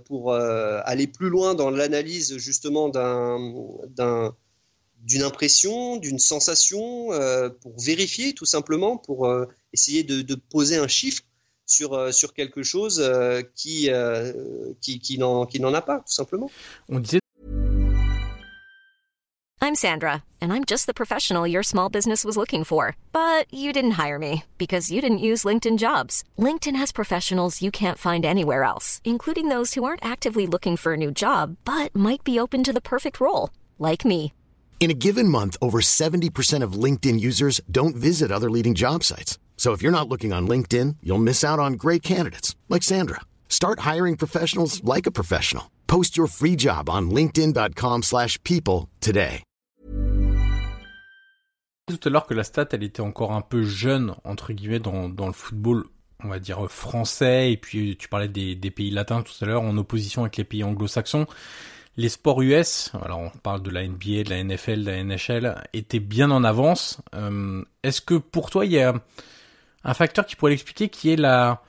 pour 0.06 0.34
aller 0.34 1.08
plus 1.08 1.30
loin 1.30 1.56
dans 1.56 1.69
l'analyse 1.69 2.38
justement 2.38 2.89
d'un, 2.89 3.39
d'un 3.88 4.36
d'une 5.02 5.23
impression, 5.23 5.95
d'une 5.95 6.19
sensation, 6.19 7.08
pour 7.62 7.80
vérifier 7.80 8.34
tout 8.34 8.45
simplement, 8.45 8.97
pour 8.97 9.32
essayer 9.71 10.04
de, 10.04 10.36
poser 10.36 10.75
un 10.75 10.89
chiffre 10.89 11.23
sur, 11.70 11.94
euh, 11.94 12.12
sur 12.12 12.34
quelque 12.34 12.64
chose 12.64 13.00
euh, 13.00 13.42
qui, 13.56 13.90
euh, 13.90 14.34
qui, 14.82 15.00
qui 15.00 15.18
n'en 15.18 15.74
a 15.74 15.82
pas, 15.82 16.00
tout 16.00 16.14
simplement. 16.14 16.50
On 16.90 17.00
disait 17.00 17.20
I'm 19.62 19.76
Sandra, 19.76 20.24
and 20.42 20.54
I'm 20.54 20.64
just 20.64 20.88
the 20.88 20.94
professional 20.94 21.46
your 21.46 21.64
small 21.64 21.90
business 21.90 22.24
was 22.26 22.38
looking 22.38 22.64
for. 22.64 22.96
But 23.12 23.46
you 23.54 23.72
didn't 23.72 24.00
hire 24.04 24.18
me 24.18 24.46
because 24.58 24.90
you 24.90 25.02
didn't 25.02 25.20
use 25.20 25.44
LinkedIn 25.44 25.78
jobs. 25.78 26.24
LinkedIn 26.40 26.76
has 26.78 26.92
professionals 26.92 27.62
you 27.62 27.70
can't 27.70 27.98
find 27.98 28.26
anywhere 28.26 28.64
else, 28.64 29.02
including 29.04 29.50
those 29.50 29.76
who 29.76 29.84
aren't 29.84 30.04
actively 30.04 30.48
looking 30.48 30.78
for 30.78 30.94
a 30.94 30.98
new 30.98 31.12
job, 31.12 31.58
but 31.66 31.94
might 31.94 32.24
be 32.24 32.40
open 32.40 32.64
to 32.64 32.74
the 32.74 32.82
perfect 32.82 33.20
role, 33.20 33.52
like 33.78 34.06
me. 34.06 34.34
In 34.80 34.90
a 34.90 34.96
given 34.96 35.28
month, 35.28 35.58
over 35.62 35.82
70% 35.82 36.64
of 36.64 36.74
LinkedIn 36.84 37.20
users 37.20 37.60
don't 37.70 37.98
visit 37.98 38.32
other 38.32 38.50
leading 38.50 38.76
job 38.76 39.04
sites. 39.04 39.38
So 39.60 39.74
if 39.74 39.82
you're 39.84 39.91
not 39.91 40.08
looking 40.08 40.32
on 40.32 40.48
LinkedIn, 40.48 40.95
you'll 41.04 41.22
miss 41.22 41.43
out 41.43 41.60
on 41.60 41.74
great 41.74 42.02
candidates 42.02 42.56
like 42.69 42.82
Sandra. 42.82 43.19
Start 43.50 43.82
hiring 43.82 44.15
professionals 44.15 44.82
like 44.86 45.06
a 45.06 45.12
professional. 45.12 45.65
Post 45.86 46.15
your 46.15 46.28
free 46.28 46.56
job 46.58 46.89
on 46.89 47.10
linkedin.com/people 47.10 48.88
today. 49.02 49.43
Tout 51.88 52.00
à 52.06 52.10
l'heure 52.10 52.26
que 52.26 52.36
la 52.36 52.43
stat 52.43 52.69
elle 52.72 52.84
était 52.84 53.02
encore 53.02 53.34
un 53.34 53.41
peu 53.41 53.63
jeune 53.63 54.15
entre 54.24 54.54
guillemets 54.54 54.80
dans, 54.80 55.10
dans 55.10 55.28
le 55.28 55.34
football 55.34 55.84
on 56.24 56.30
va 56.30 56.39
dire 56.39 56.69
français 56.69 57.52
et 57.52 57.58
puis 57.58 57.98
tu 57.98 58.08
parlais 58.08 58.28
des, 58.30 58.56
des 58.56 58.72
pays 58.72 58.91
latins 58.91 59.24
tout 59.24 59.34
à 59.41 59.45
l'heure 59.45 59.63
en 59.63 59.76
opposition 59.76 60.22
avec 60.22 60.38
les 60.38 60.43
pays 60.45 60.63
anglo-saxons 60.63 61.26
les 61.98 62.08
sports 62.08 62.41
US, 62.41 62.91
alors 63.04 63.19
on 63.19 63.30
parle 63.30 63.62
de 63.62 63.69
la 63.69 63.86
NBA, 63.86 64.24
de 64.24 64.30
la 64.30 64.41
NFL, 64.41 64.86
de 64.86 64.91
la 64.91 65.04
NHL, 65.04 65.56
étaient 65.74 66.00
bien 66.00 66.32
en 66.32 66.45
avance. 66.45 67.02
Euh, 67.13 67.62
Est-ce 67.84 68.00
que 68.00 68.13
pour 68.13 68.50
toi 68.50 68.65
il 68.65 68.72
y 68.72 68.80
a 68.80 68.93
un 69.84 69.94
facteur 69.94 70.26
qui 70.26 70.36
pourrait 70.36 70.52
l'expliquer, 70.52 70.89
qui 70.89 71.12
est 71.12 71.15
la 71.15 71.62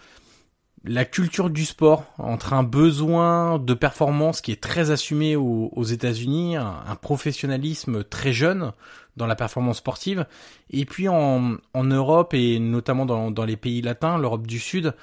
la 0.85 1.05
culture 1.05 1.51
du 1.51 1.65
sport 1.65 2.05
entre 2.19 2.53
un 2.53 2.63
besoin 2.63 3.59
de 3.59 3.75
performance 3.75 4.41
qui 4.41 4.53
est 4.53 4.61
très 4.61 4.91
assumé 4.91 5.37
aux, 5.37 5.71
aux 5.75 5.85
États-Unis, 5.85 6.57
un, 6.57 6.97
professionnalisme 7.01 8.05
très 8.05 8.33
jeune 8.33 8.73
dans 9.17 9.27
la 9.27 9.37
performance 9.37 9.79
sportive, 9.79 10.27
et 10.71 10.87
puis 10.87 11.09
en, 11.09 11.57
en 11.75 11.85
Europe 11.85 12.33
et 12.33 12.59
notamment 12.59 13.05
dans, 13.05 13.31
dans 13.31 13.45
les 13.45 13.57
pays 13.57 13.83
latins, 13.83 14.17
l'Europe 14.17 14.47
du 14.47 14.59
Sud, 14.59 14.95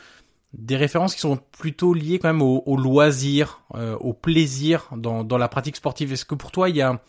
des 0.54 0.78
références 0.78 1.14
qui 1.14 1.22
sont 1.22 1.38
plutôt 1.52 1.94
liées 1.94 2.18
quand 2.18 2.30
même 2.30 2.42
au, 2.42 2.64
au 2.66 2.78
loisir, 2.78 3.62
euh, 3.76 3.96
au 3.98 4.14
plaisir 4.14 4.88
dans, 4.96 5.24
dans 5.24 5.38
la 5.38 5.50
pratique 5.50 5.76
sportive. 5.76 6.14
Est-ce 6.14 6.26
que 6.26 6.36
pour 6.36 6.52
toi, 6.52 6.70
il 6.70 6.78
y 6.78 6.82
a, 6.82 7.00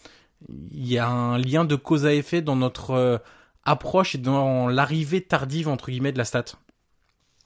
il 0.49 0.87
y 0.87 0.99
a 0.99 1.09
un 1.09 1.39
lien 1.39 1.65
de 1.65 1.77
cause 1.77 2.05
à 2.05 2.13
effet 2.13 2.43
dans 2.43 2.57
notre 2.57 2.91
euh, 2.91 3.19
approche 3.71 4.15
et 4.15 4.19
dans 4.19 4.69
l'arrivée 4.69 5.21
tardive, 5.21 5.69
entre 5.69 5.91
guillemets, 5.91 6.13
de 6.13 6.19
la 6.19 6.25
stat 6.25 6.45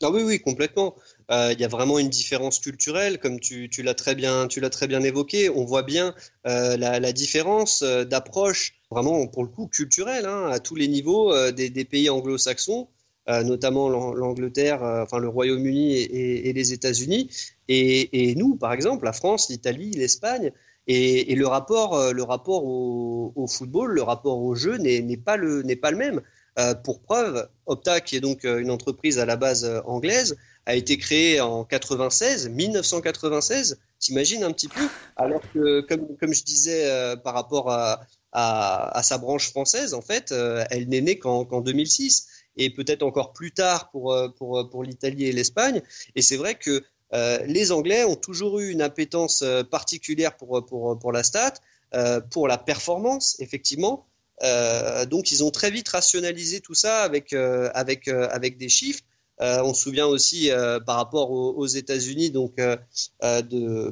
ah 0.05 0.11
oui, 0.11 0.23
oui, 0.25 0.41
complètement. 0.41 0.97
Euh, 1.31 1.53
il 1.53 1.61
y 1.61 1.65
a 1.65 1.69
vraiment 1.69 1.97
une 2.01 2.09
différence 2.09 2.59
culturelle, 2.59 3.21
comme 3.21 3.39
tu, 3.39 3.69
l'as 3.85 3.95
très 3.95 4.17
bien, 4.17 4.49
très 4.49 4.89
bien 4.89 5.01
évoqué. 5.01 5.49
On 5.49 5.65
voit 5.65 5.85
bien 5.85 6.13
euh, 6.45 6.77
la, 6.77 7.13
différence 7.13 7.83
euh, 7.83 8.05
d'approche, 8.05 8.75
vraiment 8.91 9.29
pour 9.29 9.45
le 9.45 9.49
coup 9.49 9.69
culturelle, 9.69 10.27
hein, 10.27 10.49
à 10.51 10.59
tous 10.59 10.75
les 10.75 10.89
niveaux 10.89 11.33
euh, 11.33 11.53
des, 11.53 11.85
pays 11.85 12.11
anglo-saxons. 12.11 12.89
Euh, 13.29 13.45
notamment 13.45 13.89
l'Angleterre, 13.89 14.83
euh, 14.83 15.05
enfin 15.05 15.21
le 15.21 15.29
Royaume-Uni 15.29 15.97
et, 15.97 16.53
les 16.53 16.73
États-Unis, 16.73 17.31
et, 17.69 18.35
nous, 18.35 18.57
par 18.57 18.73
exemple, 18.73 19.05
la 19.05 19.13
France, 19.13 19.49
l'Italie, 19.49 19.93
l'Espagne, 19.93 20.51
et, 20.87 21.35
le 21.35 21.47
rapport, 21.47 21.95
euh, 21.95 22.13
le 22.13 22.23
rapport 22.23 22.65
au, 22.65 23.33
au, 23.37 23.47
football, 23.47 23.93
le 23.93 24.03
rapport 24.03 24.39
au 24.39 24.55
jeu 24.55 24.77
n'est 24.77 25.17
pas 25.17 25.37
le 25.37 25.63
pas 25.77 25.91
le 25.91 25.97
même. 25.97 26.21
Euh, 26.59 26.75
pour 26.75 27.01
preuve, 27.01 27.49
Opta, 27.65 28.01
qui 28.01 28.17
est 28.17 28.21
donc 28.21 28.45
une 28.45 28.71
entreprise 28.71 29.19
à 29.19 29.25
la 29.25 29.37
base 29.37 29.65
anglaise, 29.87 30.37
a 30.67 30.75
été 30.75 30.97
créée 30.97 31.41
en 31.41 31.65
96, 31.65 32.49
1996. 32.51 33.79
T'imagines 33.99 34.45
un 34.45 34.53
petit 34.53 34.69
peu? 34.69 34.83
Alors 35.17 35.43
que, 35.53 35.81
comme, 35.83 36.17
comme 36.19 36.35
je 36.35 36.45
disais 36.45 36.91
euh, 36.91 37.17
par 37.17 37.35
rapport 37.35 37.71
à, 37.71 38.03
à, 38.33 38.97
à, 38.97 39.03
sa 39.03 39.19
branche 39.19 39.51
française, 39.51 39.95
en 39.95 40.03
fait, 40.03 40.33
euh, 40.33 40.65
elle 40.71 40.89
n'est 40.89 41.01
née 41.01 41.19
qu'en 41.19 41.45
qu 41.45 41.63
2006 41.63 42.29
et 42.57 42.71
peut-être 42.71 43.03
encore 43.03 43.33
plus 43.33 43.53
tard 43.53 43.91
pour, 43.91 44.13
euh, 44.13 44.29
pour, 44.29 44.69
pour 44.71 44.85
l'Italie 44.85 45.25
et 45.25 45.33
l'Espagne. 45.33 45.83
Et 46.15 46.23
c'est 46.23 46.37
vrai 46.37 46.55
que 46.55 46.71
euh, 46.71 46.81
les 47.13 47.73
Anglais 47.73 48.05
ont 48.05 48.17
toujours 48.17 48.61
eu 48.61 48.71
une 48.71 48.83
appétence 48.83 49.43
euh, 49.43 49.63
particulière 49.63 50.37
pour, 50.37 50.65
pour, 50.65 50.99
pour 50.99 51.13
la 51.13 51.23
stat, 51.23 51.55
euh, 51.95 52.21
pour 52.21 52.49
la 52.49 52.57
performance, 52.57 53.37
effectivement. 53.39 54.07
Euh, 54.43 55.05
donc 55.05 55.31
ils 55.31 55.45
ont 55.45 55.51
très 55.51 55.71
vite 55.71 55.91
rationalisé 55.91 56.61
tout 56.61 56.73
ça 56.73 57.03
avec, 57.03 57.35
euh, 57.35 57.69
avec, 57.75 58.09
avec 58.09 58.57
des 58.57 58.71
chiffres. 58.71 59.03
on 59.39 59.75
se 59.75 59.83
souvient 59.83 60.07
aussi 60.07 60.51
par 60.87 60.97
rapport 60.97 61.31
aux, 61.33 61.67
États-Unis 61.67 62.31
donc 62.31 62.57
de, 62.57 63.91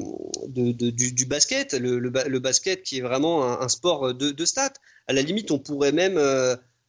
du, 0.48 1.26
basket, 1.26 1.74
le, 1.74 2.38
basket 2.38 2.83
qui 2.83 2.98
est 2.98 3.02
vraiment 3.02 3.61
un, 3.61 3.68
sport 3.68 4.14
de, 4.14 4.30
de 4.30 4.44
stats. 4.46 4.72
À 5.09 5.12
la 5.12 5.22
limite, 5.22 5.50
on 5.50 5.59
pourrait 5.59 5.92
même 5.92 6.18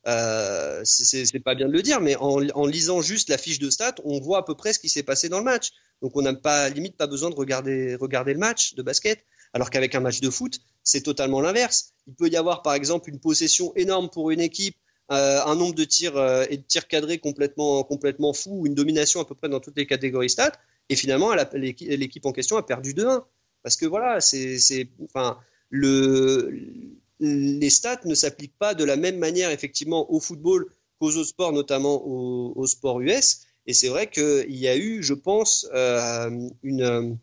euh, 0.08 0.82
c'est 0.84 1.40
pas 1.40 1.56
bien 1.56 1.68
de 1.68 1.74
le 1.74 1.82
dire, 1.82 2.02
mais 2.02 2.16
en, 2.16 2.66
lisant 2.66 3.02
juste 3.02 3.30
la 3.30 3.38
fiche 3.38 3.60
de 3.60 3.70
stats, 3.70 3.96
on 4.04 4.20
voit 4.20 4.40
à 4.40 4.44
peu 4.44 4.56
près 4.56 4.74
ce 4.74 4.80
qui 4.80 4.90
s'est 4.90 5.04
passé 5.04 5.30
dans 5.30 5.38
le 5.38 5.44
match. 5.44 5.72
Donc 6.02 6.16
on 6.16 6.22
n'a 6.22 6.34
pas, 6.34 6.70
limite, 6.70 6.98
pas 6.98 7.08
besoin 7.08 7.30
de 7.30 7.36
regarder, 7.36 7.96
regarder 7.96 8.34
le 8.34 8.40
match 8.40 8.74
de 8.74 8.82
basket. 8.82 9.24
Alors 9.54 9.70
qu'avec 9.70 9.94
un 9.96 10.00
match 10.00 10.22
de 10.22 10.30
foot, 10.30 10.60
c'est 10.84 11.02
totalement 11.02 11.42
l'inverse. 11.42 11.94
Il 12.08 12.16
peut 12.16 12.30
y 12.30 12.38
avoir, 12.38 12.62
par 12.62 12.74
exemple, 12.74 13.10
une 13.10 13.20
possession 13.20 13.74
énorme 13.76 14.10
pour 14.10 14.32
une 14.32 14.40
équipe, 14.40 14.76
euh, 15.12 15.42
un 15.46 15.56
nombre 15.56 15.76
de 15.76 15.84
tirs 15.84 16.18
euh, 16.18 16.46
et 16.50 16.58
de 16.58 16.64
tirs 16.64 16.88
cadrés 16.88 17.20
complètement, 17.20 17.84
complètement 17.84 18.34
fou, 18.34 18.66
une 18.66 18.76
domination 18.76 19.20
à 19.20 19.26
peu 19.26 19.36
près 19.36 19.50
dans 19.50 19.60
toutes 19.60 19.78
les 19.78 19.86
catégories 19.86 20.30
stats, 20.30 20.54
et 20.90 20.96
finalement, 20.96 21.34
l'équipe 21.54 22.26
en 22.26 22.32
question 22.32 22.58
a 22.58 22.64
perdu 22.64 22.94
2-1. 22.94 23.24
Parce 23.64 23.78
que 23.78 23.86
voilà, 23.86 24.20
c'est, 24.20 24.90
enfin, 25.04 25.38
le, 25.70 27.00
les 27.22 27.70
stats 27.70 28.02
ne 28.06 28.16
s'appliquent 28.16 28.58
pas 28.58 28.74
de 28.74 28.84
la 28.84 28.96
même 28.96 29.18
manière 29.18 29.52
effectivement 29.52 30.12
au 30.12 30.20
football 30.20 30.66
qu'aux 31.00 31.16
autres 31.16 31.30
sports, 31.30 31.54
notamment 31.54 32.04
au, 32.04 32.66
sport 32.68 33.00
US. 33.00 33.42
Et 33.68 33.74
c'est 33.74 33.90
vrai 33.90 34.10
qu'il 34.10 34.56
y 34.56 34.68
a 34.68 34.76
eu, 34.76 35.04
je 35.04 35.14
pense, 35.14 35.68
euh, 35.74 36.50
une, 36.64 37.18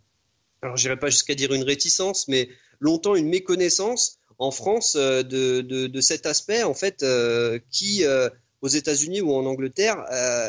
alors 0.63 0.77
j'irai 0.77 0.99
pas 0.99 1.11
jusqu'à 1.11 1.35
dire 1.35 1.53
une 1.53 1.65
réticence, 1.65 2.29
mais 2.29 2.49
longtemps 2.79 3.17
une 3.17 3.29
méconnaissance 3.29 4.21
en 4.39 4.53
France 4.53 4.95
de, 4.95 5.23
de, 5.23 5.89
de, 5.89 6.01
cet 6.01 6.27
aspect 6.27 6.63
en 6.63 6.75
fait 6.75 7.05
qui 7.71 8.05
aux 8.61 8.69
États-Unis 8.69 9.21
ou 9.21 9.35
en 9.35 9.47
Angleterre 9.47 10.05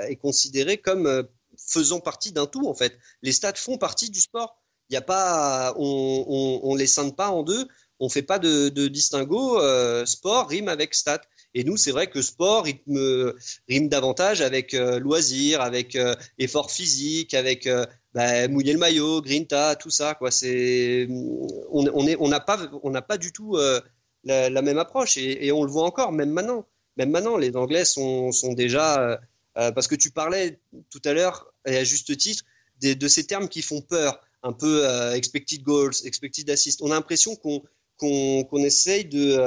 est 0.08 0.18
considéré 0.18 0.78
comme 0.78 1.28
faisant 1.58 2.00
partie 2.00 2.32
d'un 2.32 2.46
tout 2.46 2.68
en 2.68 2.76
fait. 2.76 2.98
Les 3.24 3.32
stades 3.32 3.58
font 3.58 3.80
partie 3.80 4.12
du 4.12 4.22
sport. 4.22 4.62
Il 4.90 4.94
y 4.94 4.98
a 4.98 5.02
pas, 5.02 5.74
on, 5.78 6.60
on 6.64 6.76
les 6.76 6.88
scinde 6.88 7.16
pas 7.16 7.30
en 7.30 7.44
deux. 7.44 7.68
On 8.00 8.08
fait 8.08 8.22
pas 8.22 8.40
de, 8.40 8.88
distinguo. 8.88 9.60
Euh, 9.62 10.06
sport 10.06 10.48
rime 10.48 10.70
avec 10.70 10.96
stat. 10.96 11.22
Et 11.54 11.64
nous, 11.64 11.78
c'est 11.78 11.92
vrai 11.92 12.08
que 12.08 12.22
sport 12.22 12.64
rime, 12.64 13.90
davantage 13.90 14.42
avec 14.42 14.74
euh, 14.74 15.00
loisir, 15.00 15.62
avec 15.62 15.96
euh, 15.96 16.16
effort 16.38 16.72
physique, 16.72 17.34
avec 17.34 17.68
bah, 18.14 18.48
mouiller 18.48 18.74
le 18.74 18.80
maillot, 18.80 19.22
grinta, 19.22 19.76
tout 19.76 19.90
ça. 19.90 20.18
On, 21.72 22.28
n'a 22.30 22.40
pas, 22.40 23.18
du 23.18 23.32
tout 23.34 23.58
la, 24.24 24.62
même 24.62 24.78
approche. 24.78 25.18
Et, 25.18 25.52
on 25.52 25.64
le 25.64 25.72
voit 25.72 25.86
encore, 25.86 26.12
même 26.12 26.32
maintenant. 26.32 26.66
Même 26.98 27.12
maintenant, 27.12 27.38
les 27.38 27.56
Anglais 27.56 27.86
sont, 27.86 28.32
déjà, 28.56 29.20
parce 29.56 29.88
que 29.88 29.96
tu 29.96 30.12
parlais 30.12 30.60
tout 30.90 31.02
à 31.04 31.14
l'heure 31.14 31.54
et 31.66 31.78
à 31.78 31.84
juste 31.84 32.16
titre 32.16 32.44
de, 32.82 32.94
de 32.94 33.08
ces 33.10 33.26
termes 33.26 33.50
qui 33.50 33.62
font 33.62 33.82
peur 33.82 34.22
un 34.44 34.54
peu 34.54 34.86
expected 35.16 35.64
goals, 35.64 35.94
expected 36.06 36.50
assists. 36.50 36.82
On 36.82 36.92
a 36.92 36.96
l'impression 36.96 37.36
qu'on 37.36 37.62
qu'on 38.00 38.64
essaye 38.64 39.06
de 39.06 39.38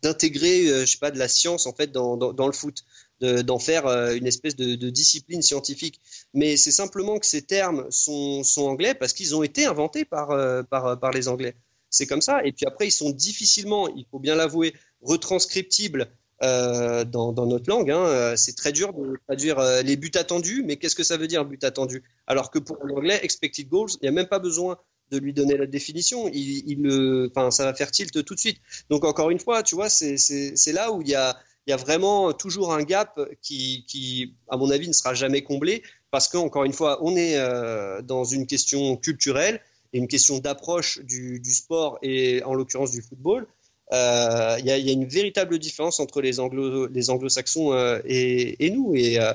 d'intégrer, 0.00 0.64
de, 0.64 0.70
euh, 0.70 0.80
je 0.82 0.92
sais 0.92 0.98
pas, 0.98 1.10
de 1.10 1.18
la 1.18 1.26
science 1.26 1.66
en 1.66 1.72
fait 1.72 1.90
dans, 1.90 2.16
dans, 2.16 2.46
le 2.46 2.52
foot, 2.52 2.84
d'en 3.20 3.58
faire 3.58 3.88
euh, 3.88 4.14
une 4.14 4.28
espèce 4.28 4.54
de, 4.54 4.90
discipline 4.90 5.42
scientifique. 5.42 6.00
Mais 6.34 6.56
c'est 6.56 6.70
simplement 6.70 7.18
que 7.18 7.26
ces 7.26 7.42
termes 7.42 7.84
sont, 7.90 8.44
anglais 8.58 8.94
parce 8.94 9.12
qu'ils 9.12 9.34
ont 9.34 9.42
été 9.42 9.66
inventés 9.66 10.04
par, 10.04 10.28
par, 10.68 11.00
par 11.00 11.10
les 11.10 11.26
Anglais. 11.26 11.56
C'est 11.90 12.06
comme 12.06 12.20
ça. 12.20 12.44
Et 12.44 12.52
puis 12.52 12.66
après, 12.66 12.86
ils 12.86 12.92
sont 12.92 13.10
difficilement, 13.10 13.88
il 13.88 14.04
faut 14.10 14.18
bien 14.18 14.34
l'avouer, 14.34 14.74
retranscriptibles 15.02 16.08
euh, 16.42 17.04
dans, 17.04 17.32
notre 17.32 17.68
langue. 17.68 17.90
Hein. 17.90 18.06
Euh, 18.06 18.36
c'est 18.36 18.54
très 18.54 18.70
dur 18.70 18.92
de 18.92 19.16
traduire 19.26 19.58
euh, 19.58 19.82
les 19.82 19.96
buts 19.96 20.12
attendus, 20.14 20.62
mais 20.64 20.76
qu'est-ce 20.76 20.94
que 20.94 21.02
ça 21.02 21.16
veut 21.16 21.26
dire 21.26 21.44
but 21.44 21.64
attendu 21.64 22.04
Alors 22.28 22.52
que 22.52 22.60
pour 22.60 22.76
l'anglais, 22.84 23.18
expected 23.22 23.68
goals, 23.68 23.90
il 23.94 24.04
n'y 24.04 24.08
a 24.08 24.12
même 24.12 24.28
pas 24.28 24.38
besoin 24.38 24.78
de 25.10 25.18
lui 25.18 25.32
donner 25.32 25.56
la 25.56 25.66
définition. 25.66 26.28
Il, 26.32 27.28
enfin, 27.30 27.50
ça 27.50 27.64
va 27.64 27.74
faire 27.74 27.90
tilt 27.90 28.24
tout 28.24 28.34
de 28.34 28.40
suite. 28.40 28.58
Donc 28.90 29.04
encore 29.04 29.30
une 29.30 29.38
fois, 29.38 29.62
tu 29.62 29.74
vois, 29.74 29.88
c'est 29.88 30.72
là 30.72 30.92
où 30.92 31.02
il 31.02 31.08
y 31.08 31.14
a, 31.14 31.36
vraiment 31.76 32.32
toujours 32.32 32.72
un 32.72 32.82
gap 32.82 33.20
qui, 33.42 33.84
qui, 33.86 34.34
à 34.48 34.56
mon 34.56 34.70
avis, 34.70 34.88
ne 34.88 34.92
sera 34.92 35.12
jamais 35.12 35.42
comblé 35.42 35.82
parce 36.10 36.28
qu'encore 36.28 36.64
une 36.64 36.72
fois, 36.72 36.98
on 37.02 37.14
est 37.16 37.36
euh, 37.36 38.00
dans 38.02 38.24
une 38.24 38.46
question 38.46 38.96
culturelle 38.96 39.60
et 39.92 39.98
une 39.98 40.08
question 40.08 40.38
d'approche 40.38 41.00
du, 41.04 41.42
sport 41.44 41.98
et 42.02 42.42
en 42.44 42.54
l'occurrence 42.54 42.90
du 42.90 43.02
football 43.02 43.46
il 43.90 43.96
euh, 43.96 44.58
y, 44.60 44.70
a, 44.70 44.76
y, 44.76 44.90
a, 44.90 44.92
une 44.92 45.06
véritable 45.06 45.58
différence 45.58 45.98
entre 45.98 46.20
les 46.20 46.40
anglo 46.40 46.88
les 46.88 47.08
anglo-saxons 47.08 47.72
euh, 47.72 48.00
et, 48.04 48.66
et, 48.66 48.70
nous. 48.70 48.94
Et 48.94 49.18
euh, 49.18 49.32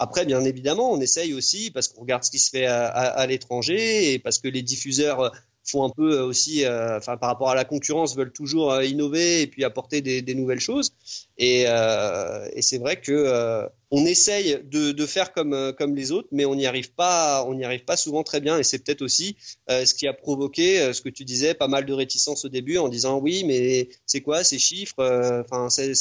après 0.00 0.24
bien 0.24 0.42
évidemment 0.44 0.90
on 0.90 1.00
essaye 1.00 1.34
aussi 1.34 1.70
parce 1.70 1.86
qu'on 1.86 2.00
regarde 2.00 2.24
ce 2.24 2.30
qui 2.32 2.40
se 2.40 2.50
fait 2.50 2.66
à, 2.66 2.86
à, 2.86 3.04
à 3.04 3.26
l'étranger 3.26 4.12
et 4.12 4.18
parce 4.18 4.38
que 4.40 4.48
les 4.48 4.62
diffuseurs 4.62 5.32
font 5.64 5.84
un 5.84 5.90
peu 5.90 6.20
aussi, 6.20 6.64
euh, 6.64 6.98
enfin 6.98 7.16
par 7.16 7.28
rapport 7.28 7.50
à 7.50 7.54
la 7.54 7.64
concurrence, 7.64 8.16
veulent 8.16 8.32
toujours 8.32 8.72
euh, 8.72 8.84
innover 8.84 9.42
et 9.42 9.46
puis 9.46 9.64
apporter 9.64 10.00
des, 10.00 10.34
nouvelles 10.34 10.60
choses. 10.60 10.92
Et, 11.38 11.64
euh, 11.66 12.48
c'est 12.60 12.78
vrai 12.78 13.00
que 13.00 13.12
euh, 13.12 13.68
on 13.90 14.04
essaye 14.04 14.62
de, 14.64 15.06
faire 15.06 15.32
comme 15.32 15.72
comme 15.76 15.94
les 15.94 16.12
autres, 16.12 16.28
mais 16.32 16.44
on 16.44 16.54
n'y 16.54 16.66
arrive 16.66 16.92
pas, 16.94 17.44
on 17.46 17.54
n'y 17.54 17.64
arrive 17.64 17.84
pas 17.84 17.96
souvent 17.96 18.22
très 18.22 18.40
bien. 18.40 18.58
Et 18.58 18.64
c'est 18.64 18.78
peut-être 18.78 19.02
aussi 19.02 19.36
ce 19.68 19.94
qui 19.94 20.06
a 20.06 20.14
provoqué 20.14 20.92
ce 20.94 21.02
que 21.02 21.10
tu 21.10 21.24
disais, 21.24 21.54
pas 21.54 21.68
mal 21.68 21.84
de 21.84 21.92
réticence 21.92 22.44
au 22.44 22.48
début 22.48 22.78
en 22.78 22.88
disant 22.88 23.18
oui, 23.18 23.44
mais 23.44 23.90
c'est 24.06 24.22
quoi 24.22 24.44
ces 24.44 24.58
chiffres 24.58 25.44
Enfin, 25.44 25.68
c'est 25.68 25.92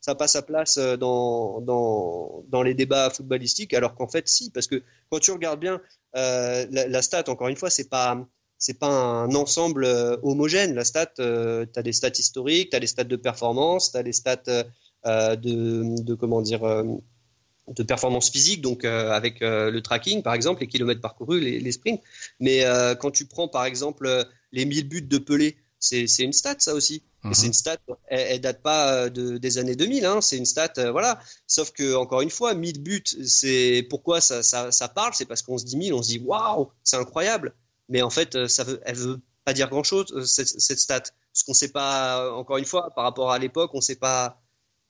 ça 0.00 0.14
passe 0.14 0.32
sa 0.32 0.42
place 0.42 0.78
dans, 0.78 1.60
dans, 1.60 2.44
dans 2.48 2.62
les 2.62 2.72
débats 2.72 3.10
footballistiques, 3.10 3.74
alors 3.74 3.94
qu'en 3.94 4.08
fait, 4.08 4.28
si, 4.28 4.50
parce 4.50 4.66
que 4.68 4.82
quand 5.10 5.18
tu 5.18 5.32
regardes 5.32 5.60
bien 5.60 5.82
euh, 6.16 6.66
la, 6.70 6.88
la, 6.88 7.02
stat, 7.02 7.24
encore 7.28 7.48
une 7.48 7.56
fois, 7.56 7.70
c'est 7.70 7.88
pas 7.88 8.26
c'est 8.58 8.78
pas 8.78 8.88
un 8.88 9.34
ensemble 9.34 9.84
euh, 9.84 10.16
homogène. 10.22 10.74
La 10.74 10.84
stat, 10.84 11.12
euh, 11.20 11.64
tu 11.72 11.78
as 11.78 11.82
des 11.82 11.92
stats 11.92 12.18
historiques, 12.18 12.70
tu 12.70 12.76
as 12.76 12.80
des 12.80 12.88
stats 12.88 13.04
de 13.04 13.16
performance, 13.16 13.92
tu 13.92 13.98
as 13.98 14.02
des 14.02 14.12
stats 14.12 14.42
euh, 15.06 15.36
de, 15.36 16.02
de, 16.02 16.14
comment 16.14 16.42
dire 16.42 16.60
de 17.68 17.82
performance 17.82 18.30
physique, 18.30 18.62
donc 18.62 18.84
avec 18.84 19.40
le 19.40 19.78
tracking 19.80 20.22
par 20.22 20.34
exemple, 20.34 20.62
les 20.62 20.66
kilomètres 20.66 21.00
parcourus, 21.00 21.40
les, 21.40 21.60
les 21.60 21.72
sprints. 21.72 22.00
Mais 22.40 22.64
quand 22.98 23.10
tu 23.10 23.26
prends 23.26 23.46
par 23.46 23.64
exemple 23.64 24.26
les 24.52 24.64
1000 24.64 24.88
buts 24.88 25.02
de 25.02 25.18
Pelé, 25.18 25.56
c'est 25.78 26.06
une 26.18 26.32
stat 26.32 26.56
ça 26.58 26.74
aussi. 26.74 27.02
C'est 27.32 27.42
mhm. 27.42 27.46
une 27.48 27.52
stat, 27.52 27.76
elle, 28.06 28.26
elle 28.30 28.40
date 28.40 28.62
pas 28.62 29.10
de, 29.10 29.38
des 29.38 29.58
années 29.58 29.74
2000, 29.76 30.06
hein, 30.06 30.20
c'est 30.20 30.38
une 30.38 30.46
stat, 30.46 30.72
voilà. 30.90 31.20
Sauf 31.46 31.72
que 31.72 31.94
encore 31.94 32.22
une 32.22 32.30
fois, 32.30 32.54
1000 32.54 32.82
buts, 32.82 33.02
c'est 33.24 33.86
pourquoi 33.90 34.20
ça, 34.20 34.42
ça, 34.42 34.72
ça 34.72 34.88
parle, 34.88 35.12
c'est 35.14 35.26
parce 35.26 35.42
qu'on 35.42 35.58
se 35.58 35.64
dit 35.64 35.76
1000, 35.76 35.92
on 35.92 36.02
se 36.02 36.08
dit 36.08 36.22
waouh, 36.24 36.70
c'est 36.82 36.96
incroyable 36.96 37.54
mais 37.88 38.02
en 38.02 38.10
fait, 38.10 38.36
euh, 38.36 38.48
ça 38.48 38.64
veut, 38.64 38.80
elle 38.84 38.96
veut 38.96 39.20
pas 39.44 39.54
dire 39.54 39.68
grand 39.68 39.82
chose 39.82 40.06
euh, 40.12 40.24
cette, 40.24 40.78
stat, 40.78 41.00
parce 41.00 41.42
qu'on 41.46 41.54
sait 41.54 41.72
pas, 41.72 42.32
encore 42.32 42.58
une 42.58 42.64
fois, 42.64 42.90
par 42.94 43.04
rapport 43.04 43.32
à 43.32 43.38
l'époque, 43.38 43.70
on 43.74 43.80
sait 43.80 43.96
pas, 43.96 44.40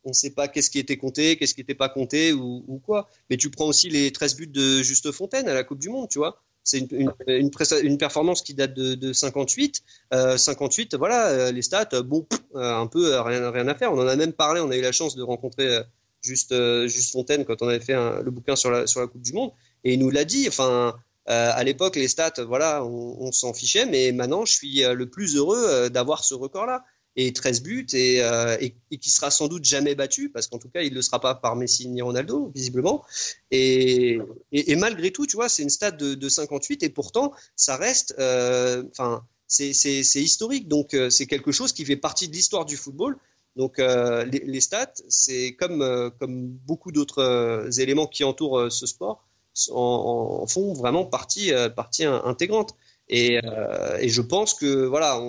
on 0.04 0.12
sait 0.12 0.30
pas 0.30 0.48
qu'est-ce 0.48 0.70
qui 0.70 0.78
était 0.78 0.96
compté, 0.96 1.36
qu'est-ce 1.36 1.54
qui 1.54 1.60
n'était 1.60 1.74
pas 1.74 1.88
compté 1.88 2.32
ou, 2.32 2.80
quoi. 2.84 3.08
Mais 3.30 3.36
tu 3.36 3.50
prends 3.50 3.66
aussi 3.66 3.88
les 3.88 4.10
13 4.12 4.36
buts 4.36 4.46
de 4.46 4.82
Juste 4.82 5.12
Fontaine 5.12 5.48
à 5.48 5.54
la 5.54 5.64
Coupe 5.64 5.78
du 5.78 5.88
Monde, 5.88 6.08
tu 6.08 6.18
vois. 6.18 6.42
C'est 6.64 6.86
une, 6.90 7.96
performance 7.96 8.42
qui 8.42 8.52
date 8.52 8.74
de, 8.74 8.94
de 8.94 9.12
58. 9.14 9.82
Euh, 10.12 10.36
58, 10.36 10.96
voilà, 10.96 11.50
les 11.50 11.62
stats, 11.62 12.02
bon, 12.04 12.26
un 12.54 12.86
peu 12.86 13.18
rien, 13.20 13.68
à 13.68 13.74
faire. 13.74 13.92
On 13.92 13.98
en 13.98 14.06
a 14.06 14.16
même 14.16 14.34
parlé, 14.34 14.60
on 14.60 14.70
a 14.70 14.76
eu 14.76 14.82
la 14.82 14.92
chance 14.92 15.16
de 15.16 15.22
rencontrer 15.22 15.80
Juste, 16.20 16.52
Fontaine 17.12 17.44
quand 17.44 17.62
on 17.62 17.68
avait 17.68 17.80
fait 17.80 17.94
le 17.94 18.30
bouquin 18.30 18.56
sur 18.56 18.70
la, 18.70 18.86
sur 18.86 19.00
la 19.00 19.06
Coupe 19.06 19.22
du 19.22 19.32
Monde. 19.32 19.52
Et 19.84 19.94
il 19.94 20.00
nous 20.00 20.10
l'a 20.10 20.24
dit, 20.24 20.46
enfin, 20.48 20.94
à 21.28 21.62
l'époque, 21.62 21.96
les 21.96 22.08
stats, 22.08 22.42
voilà, 22.46 22.82
on, 22.84 23.32
s'en 23.32 23.52
fichait, 23.52 23.84
mais 23.84 24.12
maintenant, 24.12 24.44
je 24.44 24.52
suis 24.52 24.82
euh, 24.82 24.94
le 24.94 25.10
plus 25.10 25.36
heureux 25.36 25.62
euh, 25.68 25.88
d'avoir 25.88 26.24
ce 26.24 26.34
record-là. 26.34 26.84
Et 27.16 27.32
13 27.32 27.62
buts, 27.62 27.86
et, 27.94 28.18
et, 28.18 28.76
et, 28.92 28.98
qui 28.98 29.10
sera 29.10 29.32
sans 29.32 29.48
doute 29.48 29.64
jamais 29.64 29.96
battu, 29.96 30.30
parce 30.30 30.46
qu'en 30.46 30.58
tout 30.58 30.68
cas, 30.68 30.82
il 30.82 30.90
ne 30.90 30.94
le 30.94 31.02
sera 31.02 31.20
pas 31.20 31.34
par 31.34 31.56
Messi 31.56 31.88
ni 31.88 32.00
Ronaldo, 32.00 32.52
visiblement. 32.54 33.04
Et, 33.50 34.20
malgré 34.76 35.10
tout, 35.10 35.26
tu 35.26 35.34
vois, 35.34 35.48
c'est 35.48 35.64
une 35.64 35.70
stat 35.70 35.90
de, 35.90 36.14
de, 36.14 36.28
58, 36.28 36.84
et 36.84 36.90
pourtant, 36.90 37.32
ça 37.56 37.76
reste, 37.76 38.14
enfin, 38.18 39.24
c'est 39.48 39.72
historique. 40.14 40.68
Donc, 40.68 40.96
c'est 41.10 41.26
quelque 41.26 41.50
chose 41.50 41.72
qui 41.72 41.84
fait 41.84 41.96
partie 41.96 42.28
de 42.28 42.34
l'histoire 42.34 42.64
du 42.64 42.76
football. 42.76 43.16
Donc, 43.56 43.78
les, 43.78 44.60
stats, 44.60 44.94
c'est 45.08 45.56
comme 45.58 46.20
beaucoup 46.68 46.92
d'autres 46.92 47.80
éléments 47.80 48.06
qui 48.06 48.22
entourent 48.22 48.70
ce 48.70 48.86
sport 48.86 49.27
en, 49.72 50.46
font 50.46 50.72
vraiment 50.72 51.04
partie, 51.04 51.52
euh, 51.52 51.68
intégrante. 52.24 52.74
Et, 53.08 53.40
euh, 53.44 53.98
et, 54.00 54.08
je 54.08 54.20
pense 54.20 54.54
que 54.54 54.84
voilà, 54.84 55.20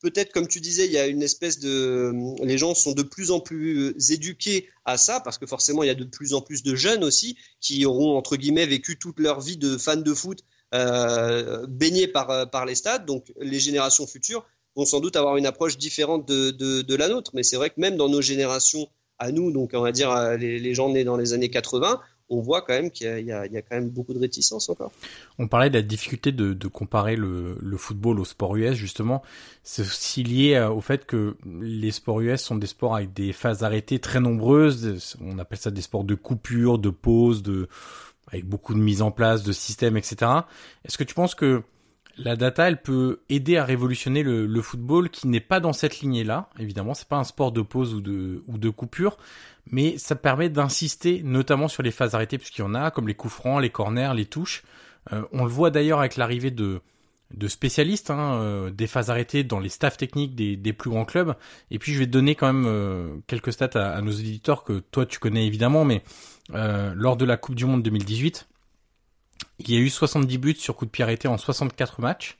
peut-être 0.00 0.32
comme 0.32 0.46
tu 0.46 0.60
disais, 0.60 0.86
il 0.86 0.92
y 0.92 0.98
a 0.98 1.06
une 1.06 1.22
espèce 1.22 1.58
de, 1.58 2.12
les 2.44 2.58
gens 2.58 2.74
sont 2.74 2.92
de 2.92 3.02
plus 3.02 3.30
en 3.30 3.40
plus 3.40 3.94
éduqués 4.10 4.68
à 4.84 4.96
ça 4.96 5.20
parce 5.20 5.38
que 5.38 5.46
forcément 5.46 5.82
il 5.82 5.88
y 5.88 5.90
a 5.90 5.94
de 5.94 6.04
plus 6.04 6.34
en 6.34 6.40
plus 6.40 6.62
de 6.62 6.74
jeunes 6.74 7.02
aussi 7.02 7.36
qui 7.60 7.84
auront 7.86 8.16
entre 8.16 8.36
guillemets 8.36 8.66
vécu 8.66 8.98
toute 8.98 9.18
leur 9.18 9.40
vie 9.40 9.56
de 9.56 9.76
fans 9.76 9.96
de 9.96 10.14
foot 10.14 10.44
euh, 10.74 11.66
baignés 11.68 12.06
par 12.06 12.66
les 12.66 12.74
stades. 12.74 13.04
Donc 13.04 13.32
les 13.40 13.58
générations 13.58 14.06
futures 14.06 14.46
vont 14.76 14.84
sans 14.84 15.00
doute 15.00 15.16
avoir 15.16 15.36
une 15.36 15.46
approche 15.46 15.76
différente 15.76 16.26
de, 16.28 16.94
la 16.94 17.08
nôtre. 17.08 17.32
Mais 17.34 17.42
c'est 17.42 17.56
vrai 17.56 17.70
que 17.70 17.80
même 17.80 17.96
dans 17.96 18.08
nos 18.08 18.22
générations 18.22 18.88
à 19.18 19.32
nous, 19.32 19.50
donc 19.50 19.70
on 19.74 19.80
va 19.80 19.90
dire 19.90 20.14
les 20.38 20.74
gens 20.74 20.90
nés 20.90 21.02
dans 21.02 21.16
les 21.16 21.32
années 21.32 21.50
80, 21.50 22.00
on 22.30 22.40
voit 22.40 22.62
quand 22.62 22.74
même 22.74 22.90
qu'il 22.90 23.06
y, 23.06 23.22
y, 23.22 23.26
y, 23.26 23.32
a 23.32 23.62
quand 23.62 23.76
même 23.76 23.88
beaucoup 23.88 24.12
de 24.12 24.18
réticence 24.18 24.68
encore. 24.68 24.92
On 25.38 25.48
parlait 25.48 25.70
de 25.70 25.74
la 25.74 25.82
difficulté 25.82 26.32
de, 26.32 26.52
de 26.52 26.68
comparer 26.68 27.16
le, 27.16 27.56
le, 27.60 27.76
football 27.76 28.20
au 28.20 28.24
sport 28.24 28.56
US, 28.56 28.74
justement. 28.74 29.22
C'est 29.62 29.82
aussi 29.82 30.22
lié 30.22 30.60
au 30.60 30.80
fait 30.80 31.06
que 31.06 31.36
les 31.44 31.90
sports 31.90 32.20
US 32.20 32.42
sont 32.42 32.56
des 32.56 32.66
sports 32.66 32.96
avec 32.96 33.12
des 33.12 33.32
phases 33.32 33.64
arrêtées 33.64 33.98
très 33.98 34.20
nombreuses. 34.20 35.16
On 35.20 35.38
appelle 35.38 35.58
ça 35.58 35.70
des 35.70 35.82
sports 35.82 36.04
de 36.04 36.14
coupure, 36.14 36.78
de 36.78 36.90
pause, 36.90 37.42
de 37.42 37.68
avec 38.30 38.44
beaucoup 38.44 38.74
de 38.74 38.78
mise 38.78 39.02
en 39.02 39.10
place, 39.10 39.42
de 39.42 39.52
systèmes, 39.52 39.96
etc. 39.96 40.30
Est-ce 40.84 40.98
que 40.98 41.04
tu 41.04 41.14
penses 41.14 41.34
que 41.34 41.62
la 42.18 42.34
data, 42.36 42.68
elle 42.68 42.82
peut 42.82 43.20
aider 43.28 43.56
à 43.56 43.64
révolutionner 43.64 44.22
le, 44.22 44.62
football 44.62 45.08
qui 45.08 45.28
n'est 45.28 45.40
pas 45.40 45.60
dans 45.60 45.72
cette 45.72 46.00
lignée-là. 46.00 46.50
Évidemment, 46.58 46.94
c'est 46.94 47.08
pas 47.08 47.16
un 47.16 47.24
sport 47.24 47.52
de 47.52 47.62
pause 47.62 47.94
ou 47.94 48.00
de, 48.00 48.42
ou 48.48 48.58
de 48.58 48.70
coupure, 48.70 49.16
mais 49.70 49.98
ça 49.98 50.16
permet 50.16 50.48
d'insister 50.48 51.22
notamment 51.24 51.68
sur 51.68 51.82
les 51.82 51.92
phases 51.92 52.14
arrêtées 52.14 52.38
puisqu'il 52.38 52.62
y 52.62 52.64
en 52.64 52.74
a, 52.74 52.90
comme 52.90 53.06
les 53.06 53.14
coups 53.14 53.32
francs, 53.32 53.62
les 53.62 53.70
corners, 53.70 54.12
les 54.14 54.26
touches. 54.26 54.64
Euh, 55.12 55.22
on 55.32 55.44
le 55.44 55.50
voit 55.50 55.70
d'ailleurs 55.70 56.00
avec 56.00 56.16
l'arrivée 56.16 56.50
de, 56.50 56.80
spécialistes 57.46 58.10
hein, 58.10 58.34
euh, 58.34 58.70
des 58.70 58.88
phases 58.88 59.10
arrêtées 59.10 59.44
dans 59.44 59.60
les 59.60 59.68
staffs 59.68 59.96
techniques 59.96 60.34
des, 60.34 60.72
plus 60.72 60.90
grands 60.90 61.04
clubs. 61.04 61.36
Et 61.70 61.78
puis 61.78 61.92
je 61.92 62.00
vais 62.00 62.06
donner 62.06 62.34
quand 62.34 62.52
même 62.52 62.66
euh, 62.66 63.14
quelques 63.28 63.52
stats 63.52 63.70
à, 63.74 63.90
à, 63.90 64.00
nos 64.02 64.10
éditeurs 64.10 64.64
que 64.64 64.80
toi 64.90 65.06
tu 65.06 65.20
connais 65.20 65.46
évidemment, 65.46 65.84
mais 65.84 66.02
lors 66.50 67.16
de 67.16 67.24
la 67.24 67.36
Coupe 67.36 67.54
du 67.54 67.66
Monde 67.66 67.82
2018, 67.82 68.48
Il 69.60 69.70
y 69.70 69.76
a 69.76 69.80
eu 69.80 69.90
70 69.90 70.38
buts 70.38 70.54
sur 70.56 70.76
coup 70.76 70.86
de 70.86 70.90
pied 70.90 71.02
arrêté 71.02 71.26
en 71.26 71.36
64 71.36 72.00
matchs. 72.00 72.38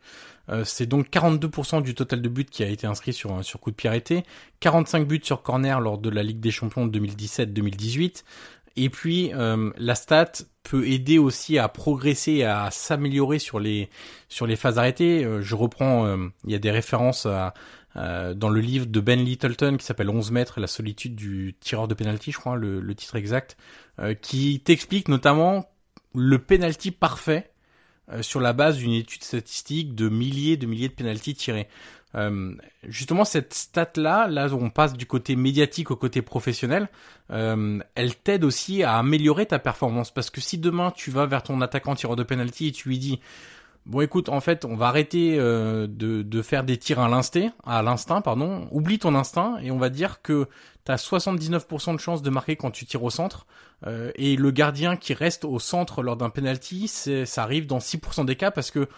Euh, 0.50 0.64
c'est 0.64 0.86
donc 0.86 1.08
42% 1.10 1.82
du 1.82 1.94
total 1.94 2.22
de 2.22 2.28
buts 2.28 2.44
qui 2.44 2.62
a 2.62 2.68
été 2.68 2.86
inscrit 2.86 3.12
sur, 3.12 3.44
sur 3.44 3.60
coup 3.60 3.70
de 3.70 3.76
pied 3.76 3.88
arrêté, 3.88 4.22
45 4.60 5.06
buts 5.06 5.20
sur 5.22 5.42
corner 5.42 5.80
lors 5.80 5.98
de 5.98 6.08
la 6.08 6.22
Ligue 6.22 6.40
des 6.40 6.50
Champions 6.50 6.86
de 6.86 6.98
2017-2018. 6.98 8.24
Et 8.76 8.90
puis 8.90 9.32
euh, 9.34 9.70
la 9.76 9.94
stat 9.94 10.32
peut 10.62 10.86
aider 10.86 11.18
aussi 11.18 11.58
à 11.58 11.68
progresser, 11.68 12.44
à 12.44 12.70
s'améliorer 12.70 13.40
sur 13.40 13.58
les 13.58 13.90
sur 14.28 14.46
les 14.46 14.56
phases 14.56 14.78
arrêtées. 14.78 15.24
Euh, 15.24 15.42
je 15.42 15.54
reprends, 15.56 16.06
il 16.44 16.50
y 16.50 16.54
a 16.54 16.60
des 16.60 16.70
références 16.70 17.26
dans 17.96 18.48
le 18.48 18.60
livre 18.60 18.86
de 18.86 19.00
Ben 19.00 19.18
Littleton 19.18 19.76
qui 19.76 19.84
s'appelle 19.84 20.08
11 20.08 20.30
mètres, 20.30 20.60
la 20.60 20.68
solitude 20.68 21.16
du 21.16 21.56
tireur 21.58 21.88
de 21.88 21.94
penalty, 21.94 22.30
je 22.30 22.38
crois, 22.38 22.54
le, 22.54 22.80
le 22.80 22.94
titre 22.94 23.16
exact, 23.16 23.56
qui 24.22 24.60
t'explique 24.60 25.08
notamment 25.08 25.66
le 26.14 26.38
penalty 26.38 26.90
parfait 26.90 27.50
euh, 28.10 28.22
sur 28.22 28.40
la 28.40 28.52
base 28.52 28.78
d'une 28.78 28.92
étude 28.92 29.22
statistique 29.22 29.94
de 29.94 30.08
milliers 30.08 30.56
de 30.56 30.66
milliers 30.66 30.88
de 30.88 30.94
penalties 30.94 31.34
tirés. 31.34 31.68
Euh, 32.14 32.54
justement, 32.84 33.26
cette 33.26 33.52
stat-là, 33.52 34.28
là 34.28 34.48
on 34.52 34.70
passe 34.70 34.94
du 34.94 35.04
côté 35.04 35.36
médiatique 35.36 35.90
au 35.90 35.96
côté 35.96 36.22
professionnel, 36.22 36.88
euh, 37.30 37.78
elle 37.94 38.16
t'aide 38.16 38.44
aussi 38.44 38.82
à 38.82 38.96
améliorer 38.96 39.44
ta 39.44 39.58
performance. 39.58 40.10
Parce 40.10 40.30
que 40.30 40.40
si 40.40 40.56
demain 40.56 40.90
tu 40.90 41.10
vas 41.10 41.26
vers 41.26 41.42
ton 41.42 41.60
attaquant 41.60 41.94
tireur 41.94 42.16
de 42.16 42.22
penalty 42.22 42.68
et 42.68 42.72
tu 42.72 42.88
lui 42.88 42.98
dis 42.98 43.20
Bon 43.88 44.02
écoute, 44.02 44.28
en 44.28 44.42
fait, 44.42 44.66
on 44.66 44.76
va 44.76 44.88
arrêter 44.88 45.38
euh, 45.38 45.86
de, 45.88 46.42
faire 46.42 46.62
des 46.62 46.76
tirs 46.76 47.00
à 47.00 47.08
l'instinct, 47.08 47.52
à 47.64 47.80
l'instinct, 47.80 48.20
pardon. 48.20 48.68
Oublie 48.70 48.98
ton 48.98 49.14
instinct 49.14 49.56
et 49.62 49.70
on 49.70 49.78
va 49.78 49.88
dire 49.88 50.20
que 50.20 50.46
tu 50.84 50.92
as 50.92 50.96
79% 50.96 51.94
de 51.94 51.98
chances 51.98 52.20
de 52.20 52.28
marquer 52.28 52.54
quand 52.54 52.70
tu 52.70 52.84
tires 52.84 53.02
au 53.02 53.08
centre. 53.08 53.46
Euh, 53.86 54.12
et 54.16 54.36
le 54.36 54.50
gardien 54.50 54.96
qui 54.96 55.14
reste 55.14 55.46
au 55.46 55.58
centre 55.58 56.02
lors 56.02 56.18
d'un 56.18 56.28
penalty, 56.28 56.86
ça 56.86 57.42
arrive 57.42 57.66
dans 57.66 57.78
6% 57.78 58.26
des 58.26 58.36
cas 58.36 58.50
parce 58.50 58.70
que 58.70 58.88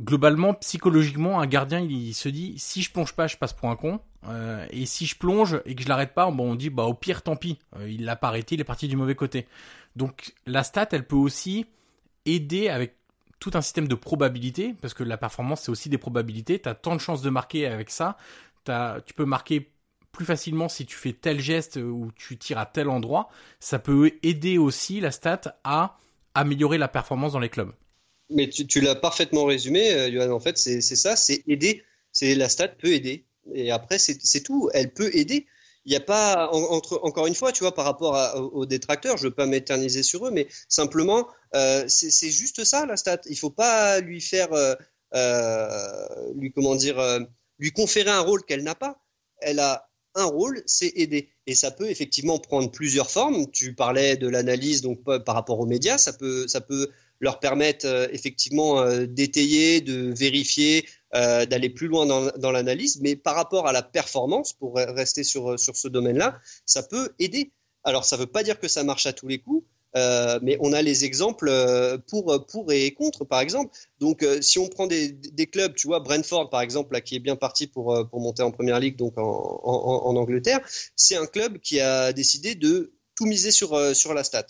globalement, 0.00 0.54
psychologiquement, 0.54 1.38
un 1.38 1.46
gardien, 1.46 1.80
il, 1.80 2.14
se 2.14 2.30
dit 2.30 2.54
si 2.56 2.80
je 2.80 2.90
plonge 2.90 3.12
pas, 3.12 3.26
je 3.26 3.36
passe 3.36 3.52
pour 3.52 3.68
un 3.68 3.76
con. 3.76 4.00
Euh, 4.28 4.64
et 4.70 4.86
si 4.86 5.04
je 5.04 5.14
plonge 5.18 5.60
et 5.66 5.74
que 5.74 5.82
je 5.82 5.88
l'arrête 5.88 6.14
pas, 6.14 6.30
bon, 6.30 6.52
on 6.52 6.54
dit 6.54 6.70
bah 6.70 6.84
au 6.84 6.94
pire, 6.94 7.20
tant 7.20 7.36
pis. 7.36 7.58
il 7.86 8.06
l'a 8.06 8.16
pas 8.16 8.28
arrêté, 8.28 8.54
il 8.54 8.62
est 8.62 8.64
parti 8.64 8.88
du 8.88 8.96
mauvais 8.96 9.14
côté. 9.14 9.46
Donc 9.94 10.32
la 10.46 10.62
stat, 10.62 10.88
elle 10.92 11.06
peut 11.06 11.16
aussi 11.16 11.66
aider 12.24 12.70
avec 12.70 12.96
tout 13.50 13.56
un 13.56 13.62
système 13.62 13.86
de 13.86 13.94
probabilité, 13.94 14.74
parce 14.80 14.92
que 14.92 15.04
la 15.04 15.16
performance, 15.16 15.62
c'est 15.62 15.70
aussi 15.70 15.88
des 15.88 15.98
probabilités. 15.98 16.58
Tu 16.58 16.68
as 16.68 16.74
tant 16.74 16.96
de 16.96 17.00
chances 17.00 17.22
de 17.22 17.30
marquer 17.30 17.66
avec 17.66 17.90
ça. 17.90 18.16
As, 18.66 18.98
tu 19.06 19.14
peux 19.14 19.24
marquer 19.24 19.70
plus 20.10 20.24
facilement 20.24 20.68
si 20.68 20.84
tu 20.84 20.96
fais 20.96 21.12
tel 21.12 21.38
geste 21.38 21.76
ou 21.76 22.10
tu 22.16 22.36
tires 22.38 22.58
à 22.58 22.66
tel 22.66 22.88
endroit. 22.88 23.28
Ça 23.60 23.78
peut 23.78 24.10
aider 24.24 24.58
aussi 24.58 24.98
la 24.98 25.12
stat 25.12 25.60
à 25.62 25.96
améliorer 26.34 26.76
la 26.76 26.88
performance 26.88 27.34
dans 27.34 27.38
les 27.38 27.48
clubs. 27.48 27.70
Mais 28.30 28.48
tu, 28.48 28.80
l'as 28.80 28.96
parfaitement 28.96 29.44
résumé, 29.44 29.92
euh, 29.92 30.10
Johan. 30.10 30.34
En 30.34 30.40
fait, 30.40 30.58
c'est 30.58 30.80
ça, 30.80 31.14
c'est 31.14 31.44
aider. 31.46 31.84
C'est 32.10 32.34
la 32.34 32.48
stat 32.48 32.68
peut 32.68 32.92
aider. 32.92 33.26
Et 33.54 33.70
après, 33.70 33.98
c'est 33.98 34.42
tout. 34.42 34.70
Elle 34.74 34.92
peut 34.92 35.14
aider 35.14 35.46
il 35.86 35.90
n'y 35.90 35.96
a 35.96 36.00
pas, 36.00 36.50
encore 36.50 37.28
une 37.28 37.36
fois, 37.36 37.52
tu 37.52 37.62
vois, 37.62 37.72
par 37.72 37.84
rapport 37.84 38.34
aux 38.52 38.66
détracteurs, 38.66 39.16
je 39.16 39.22
ne 39.22 39.28
veux 39.28 39.34
pas 39.34 39.46
m'éterniser 39.46 40.02
sur 40.02 40.26
eux, 40.26 40.32
mais 40.32 40.48
simplement, 40.68 41.28
euh, 41.54 41.84
c'est 41.86 42.30
juste 42.30 42.64
ça 42.64 42.86
la 42.86 42.96
stat. 42.96 43.20
Il 43.26 43.32
ne 43.32 43.36
faut 43.36 43.50
pas 43.50 44.00
lui 44.00 44.20
faire, 44.20 44.52
euh, 44.52 44.74
euh, 45.14 46.32
lui 46.34 46.50
comment 46.50 46.74
dire, 46.74 46.98
lui 47.60 47.70
conférer 47.70 48.10
un 48.10 48.20
rôle 48.20 48.44
qu'elle 48.44 48.64
n'a 48.64 48.74
pas. 48.74 49.00
Elle 49.38 49.60
a 49.60 49.88
un 50.16 50.24
rôle, 50.24 50.60
c'est 50.66 50.92
aider. 50.96 51.28
Et 51.46 51.54
ça 51.54 51.70
peut 51.70 51.88
effectivement 51.88 52.40
prendre 52.40 52.68
plusieurs 52.68 53.08
formes. 53.08 53.48
Tu 53.52 53.72
parlais 53.72 54.16
de 54.16 54.26
l'analyse 54.26 54.82
donc 54.82 55.04
par 55.04 55.36
rapport 55.36 55.60
aux 55.60 55.66
médias, 55.66 55.98
ça 55.98 56.12
peut, 56.12 56.48
ça 56.48 56.60
peut 56.60 56.90
leur 57.20 57.38
permettre 57.38 57.86
effectivement 58.12 58.84
d'étayer, 59.06 59.80
de 59.82 60.12
vérifier, 60.12 60.84
euh, 61.14 61.46
d'aller 61.46 61.70
plus 61.70 61.86
loin 61.86 62.04
dans, 62.06 62.50
l'analyse, 62.50 63.00
mais 63.00 63.16
par 63.16 63.34
rapport 63.36 63.66
à 63.66 63.72
la 63.72 63.82
performance, 63.82 64.52
pour 64.52 64.76
rester 64.76 65.24
sur, 65.24 65.58
sur 65.58 65.76
ce 65.76 65.88
domaine-là, 65.88 66.38
ça 66.64 66.82
peut 66.82 67.10
aider. 67.18 67.52
Alors, 67.84 68.04
ça 68.04 68.16
ne 68.16 68.22
veut 68.22 68.26
pas 68.26 68.42
dire 68.42 68.58
que 68.58 68.68
ça 68.68 68.82
marche 68.82 69.06
à 69.06 69.12
tous 69.12 69.28
les 69.28 69.38
coups, 69.38 69.64
euh, 69.96 70.40
mais 70.42 70.58
on 70.60 70.72
a 70.72 70.82
les 70.82 71.04
exemples 71.04 71.48
euh, 71.48 71.96
pour, 71.96 72.44
pour 72.46 72.72
et 72.72 72.92
contre, 72.92 73.24
par 73.24 73.40
exemple. 73.40 73.76
Donc, 74.00 74.26
si 74.40 74.58
on 74.58 74.68
prend 74.68 74.86
des, 74.88 75.16
clubs, 75.50 75.74
tu 75.74 75.86
vois, 75.86 76.00
Brentford, 76.00 76.50
par 76.50 76.60
exemple, 76.60 77.00
qui 77.02 77.14
est 77.14 77.20
bien 77.20 77.36
parti 77.36 77.68
pour, 77.68 77.96
pour 78.10 78.20
monter 78.20 78.42
en 78.42 78.50
première 78.50 78.80
ligue, 78.80 78.96
donc 78.96 79.16
en, 79.16 79.60
en, 79.62 80.06
en 80.06 80.16
Angleterre, 80.16 80.60
c'est 80.96 81.16
un 81.16 81.26
club 81.26 81.58
qui 81.58 81.78
a 81.78 82.12
décidé 82.12 82.56
de 82.56 82.94
tout 83.14 83.26
miser 83.26 83.52
sur, 83.52 83.94
sur 83.94 84.12
la 84.12 84.24
stat. 84.24 84.46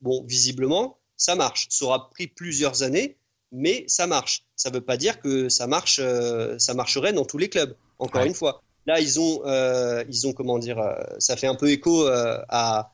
Bon, 0.00 0.24
visiblement, 0.24 0.98
ça 1.16 1.34
marche. 1.34 1.66
Ça 1.70 1.86
aura 1.86 2.10
pris 2.10 2.28
plusieurs 2.28 2.82
années, 2.82 3.18
mais 3.52 3.84
ça 3.86 4.06
marche. 4.06 4.44
Ça 4.56 4.70
ne 4.70 4.74
veut 4.74 4.80
pas 4.80 4.96
dire 4.96 5.20
que 5.20 5.48
ça 5.48 5.66
marche, 5.66 6.00
euh, 6.02 6.58
ça 6.58 6.74
marcherait 6.74 7.12
dans 7.12 7.24
tous 7.24 7.38
les 7.38 7.48
clubs. 7.48 7.74
Encore 7.98 8.24
une 8.24 8.34
fois, 8.34 8.62
là 8.86 9.00
ils 9.00 9.18
ont, 9.18 9.42
euh, 9.46 10.04
ils 10.08 10.26
ont 10.26 10.32
comment 10.32 10.58
dire, 10.58 10.78
euh, 10.78 10.94
ça 11.18 11.36
fait 11.36 11.46
un 11.46 11.54
peu 11.54 11.70
écho 11.70 12.06
à, 12.06 12.92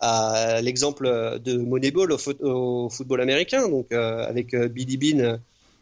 à 0.00 0.60
l'exemple 0.62 1.40
de 1.42 1.56
Moneyball 1.56 2.12
au, 2.12 2.18
au, 2.40 2.90
football 2.90 3.20
américain, 3.20 3.68
donc 3.68 3.92
avec 3.92 4.54
Billy 4.54 4.96
Bean 4.96 5.38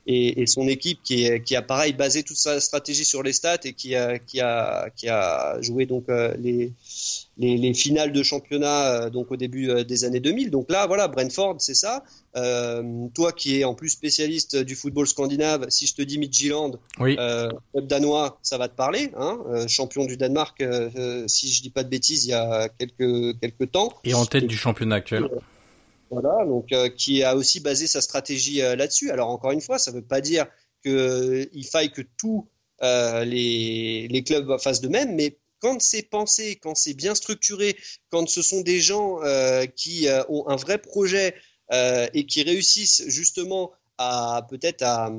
et, 0.06 0.42
et, 0.42 0.46
son 0.46 0.66
équipe 0.68 1.00
qui, 1.02 1.24
est, 1.24 1.42
qui 1.42 1.56
a 1.56 1.62
pareil 1.62 1.92
basé 1.92 2.22
toute 2.22 2.36
sa 2.36 2.60
stratégie 2.60 3.04
sur 3.04 3.22
les 3.22 3.32
stats 3.32 3.60
et 3.64 3.72
qui 3.72 3.94
a, 3.94 4.18
qui 4.18 4.40
a, 4.40 4.90
qui 4.96 5.08
a 5.08 5.60
joué 5.60 5.86
donc 5.86 6.06
les 6.38 6.72
les, 7.38 7.56
les, 7.56 7.74
finales 7.74 8.12
de 8.12 8.22
championnat 8.22 8.86
euh, 8.86 9.10
donc 9.10 9.30
au 9.30 9.36
début 9.36 9.70
euh, 9.70 9.84
des 9.84 10.04
années 10.04 10.20
2000. 10.20 10.50
Donc 10.50 10.70
là, 10.70 10.86
voilà, 10.86 11.08
Brentford, 11.08 11.56
c'est 11.58 11.74
ça. 11.74 12.04
Euh, 12.36 12.82
toi 13.14 13.32
qui 13.32 13.60
es 13.60 13.64
en 13.64 13.74
plus 13.74 13.90
spécialiste 13.90 14.56
du 14.56 14.74
football 14.74 15.06
scandinave, 15.06 15.66
si 15.68 15.86
je 15.86 15.94
te 15.94 16.02
dis 16.02 16.18
Midtjylland, 16.18 16.78
oui. 16.98 17.16
euh, 17.18 17.50
danois, 17.74 18.38
ça 18.42 18.58
va 18.58 18.68
te 18.68 18.76
parler. 18.76 19.10
Hein 19.16 19.38
euh, 19.50 19.68
champion 19.68 20.04
du 20.04 20.16
Danemark, 20.16 20.62
si 21.26 21.52
je 21.52 21.62
dis 21.62 21.70
pas 21.70 21.84
de 21.84 21.88
bêtises, 21.88 22.26
il 22.26 22.30
y 22.30 22.34
a 22.34 22.68
quelques 22.78 23.38
quelques 23.40 23.72
temps. 23.72 23.92
Et 24.04 24.14
en 24.14 24.26
tête 24.26 24.46
du 24.46 24.56
championnat 24.56 24.96
actuel. 24.96 25.28
Voilà, 26.12 26.44
donc 26.44 26.68
qui 26.96 27.22
a 27.22 27.34
aussi 27.34 27.60
basé 27.60 27.86
sa 27.86 28.00
stratégie 28.00 28.58
là-dessus. 28.58 29.10
Alors 29.10 29.30
encore 29.30 29.50
une 29.52 29.62
fois, 29.62 29.78
ça 29.78 29.90
ne 29.90 29.96
veut 29.96 30.04
pas 30.04 30.20
dire 30.20 30.46
qu'il 30.84 31.66
faille 31.66 31.90
que 31.90 32.02
tous 32.18 32.46
les, 32.80 34.22
clubs 34.26 34.58
fassent 34.60 34.82
de 34.82 34.88
même, 34.88 35.14
mais 35.14 35.38
quand 35.62 35.80
c'est 35.80 36.02
pensé, 36.02 36.56
quand 36.56 36.74
c'est 36.74 36.92
bien 36.92 37.14
structuré, 37.14 37.76
quand 38.10 38.28
ce 38.28 38.42
sont 38.42 38.60
des 38.60 38.80
gens 38.80 39.22
euh, 39.22 39.64
qui 39.64 40.08
euh, 40.08 40.22
ont 40.28 40.48
un 40.48 40.56
vrai 40.56 40.78
projet 40.78 41.36
euh, 41.72 42.08
et 42.12 42.26
qui 42.26 42.42
réussissent 42.42 43.04
justement 43.06 43.70
à 43.96 44.44
peut-être 44.50 44.82
à, 44.82 45.10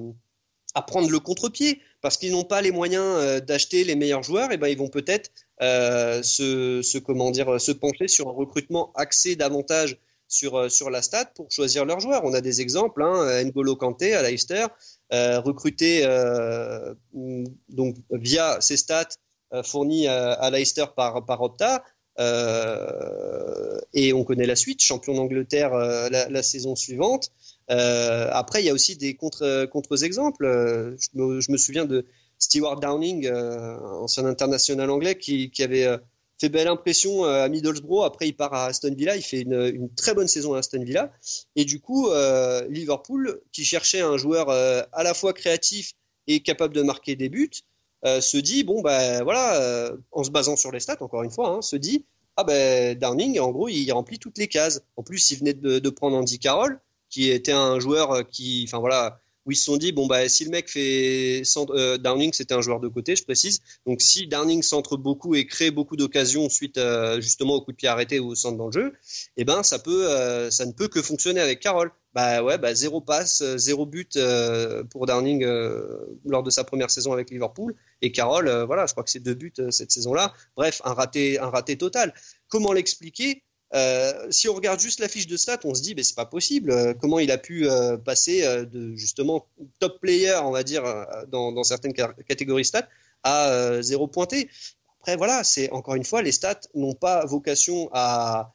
prendre 0.86 1.10
le 1.10 1.20
contre-pied 1.20 1.80
parce 2.02 2.18
qu'ils 2.18 2.34
n'ont 2.34 2.44
pas 2.44 2.62
les 2.62 2.72
moyens 2.72 3.42
d'acheter 3.44 3.86
les 3.86 3.96
meilleurs 3.96 4.24
joueurs, 4.24 4.52
et 4.52 4.58
ben 4.58 4.68
ils 4.68 4.78
vont 4.78 4.90
peut-être 4.90 5.32
se, 5.62 6.98
comment 6.98 7.32
dire 7.32 7.62
se 7.62 7.72
pencher 7.72 8.10
sur 8.10 8.28
un 8.28 8.34
recrutement 8.34 8.92
axé 8.96 9.38
davantage 9.38 9.98
sur, 10.34 10.72
sur 10.72 10.90
la 10.90 11.02
stat 11.02 11.26
pour 11.36 11.52
choisir 11.52 11.86
leurs 11.86 12.00
joueurs. 12.00 12.24
On 12.24 12.34
a 12.34 12.42
des 12.42 12.62
exemples, 12.62 13.04
hein, 13.04 13.44
N'Golo 13.44 13.76
Kanté 13.76 14.14
à 14.14 14.22
Leicester, 14.22 14.66
recruté 15.12 16.04
donc 17.70 17.96
via 18.12 18.60
ses 18.62 18.78
stats 18.78 19.10
euh, 19.54 19.62
fourni 19.62 20.08
à, 20.08 20.50
Leicester 20.50 20.86
par, 20.96 21.26
par 21.26 21.42
Opta. 21.42 21.84
Euh, 22.20 23.80
et 23.94 24.14
on 24.14 24.24
connaît 24.24 24.46
la 24.46 24.56
suite, 24.56 24.82
champion 24.82 25.14
d'Angleterre 25.14 25.74
euh, 25.74 26.10
la, 26.10 26.44
saison 26.44 26.76
suivante. 26.76 27.32
après, 27.68 28.64
il 28.64 28.66
y 28.66 28.70
a 28.70 28.74
aussi 28.74 28.96
des 28.98 29.16
contre, 29.16 29.66
contre-exemples. 29.66 30.46
Je 30.98 31.52
me, 31.52 31.58
souviens 31.58 31.86
de 31.86 32.06
Stewart 32.40 32.80
Downing, 32.80 33.30
ancien 33.30 34.26
international 34.26 34.90
anglais, 34.90 35.18
qui, 35.18 35.52
avait 35.60 35.88
fait 36.46 36.50
belle 36.50 36.68
impression 36.68 37.24
à 37.24 37.48
Middlesbrough. 37.50 38.04
Après, 38.04 38.28
il 38.28 38.34
part 38.34 38.54
à 38.54 38.66
Aston 38.66 38.94
Villa. 38.94 39.16
Il 39.16 39.22
fait 39.22 39.42
une, 39.42 39.90
très 39.96 40.14
bonne 40.14 40.28
saison 40.28 40.54
à 40.54 40.60
Aston 40.60 40.84
Villa. 40.84 41.12
Et 41.56 41.66
du 41.66 41.80
coup, 41.80 42.10
Liverpool, 42.70 43.42
qui 43.52 43.66
cherchait 43.66 44.02
un 44.02 44.18
joueur 44.18 44.50
à 44.50 45.04
la 45.04 45.14
fois 45.14 45.34
créatif 45.34 45.94
et 46.28 46.42
capable 46.42 46.74
de 46.74 46.82
marquer 46.82 47.16
des 47.16 47.30
buts, 47.30 47.64
euh, 48.06 48.20
se 48.20 48.38
dit 48.38 48.64
bon 48.64 48.82
ben 48.82 49.24
voilà, 49.24 49.62
euh, 49.62 49.96
en 50.12 50.24
se 50.24 50.30
basant 50.30 50.58
sur 50.58 50.72
les 50.72 50.82
stats 50.82 50.98
encore 51.02 51.24
une 51.24 51.32
fois, 51.32 51.50
hein, 51.50 51.62
se 51.62 51.78
dit 51.78 52.06
ah 52.36 52.44
ben 52.44 52.98
Downing 52.98 53.40
en 53.40 53.52
gros 53.52 53.70
il 53.70 53.90
remplit 53.92 54.20
toutes 54.20 54.38
les 54.38 54.48
cases. 54.48 54.82
En 54.98 55.04
plus 55.04 55.32
il 55.32 55.40
venait 55.40 55.54
de, 55.54 55.80
de 55.80 55.90
prendre 55.90 56.18
Andy 56.18 56.38
Carroll 56.40 56.82
qui 57.10 57.30
était 57.32 57.54
un 57.54 57.80
joueur 57.80 58.12
euh, 58.12 58.24
qui 58.24 58.66
enfin 58.68 58.80
voilà 58.80 59.22
où 59.46 59.52
ils 59.52 59.56
se 59.56 59.66
sont 59.66 59.78
dit 59.78 59.92
bon 59.92 60.08
bah 60.08 60.28
si 60.30 60.46
le 60.46 60.52
mec 60.52 60.70
fait 60.70 61.42
euh, 61.58 61.98
Downing 61.98 62.34
c'était 62.34 62.54
un 62.54 62.62
joueur 62.62 62.80
de 62.80 62.88
côté 62.88 63.16
je 63.16 63.24
précise. 63.24 63.62
Donc 63.86 64.02
si 64.02 64.28
Downing 64.28 64.62
centre 64.64 64.98
beaucoup 64.98 65.36
et 65.36 65.46
crée 65.46 65.72
beaucoup 65.72 65.96
d'occasions 65.96 66.50
suite 66.50 66.78
euh, 66.78 67.20
justement 67.22 67.56
au 67.56 67.62
coup 67.62 67.72
de 67.72 67.78
pied 67.78 67.88
arrêté 67.88 68.20
ou 68.20 68.30
au 68.30 68.36
centre 68.36 68.58
dans 68.58 68.68
le 68.68 68.72
jeu 68.72 68.94
eh 69.38 69.46
ben 69.46 69.64
ça 69.64 69.80
peut 69.80 70.10
euh, 70.10 70.50
ça 70.50 70.66
ne 70.66 70.72
peut 70.72 70.88
que 70.88 71.02
fonctionner 71.02 71.42
avec 71.42 71.60
Carroll. 71.60 71.92
Bah 72.14 72.44
ouais 72.44 72.60
bah 72.60 72.76
zéro 72.76 73.02
passe 73.02 73.44
zéro 73.58 73.88
but 73.88 74.20
pour 74.92 75.08
Downing 75.08 75.44
lors 76.26 76.44
de 76.44 76.50
sa 76.52 76.64
première 76.64 76.92
saison 76.92 77.12
avec 77.12 77.32
Liverpool. 77.32 77.76
Et 78.04 78.12
Carroll 78.12 78.50
voilà 78.68 78.86
je 78.86 78.92
crois 78.92 79.04
que 79.04 79.10
c'est 79.10 79.20
deux 79.20 79.34
buts 79.34 79.54
cette 79.72 79.92
saison 79.92 80.14
là 80.14 80.32
bref 80.56 80.82
un 80.86 80.94
raté 80.94 81.40
un 81.40 81.50
raté 81.50 81.76
total. 81.76 82.14
Comment 82.50 82.72
l'expliquer? 82.72 83.44
Si 84.30 84.50
on 84.50 84.54
regarde 84.54 84.80
juste 84.80 85.00
la 85.00 85.08
fiche 85.08 85.28
de 85.28 85.38
stats, 85.38 85.60
on 85.64 85.74
se 85.74 85.82
dit, 85.82 85.96
mais 85.96 86.04
c'est 86.04 86.16
pas 86.16 86.26
possible. 86.26 86.96
comment 87.00 87.20
il 87.20 87.32
a 87.32 87.38
pu 87.38 87.68
passer 88.06 88.42
de 88.66 88.96
justement 88.96 89.48
top 89.80 90.00
player, 90.00 90.36
on 90.44 90.52
va 90.52 90.64
dire, 90.64 90.84
dans, 91.28 91.64
certaines 91.64 91.94
catégories 91.94 92.66
stats, 92.66 92.88
à 93.24 93.82
zéro 93.82 94.08
pointé. 94.08 94.50
Après, 95.00 95.16
voilà, 95.16 95.44
c'est 95.44 95.70
encore 95.72 95.96
une 95.96 96.06
fois, 96.06 96.22
les 96.22 96.32
stats 96.32 96.62
n'ont 96.76 96.94
pas 96.94 97.26
vocation 97.26 97.90
à, 97.94 98.54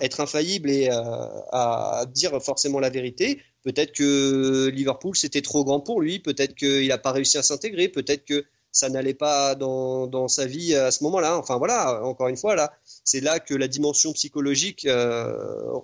être 0.00 0.20
infaillibles 0.20 0.70
et 0.70 0.90
à 0.90 2.04
dire 2.12 2.42
forcément 2.42 2.78
la 2.78 2.90
vérité. 2.90 3.40
Peut-être 3.66 3.90
que 3.90 4.68
Liverpool 4.68 5.16
c'était 5.16 5.42
trop 5.42 5.64
grand 5.64 5.80
pour 5.80 6.00
lui, 6.00 6.20
peut-être 6.20 6.54
qu'il 6.54 6.86
n'a 6.86 6.98
pas 6.98 7.10
réussi 7.10 7.36
à 7.36 7.42
s'intégrer, 7.42 7.88
peut-être 7.88 8.24
que 8.24 8.44
ça 8.70 8.88
n'allait 8.90 9.12
pas 9.12 9.56
dans, 9.56 10.28
sa 10.28 10.46
vie 10.46 10.72
à 10.76 10.92
ce 10.92 11.02
moment-là. 11.02 11.36
Enfin 11.36 11.58
voilà, 11.58 12.04
encore 12.04 12.28
une 12.28 12.36
fois 12.36 12.54
là, 12.54 12.72
c'est 13.06 13.20
là 13.20 13.38
que 13.38 13.54
la 13.54 13.68
dimension 13.68 14.12
psychologique 14.12 14.84
euh, 14.84 15.32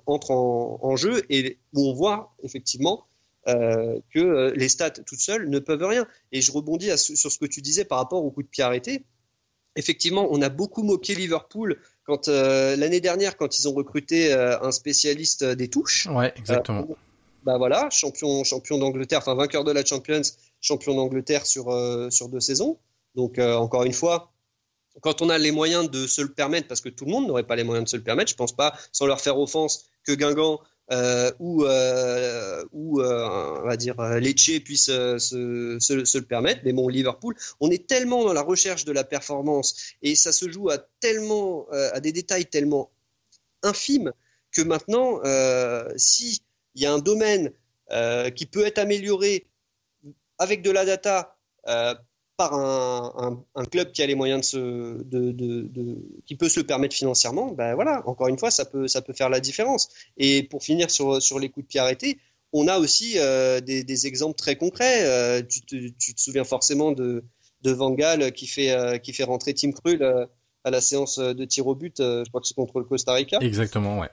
entre 0.06 0.32
en, 0.32 0.80
en, 0.82 0.96
jeu 0.96 1.22
et 1.30 1.56
où 1.72 1.88
on 1.88 1.94
voit 1.94 2.34
effectivement 2.42 3.06
euh, 3.48 3.98
que 4.12 4.18
euh, 4.18 4.52
les 4.56 4.68
stats 4.68 4.90
toutes 4.90 5.20
seules 5.20 5.48
ne 5.48 5.60
peuvent 5.60 5.84
rien. 5.84 6.06
Et 6.32 6.40
je 6.40 6.50
rebondis 6.50 6.90
sur 6.96 7.30
ce 7.30 7.38
que 7.38 7.46
tu 7.46 7.62
disais 7.62 7.84
par 7.84 7.98
rapport 7.98 8.24
au 8.24 8.30
coup 8.30 8.42
de 8.42 8.48
pied 8.48 8.64
arrêté. 8.64 9.04
Effectivement, 9.76 10.26
on 10.30 10.42
a 10.42 10.48
beaucoup 10.48 10.82
moqué 10.82 11.14
Liverpool 11.14 11.80
quand 12.04 12.26
euh, 12.26 12.74
l'année 12.74 13.00
dernière, 13.00 13.36
quand 13.36 13.58
ils 13.58 13.68
ont 13.68 13.72
recruté 13.72 14.32
un 14.32 14.72
spécialiste 14.72 15.44
des 15.44 15.68
touches. 15.68 16.06
Ouais, 16.06 16.32
exactement 16.36 16.88
bah 17.44 17.58
voilà, 17.58 17.90
champion, 17.90 18.44
champion 18.44 18.78
d'Angleterre, 18.78 19.18
enfin 19.18 19.34
vainqueur 19.34 19.64
de 19.64 19.72
la 19.72 19.84
Champions, 19.84 20.22
champion 20.60 20.94
d'Angleterre 20.94 21.44
sur, 21.44 21.76
sur 22.12 22.28
deux 22.28 22.38
saisons. 22.38 22.78
Donc 23.16 23.38
encore 23.38 23.82
une 23.82 23.92
fois, 23.92 24.31
quand 25.00 25.22
on 25.22 25.28
a 25.28 25.38
les 25.38 25.50
moyens 25.50 25.90
de 25.90 26.06
se 26.06 26.20
le 26.20 26.32
permettre, 26.32 26.68
parce 26.68 26.80
que 26.80 26.88
tout 26.88 27.04
le 27.04 27.10
monde 27.10 27.26
n'aurait 27.26 27.46
pas 27.46 27.56
les 27.56 27.64
moyens 27.64 27.84
de 27.84 27.88
se 27.88 27.96
le 27.96 28.02
permettre, 28.02 28.30
je 28.30 28.36
pense 28.36 28.54
pas, 28.54 28.76
sans 28.92 29.06
leur 29.06 29.20
faire 29.20 29.38
offense, 29.38 29.86
que 30.04 30.12
Guingamp 30.12 30.60
euh, 30.90 31.30
ou, 31.38 31.64
ou 32.72 33.00
on 33.00 33.62
va 33.62 33.76
dire 33.76 34.00
Lecce 34.20 34.60
puisse 34.64 34.86
se, 34.86 35.78
se, 35.78 36.18
le 36.18 36.24
permettre. 36.24 36.60
Mais 36.64 36.72
bon, 36.72 36.88
Liverpool, 36.88 37.34
on 37.60 37.70
est 37.70 37.86
tellement 37.86 38.24
dans 38.24 38.32
la 38.32 38.42
recherche 38.42 38.84
de 38.84 38.92
la 38.92 39.04
performance 39.04 39.94
et 40.02 40.14
ça 40.14 40.32
se 40.32 40.50
joue 40.50 40.68
à 40.70 40.78
tellement 41.00 41.66
à 41.70 42.00
des 42.00 42.12
détails 42.12 42.46
tellement 42.46 42.90
infimes 43.62 44.12
que 44.50 44.60
maintenant, 44.60 45.20
si 45.96 46.42
il 46.74 46.82
y 46.82 46.86
a 46.86 46.92
un 46.92 46.98
domaine 46.98 47.52
euh, 47.90 48.30
qui 48.30 48.46
peut 48.46 48.64
être 48.64 48.78
amélioré 48.78 49.46
avec 50.38 50.62
de 50.62 50.70
la 50.70 50.84
data 50.84 51.36
euh, 51.68 51.94
par 52.36 52.54
un, 52.54 53.64
club 53.70 53.92
qui 53.92 54.02
a 54.02 54.06
les 54.06 54.14
moyens 54.14 54.54
de 54.54 55.98
qui 56.26 56.36
peut 56.36 56.48
se 56.48 56.60
le 56.60 56.66
permettre 56.66 56.94
financièrement, 56.94 57.52
ben 57.52 57.74
voilà, 57.74 58.02
encore 58.06 58.28
une 58.28 58.38
fois, 58.38 58.50
ça 58.50 58.64
peut, 58.64 58.88
ça 58.88 59.02
peut 59.02 59.12
faire 59.12 59.28
la 59.28 59.40
différence. 59.40 59.88
Et 60.16 60.42
pour 60.42 60.62
finir 60.62 60.90
sur, 60.90 61.22
sur 61.22 61.38
les 61.38 61.48
coups 61.48 61.66
de 61.66 61.68
pied 61.68 61.80
arrêtés, 61.80 62.18
on 62.52 62.68
a 62.68 62.78
aussi 62.78 63.14
euh, 63.16 63.60
des, 63.60 64.06
exemples 64.06 64.36
très 64.36 64.56
concrets. 64.56 65.42
tu, 65.46 65.62
te, 65.62 65.76
souviens 66.16 66.44
forcément 66.44 66.92
de, 66.92 67.24
Van 67.64 67.90
Gaal 67.90 68.32
qui 68.32 68.46
fait, 68.46 69.00
qui 69.02 69.12
fait 69.12 69.24
rentrer 69.24 69.54
Tim 69.54 69.72
Krul 69.72 70.02
à 70.64 70.70
la 70.70 70.80
séance 70.80 71.18
de 71.18 71.44
tir 71.44 71.66
au 71.66 71.74
but, 71.74 71.98
je 71.98 72.28
crois 72.28 72.40
que 72.40 72.46
c'est 72.46 72.54
contre 72.54 72.78
le 72.78 72.84
Costa 72.84 73.12
Rica. 73.12 73.38
Exactement, 73.40 73.98
ouais 73.98 74.08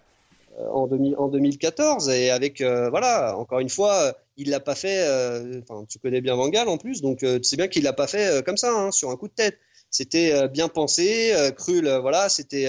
en, 0.72 0.90
en 1.18 1.28
2014 1.28 2.10
et 2.10 2.30
avec 2.30 2.62
euh, 2.62 2.90
voilà 2.90 3.38
encore 3.38 3.60
une 3.60 3.70
fois 3.70 4.18
il 4.38 4.50
l'a 4.50 4.60
pas 4.60 4.76
fait 4.76 5.06
euh, 5.08 5.62
enfin 5.62 5.86
tu 5.90 6.00
connais 6.00 6.22
bien 6.22 6.36
Van 6.36 6.50
en 6.52 6.78
plus 6.78 7.02
donc 7.02 7.24
euh, 7.24 7.40
tu 7.40 7.44
sais 7.44 7.58
bien 7.58 7.68
qu'il 7.68 7.84
l'a 7.84 7.94
pas 7.94 8.08
fait 8.08 8.44
comme 8.46 8.58
ça 8.58 8.72
hein, 8.72 8.92
sur 8.92 9.10
un 9.10 9.16
coup 9.16 9.28
de 9.28 9.34
tête. 9.34 9.58
C'était 9.92 10.48
bien 10.50 10.68
pensé 10.68 11.34
cru 11.58 11.82
voilà 11.82 12.30
c'était 12.30 12.68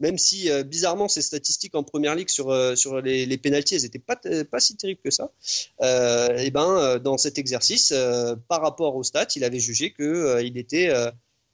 même 0.00 0.16
si 0.16 0.48
bizarrement 0.64 1.08
ces 1.08 1.20
statistiques 1.20 1.74
en 1.74 1.82
première 1.82 2.14
ligue 2.14 2.30
sur 2.30 2.56
sur 2.74 3.02
les, 3.02 3.26
les 3.26 3.36
pénalties 3.36 3.74
elles 3.74 3.84
étaient 3.84 3.98
pas 3.98 4.18
pas 4.50 4.60
si 4.60 4.74
terribles 4.74 5.02
que 5.04 5.10
ça 5.10 5.30
et 5.82 6.50
ben 6.50 6.98
dans 7.00 7.18
cet 7.18 7.36
exercice 7.36 7.92
par 8.48 8.62
rapport 8.62 8.96
aux 8.96 9.02
stats 9.02 9.26
il 9.36 9.44
avait 9.44 9.58
jugé 9.58 9.92
que 9.92 10.42
il 10.42 10.56
était 10.56 10.90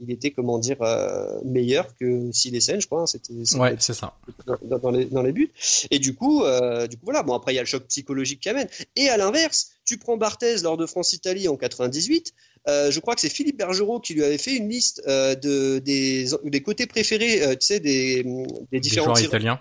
il 0.00 0.10
était 0.10 0.30
comment 0.30 0.58
dire 0.58 0.80
euh, 0.82 1.40
meilleur 1.44 1.94
que 1.96 2.32
Silesen, 2.32 2.80
je 2.80 2.86
crois. 2.86 3.02
Hein, 3.02 3.06
c'était 3.06 3.34
ouais, 3.58 3.76
c'est 3.78 3.92
ça. 3.92 4.14
Dans, 4.46 4.90
les, 4.90 5.04
dans, 5.04 5.22
les, 5.22 5.32
buts. 5.32 5.50
Et 5.90 5.98
du 5.98 6.14
coup, 6.14 6.42
euh, 6.42 6.86
du 6.86 6.96
coup 6.96 7.04
voilà. 7.04 7.22
Bon 7.22 7.34
après 7.34 7.52
il 7.52 7.56
y 7.56 7.58
a 7.58 7.62
le 7.62 7.66
choc 7.66 7.86
psychologique 7.86 8.40
qui 8.40 8.48
amène. 8.48 8.68
Et 8.96 9.08
à 9.08 9.16
l'inverse, 9.16 9.70
tu 9.84 9.98
prends 9.98 10.16
Barthez 10.16 10.58
lors 10.62 10.76
de 10.76 10.86
France-Italie 10.86 11.48
en 11.48 11.56
98. 11.56 12.32
Euh, 12.68 12.90
je 12.90 13.00
crois 13.00 13.14
que 13.14 13.20
c'est 13.20 13.30
Philippe 13.30 13.58
Bergerot 13.58 14.00
qui 14.00 14.14
lui 14.14 14.24
avait 14.24 14.38
fait 14.38 14.56
une 14.56 14.68
liste 14.68 15.02
de 15.06 15.78
des, 15.78 16.26
des 16.44 16.62
côtés 16.62 16.86
préférés, 16.86 17.56
tu 17.58 17.66
sais, 17.66 17.80
des, 17.80 18.24
des 18.72 18.80
différents 18.80 19.14
joueurs 19.14 19.26
italiens. 19.26 19.60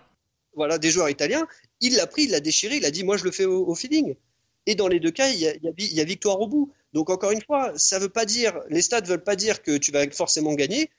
Voilà, 0.55 0.77
des 0.77 0.89
joueurs 0.89 1.09
italiens. 1.09 1.47
Il 1.81 1.95
l'a 1.95 2.07
pris, 2.07 2.23
il 2.23 2.31
l'a 2.31 2.39
déchiré, 2.39 2.77
il 2.77 2.85
a 2.85 2.91
dit 2.91 3.03
moi 3.03 3.17
je 3.17 3.23
le 3.23 3.31
fais 3.31 3.45
au, 3.45 3.75
feeling. 3.75 4.15
Et 4.65 4.75
dans 4.75 4.87
les 4.87 4.99
deux 4.99 5.11
cas, 5.11 5.29
il 5.29 5.39
y, 5.39 5.47
a, 5.47 5.53
il 5.55 5.93
y 5.93 6.01
a 6.01 6.03
victoire 6.03 6.39
au 6.39 6.47
bout. 6.47 6.73
Donc 6.93 7.09
encore 7.09 7.31
une 7.31 7.41
fois, 7.41 7.73
ça 7.75 7.99
veut 7.99 8.09
pas 8.09 8.25
dire, 8.25 8.59
les 8.69 8.81
stats 8.81 9.01
veulent 9.01 9.23
pas 9.23 9.35
dire 9.35 9.61
que 9.61 9.77
tu 9.77 9.91
vas 9.91 10.09
forcément 10.11 10.53
gagner, 10.53 10.89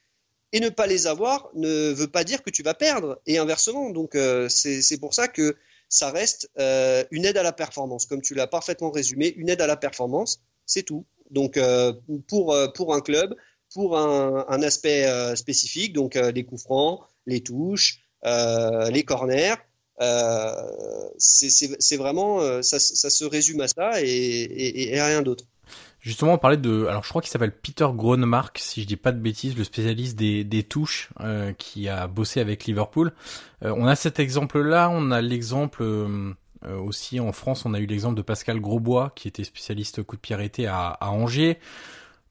et 0.53 0.61
ne 0.61 0.69
pas 0.69 0.87
les 0.87 1.07
avoir 1.07 1.49
ne 1.55 1.93
veut 1.93 2.09
pas 2.09 2.25
dire 2.25 2.43
que 2.43 2.51
tu 2.51 2.63
vas 2.63 2.75
perdre, 2.75 3.21
et 3.27 3.39
inversement. 3.39 3.91
Donc 3.91 4.15
euh, 4.15 4.49
c'est 4.49 4.99
pour 4.99 5.15
ça 5.15 5.29
que 5.29 5.57
ça 5.89 6.11
reste 6.11 6.51
euh, 6.59 7.05
une 7.11 7.25
aide 7.25 7.37
à 7.37 7.43
la 7.43 7.53
performance, 7.53 8.07
comme 8.07 8.23
tu 8.23 8.35
l'as 8.35 8.47
parfaitement 8.47 8.91
résumé, 8.91 9.35
une 9.37 9.49
aide 9.49 9.61
à 9.61 9.67
la 9.67 9.77
performance, 9.77 10.41
c'est 10.67 10.83
tout. 10.83 11.07
Donc 11.31 11.57
euh, 11.57 11.93
pour 12.29 12.57
pour 12.75 12.95
un 12.95 13.01
club, 13.01 13.35
pour 13.73 13.99
un, 13.99 14.47
un 14.49 14.63
aspect 14.63 15.07
spécifique, 15.37 15.93
donc 15.93 16.15
les 16.15 16.45
coups 16.45 16.63
francs, 16.63 17.01
les 17.27 17.41
touches, 17.41 18.01
les 18.25 19.05
corners. 19.05 19.55
C'est 21.19 21.97
vraiment 21.97 22.63
ça, 22.63 22.79
ça, 22.79 23.11
se 23.11 23.25
résume 23.25 23.61
à 23.61 23.69
ça 23.69 24.03
et, 24.03 24.07
et, 24.07 24.95
et 24.95 25.03
rien 25.03 25.23
d'autre. 25.23 25.45
Justement, 26.01 26.33
on 26.33 26.39
parlait 26.39 26.57
de, 26.57 26.87
alors 26.87 27.05
je 27.05 27.11
crois 27.11 27.21
qu'il 27.21 27.31
s'appelle 27.31 27.55
Peter 27.55 27.87
Gronemark, 27.93 28.59
si 28.59 28.81
je 28.81 28.87
dis 28.87 28.97
pas 28.97 29.13
de 29.13 29.19
bêtises, 29.19 29.57
le 29.57 29.65
spécialiste 29.65 30.17
des, 30.17 30.45
des 30.45 30.63
touches 30.63 31.11
euh, 31.21 31.53
qui 31.53 31.89
a 31.89 32.07
bossé 32.07 32.41
avec 32.41 32.65
Liverpool. 32.65 33.13
Euh, 33.63 33.75
on 33.77 33.87
a 33.87 33.95
cet 33.97 34.19
exemple-là, 34.19 34.89
on 34.91 35.11
a 35.11 35.21
l'exemple 35.21 35.83
euh, 35.83 36.33
aussi 36.65 37.21
en 37.21 37.33
France, 37.33 37.67
on 37.67 37.75
a 37.75 37.81
eu 37.81 37.87
l'exemple 37.87 38.17
de 38.17 38.23
Pascal 38.23 38.61
Grosbois 38.61 39.13
qui 39.15 39.29
était 39.29 39.45
spécialiste 39.45 40.03
coup 40.03 40.17
de 40.17 40.23
pied 40.23 40.35
arrêté 40.35 40.67
à, 40.67 40.89
à 40.89 41.11
Angers. 41.11 41.59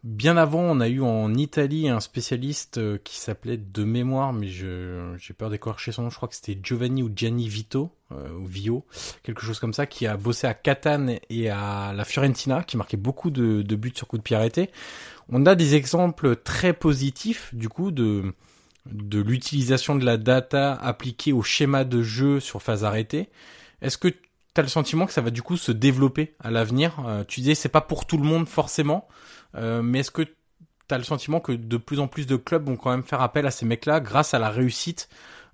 Bien 0.04 0.38
avant, 0.38 0.62
on 0.62 0.80
a 0.80 0.88
eu 0.88 1.02
en 1.02 1.34
Italie 1.34 1.90
un 1.90 2.00
spécialiste 2.00 2.78
euh, 2.78 2.98
qui 3.04 3.18
s'appelait 3.18 3.58
de 3.58 3.84
mémoire, 3.84 4.32
mais 4.32 4.48
j'ai 4.48 5.34
peur 5.38 5.50
d'écorcher 5.50 5.92
son 5.92 6.04
nom. 6.04 6.10
Je 6.10 6.16
crois 6.16 6.30
que 6.30 6.36
c'était 6.36 6.58
Giovanni 6.64 7.04
ou 7.04 7.12
Gianni 7.14 7.50
Vito 7.50 7.92
euh, 8.14 8.32
ou 8.32 8.46
Vio, 8.46 8.86
quelque 9.24 9.42
chose 9.42 9.60
comme 9.60 9.74
ça, 9.74 9.88
qui 9.88 10.08
a 10.08 10.16
bossé 10.16 10.48
à 10.48 10.54
Catane 10.54 11.20
et 11.30 11.50
à 11.50 11.92
la 11.94 12.06
Fiorentina, 12.06 12.64
qui 12.64 12.78
marquait 12.78 12.96
beaucoup 12.96 13.30
de, 13.30 13.62
de 13.62 13.76
buts 13.76 13.92
sur 13.94 14.08
coup 14.08 14.18
de 14.18 14.24
pied 14.24 14.38
arrêté. 14.38 14.70
On 15.28 15.46
a 15.46 15.56
des 15.56 15.76
exemples 15.76 16.38
très 16.38 16.72
positifs 16.72 17.54
du 17.54 17.68
coup 17.68 17.92
de 17.92 18.34
de 18.86 19.20
l'utilisation 19.20 19.96
de 19.96 20.06
la 20.06 20.18
data 20.18 20.74
appliquée 20.74 21.34
au 21.34 21.44
schéma 21.44 21.84
de 21.84 22.02
jeu 22.02 22.40
sur 22.40 22.62
phase 22.62 22.84
arrêtée. 22.84 23.30
Est-ce 23.82 23.98
que 23.98 24.08
tu 24.54 24.60
as 24.60 24.64
le 24.64 24.70
sentiment 24.70 25.06
que 25.06 25.14
ça 25.14 25.22
va 25.22 25.30
du 25.30 25.42
coup 25.42 25.58
se 25.58 25.72
développer 25.72 26.36
à 26.40 26.52
l'avenir 26.52 27.04
euh, 27.06 27.24
Tu 27.24 27.42
disais 27.42 27.56
c'est 27.56 27.70
pas 27.70 27.82
pour 27.82 28.06
tout 28.06 28.18
le 28.18 28.24
monde 28.24 28.48
forcément. 28.48 29.08
Euh, 29.56 29.82
mais 29.82 30.00
est-ce 30.00 30.12
que 30.12 30.22
tu 30.22 30.36
as 30.92 30.98
le 30.98 31.04
sentiment 31.04 31.40
que 31.40 31.52
de 31.52 31.78
plus 31.78 32.00
en 32.00 32.08
plus 32.08 32.28
de 32.28 32.36
clubs 32.36 32.66
vont 32.66 32.78
quand 32.78 32.92
même 32.92 33.04
faire 33.04 33.22
appel 33.22 33.46
à 33.46 33.52
ces 33.52 33.66
mecs-là 33.66 34.00
grâce 34.00 34.34
à 34.34 34.40
la 34.40 34.50
réussite 34.50 35.10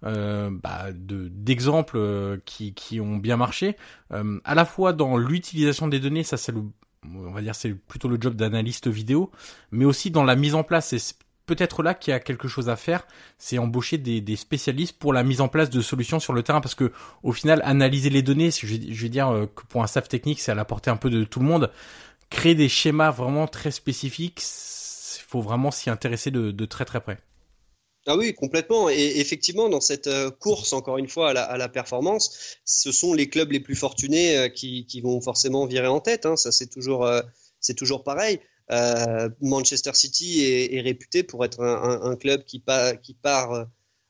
euh, 0.06 0.52
bah, 0.52 0.88
d'exemples 0.94 1.98
euh, 1.98 2.38
qui, 2.46 2.74
qui 2.74 3.00
ont 3.00 3.18
bien 3.18 3.38
marché, 3.38 3.76
euh, 4.12 4.40
à 4.44 4.54
la 4.54 4.66
fois 4.66 4.94
dans 4.94 5.18
l'utilisation 5.18 5.88
des 5.88 6.00
données, 6.00 6.24
ça 6.24 6.38
c'est 6.38 6.52
le, 6.52 6.62
on 7.06 7.32
va 7.32 7.42
dire 7.42 7.56
c'est 7.56 7.74
plutôt 7.74 8.08
le 8.08 8.18
job 8.20 8.36
d'analyste 8.36 8.88
vidéo, 8.88 9.32
mais 9.72 9.86
aussi 9.86 10.12
dans 10.12 10.24
la 10.24 10.36
mise 10.36 10.54
en 10.54 10.64
place. 10.64 10.90
C'est 10.96 11.16
peut-être 11.46 11.84
là 11.84 11.94
qu'il 11.94 12.12
y 12.12 12.14
a 12.14 12.20
quelque 12.20 12.48
chose 12.48 12.70
à 12.70 12.76
faire, 12.76 13.08
c'est 13.38 13.58
embaucher 13.58 13.98
des, 13.98 14.36
spécialistes 14.36 14.98
pour 14.98 15.14
la 15.14 15.24
mise 15.24 15.42
en 15.42 15.48
place 15.48 15.70
de 15.70 15.82
solutions 15.82 16.20
sur 16.20 16.34
le 16.34 16.44
terrain, 16.44 16.62
parce 16.62 16.76
que 16.76 16.92
au 17.24 17.32
final, 17.32 17.62
analyser 17.66 18.10
les 18.10 18.22
données, 18.22 18.52
je, 18.52 18.66
je 18.68 19.02
vais 19.02 19.10
dire 19.10 19.48
que 19.56 19.64
pour 19.66 19.84
un 19.84 19.88
staff 19.88 20.08
technique, 20.08 20.40
c'est 20.40 20.52
à 20.52 20.56
la 20.56 20.66
portée 20.66 20.90
un 20.90 20.98
peu 20.98 21.10
de 21.10 21.24
tout 21.24 21.40
le 21.40 21.46
monde 21.46 21.72
créer 22.30 22.56
des 22.56 22.70
schémas 22.70 23.12
vraiment 23.12 23.48
très 23.48 23.72
spécifiques, 23.72 24.42
il 24.42 25.24
faut 25.28 25.42
vraiment 25.42 25.72
s'y 25.72 25.90
intéresser 25.90 26.32
de, 26.32 26.66
très 26.66 26.86
très 26.86 27.02
près. 27.02 27.18
Ah 28.08 28.16
oui, 28.16 28.36
complètement. 28.36 28.90
Et 28.90 29.14
effectivement, 29.18 29.68
dans 29.68 29.82
cette 29.82 30.06
euh, 30.06 30.30
course, 30.30 30.74
encore 30.74 31.00
une 31.00 31.08
fois, 31.08 31.32
à 31.32 31.58
la, 31.58 31.70
performance, 31.70 32.58
ce 32.64 32.92
sont 32.92 33.16
les 33.16 33.30
clubs 33.30 33.52
les 33.52 33.60
plus 33.60 33.76
fortunés 33.76 34.38
euh, 34.38 34.48
qui, 34.48 35.02
vont 35.02 35.20
forcément 35.22 35.66
virer 35.66 35.88
en 35.88 36.00
tête. 36.00 36.28
Hein. 36.28 36.36
Ça, 36.36 36.52
c'est 36.52 36.68
toujours, 36.68 37.04
euh, 37.04 37.22
c'est 37.60 37.74
toujours 37.74 38.04
pareil. 38.04 38.40
Manchester 38.70 39.94
City 39.94 40.44
est, 40.44 40.82
réputé 40.82 41.24
pour 41.24 41.46
être 41.46 41.62
un, 41.62 42.16
club 42.16 42.44
qui, 42.44 42.60
part, 42.60 43.68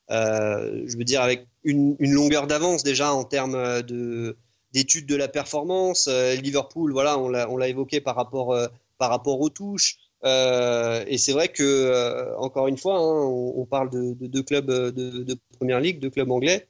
je 0.08 0.96
veux 0.96 1.04
dire, 1.04 1.22
avec 1.22 1.46
une 1.64 1.96
longueur 2.00 2.46
d'avance 2.46 2.82
déjà 2.82 3.12
en 3.12 3.24
termes 3.24 3.82
de, 3.82 4.36
d'études 4.76 5.06
de 5.06 5.16
la 5.16 5.28
performance. 5.28 6.06
Euh, 6.06 6.34
Liverpool, 6.34 6.92
voilà, 6.92 7.18
on 7.18 7.28
l'a 7.28 7.68
évoqué 7.68 8.00
par 8.00 8.14
rapport, 8.14 8.52
euh, 8.52 8.68
aux 9.00 9.48
touches. 9.48 9.96
Euh, 10.24 11.04
et 11.06 11.18
c'est 11.18 11.32
vrai 11.32 11.48
que, 11.48 12.34
encore 12.36 12.68
une 12.68 12.76
fois, 12.76 12.98
hein, 12.98 13.24
on, 13.24 13.64
parle 13.64 13.90
de 13.90 14.26
deux 14.26 14.42
clubs 14.42 14.70
de, 14.70 15.38
première 15.56 15.80
ligue, 15.80 15.98
deux 16.00 16.10
clubs 16.10 16.30
anglais. 16.30 16.68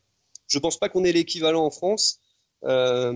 Je 0.49 0.59
pense 0.59 0.79
pas 0.79 0.89
qu'on 0.89 1.05
ait 1.05 1.13
l'équivalent 1.13 1.65
en 1.65 1.71
France. 1.71 2.21
Euh, 2.65 3.13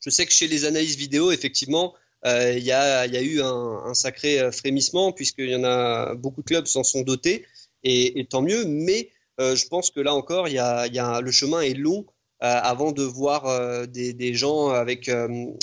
je 0.00 0.10
sais 0.10 0.24
que 0.24 0.32
chez 0.32 0.46
les 0.46 0.64
analyses 0.64 0.96
vidéo, 0.96 1.32
effectivement, 1.32 1.94
euh, 1.94 1.98
il 2.24 2.62
y, 2.62 2.72
a, 2.72 3.22
eu 3.22 3.40
un, 3.40 3.94
sacré 3.94 4.50
frémissement 4.52 5.12
puisqu'il 5.12 5.50
y 5.50 5.56
en 5.56 5.64
a 5.64 6.14
beaucoup 6.14 6.42
de 6.42 6.46
clubs 6.46 6.66
s'en 6.66 6.84
sont 6.84 7.02
dotés 7.02 7.46
et, 7.82 8.26
tant 8.28 8.42
mieux. 8.42 8.64
Mais 8.66 9.10
je 9.38 9.66
pense 9.68 9.90
que 9.90 10.00
là 10.00 10.14
encore, 10.14 10.46
le 10.46 11.30
chemin 11.30 11.62
est 11.62 11.74
long 11.74 12.06
avant 12.40 12.92
de 12.92 13.02
voir 13.02 13.88
des, 13.88 14.34
gens 14.34 14.68
avec 14.68 15.10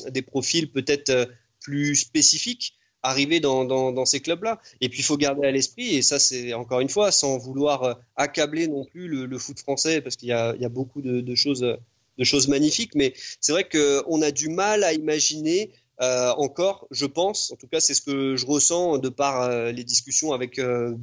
des 0.10 0.22
profils 0.24 0.72
peut-être 0.72 1.30
plus 1.60 1.96
spécifiques 1.96 2.78
arriver 3.04 3.40
dans, 3.40 4.06
ces 4.06 4.20
clubs-là. 4.20 4.60
Et 4.82 4.90
puis 4.90 5.00
il 5.00 5.04
faut 5.04 5.18
garder 5.18 5.48
à 5.48 5.52
l'esprit, 5.52 5.96
et 5.96 6.02
ça 6.02 6.20
c'est 6.20 6.54
encore 6.54 6.80
une 6.80 6.90
fois, 6.90 7.12
sans 7.12 7.38
vouloir 7.38 7.84
euh, 7.84 7.94
accabler 8.16 8.68
non 8.68 8.86
plus 8.86 9.08
le, 9.08 9.38
foot 9.38 9.60
français, 9.60 10.02
parce 10.02 10.16
qu'il 10.16 10.30
y 10.30 10.34
a, 10.34 10.70
beaucoup 10.70 11.02
de 11.02 11.36
choses 11.36 12.48
magnifiques, 12.48 12.96
mais 12.96 13.14
c'est 13.40 13.52
vrai 13.52 13.68
qu'on 13.68 14.22
a 14.22 14.32
du 14.32 14.50
mal 14.50 14.84
à 14.84 14.94
imaginer 14.94 15.72
euh, 16.00 16.32
encore, 16.38 16.88
je 16.92 17.06
pense, 17.06 17.52
en 17.52 17.56
tout 17.56 17.68
cas 17.68 17.80
c'est 17.80 17.96
ce 17.96 18.02
que 18.02 18.36
je 18.36 18.46
ressens 18.46 19.00
de 19.00 19.10
par 19.10 19.42
euh, 19.42 19.72
les 19.72 19.84
discussions 19.84 20.32
avec 20.32 20.60
euh, 20.60 20.96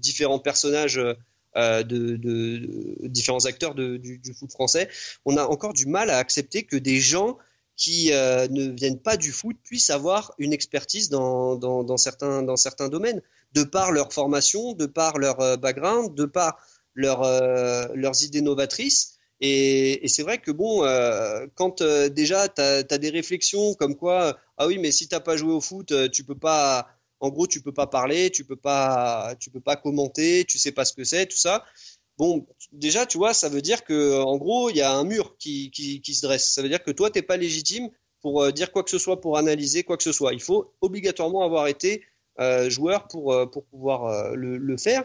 différents 0.00 0.38
personnages. 0.38 1.00
De, 1.56 3.08
différents 3.08 3.46
acteurs 3.46 3.74
du, 3.74 4.20
foot 4.38 4.52
français, 4.52 4.90
on 5.24 5.38
a 5.38 5.44
encore 5.46 5.72
du 5.72 5.86
mal 5.86 6.10
à 6.10 6.18
accepter 6.18 6.64
que 6.64 6.76
des 6.76 7.00
gens 7.00 7.38
qui 7.76 8.10
ne 8.10 8.72
viennent 8.72 8.98
pas 8.98 9.16
du 9.16 9.32
foot 9.32 9.56
puissent 9.64 9.88
avoir 9.88 10.34
une 10.36 10.52
expertise 10.52 11.08
dans, 11.08 11.96
certains, 11.96 12.42
dans 12.42 12.56
certains 12.56 12.90
domaines, 12.90 13.22
de 13.54 13.62
par 13.62 13.90
leur 13.90 14.12
formation, 14.12 14.74
de 14.74 14.84
par 14.84 15.16
leur 15.16 15.56
background, 15.56 16.14
de 16.14 16.26
par 16.26 16.58
leur, 16.94 17.22
leurs 17.94 18.22
idées 18.22 18.42
novatrices. 18.42 19.15
Et, 19.40 20.08
c'est 20.08 20.22
vrai 20.22 20.38
que 20.38 20.50
bon, 20.50 20.84
euh, 20.84 21.46
quand 21.54 21.82
euh, 21.82 22.08
déjà 22.08 22.48
tu 22.48 22.60
as, 22.62 22.82
des 22.82 23.10
réflexions 23.10 23.74
comme 23.74 23.96
quoi, 23.96 24.38
ah 24.56 24.66
oui, 24.66 24.78
mais 24.78 24.90
si 24.92 25.08
t'as 25.08 25.20
pas 25.20 25.36
joué 25.36 25.52
au 25.52 25.60
foot, 25.60 25.92
tu 26.10 26.24
peux 26.24 26.38
pas, 26.38 26.88
en 27.20 27.30
gros, 27.30 27.46
tu 27.46 27.60
peux 27.60 27.72
pas 27.72 27.86
parler, 27.86 28.30
tu 28.30 28.44
peux 28.44 28.56
pas, 28.56 29.34
tu 29.40 29.50
peux 29.50 29.60
pas 29.60 29.76
commenter, 29.76 30.44
tu 30.44 30.58
sais 30.58 30.72
pas 30.72 30.84
ce 30.84 30.92
que 30.94 31.04
c'est, 31.04 31.26
tout 31.26 31.36
ça. 31.36 31.64
Bon, 32.18 32.46
déjà, 32.72 33.04
tu 33.04 33.18
vois, 33.18 33.34
ça 33.34 33.50
veut 33.50 33.60
dire 33.60 33.84
que, 33.84 34.22
en 34.22 34.38
gros, 34.38 34.70
il 34.70 34.76
y 34.76 34.82
a 34.82 34.90
un 34.92 35.04
mur 35.04 35.36
qui, 35.38 35.70
qui, 35.70 36.14
se 36.14 36.22
dresse. 36.26 36.50
Ça 36.50 36.62
veut 36.62 36.68
dire 36.70 36.82
que 36.82 36.90
toi, 36.90 37.10
t'es 37.10 37.22
pas 37.22 37.36
légitime 37.36 37.90
pour 38.22 38.42
euh, 38.42 38.52
dire 38.52 38.72
quoi 38.72 38.82
que 38.82 38.90
ce 38.90 38.98
soit, 38.98 39.20
pour 39.20 39.36
analyser 39.36 39.84
quoi 39.84 39.98
que 39.98 40.02
ce 40.02 40.12
soit. 40.12 40.32
Il 40.32 40.40
faut 40.40 40.72
obligatoirement 40.80 41.42
avoir 41.42 41.66
été 41.66 42.02
euh, 42.38 42.68
joueur 42.68 43.08
pour, 43.08 43.32
euh, 43.32 43.46
pour 43.46 43.64
pouvoir 43.64 44.04
euh, 44.06 44.34
le, 44.34 44.76
faire. 44.76 45.04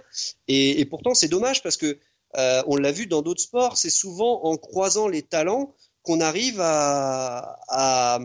Et 0.49 0.83
pourtant, 0.85 1.13
c'est 1.13 1.29
dommage 1.29 1.63
parce 1.63 1.77
que 1.77 1.97
on 2.35 2.75
l'a 2.75 2.91
vu 2.91 3.07
dans 3.07 3.21
d'autres 3.21 3.41
sports, 3.41 3.77
c'est 3.77 3.89
souvent 3.89 4.43
en 4.43 4.57
croisant 4.57 5.07
les 5.07 5.21
talents 5.21 5.73
qu'on 6.03 6.19
arrive 6.19 6.59
à, 6.61 8.19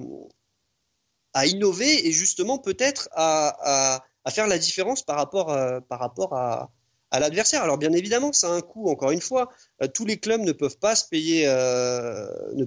innover 1.44 2.06
et 2.06 2.12
justement 2.12 2.58
peut-être 2.58 3.08
à, 3.12 4.02
faire 4.30 4.46
la 4.46 4.58
différence 4.58 5.02
par 5.02 5.16
rapport, 5.16 5.48
rapport 5.90 6.34
à, 6.34 6.70
l'adversaire. 7.20 7.62
Alors 7.62 7.78
bien 7.78 7.92
évidemment, 7.92 8.32
ça 8.32 8.48
a 8.48 8.52
un 8.52 8.60
coût. 8.60 8.88
Encore 8.88 9.10
une 9.10 9.20
fois, 9.20 9.50
euh, 9.82 9.86
tous 9.86 10.04
les 10.04 10.18
clubs 10.18 10.42
ne 10.42 10.52
peuvent 10.52 10.78
pas 10.78 10.94
se 10.94 11.08
payer, 11.08 11.46
euh, 11.46 12.28
ne 12.54 12.64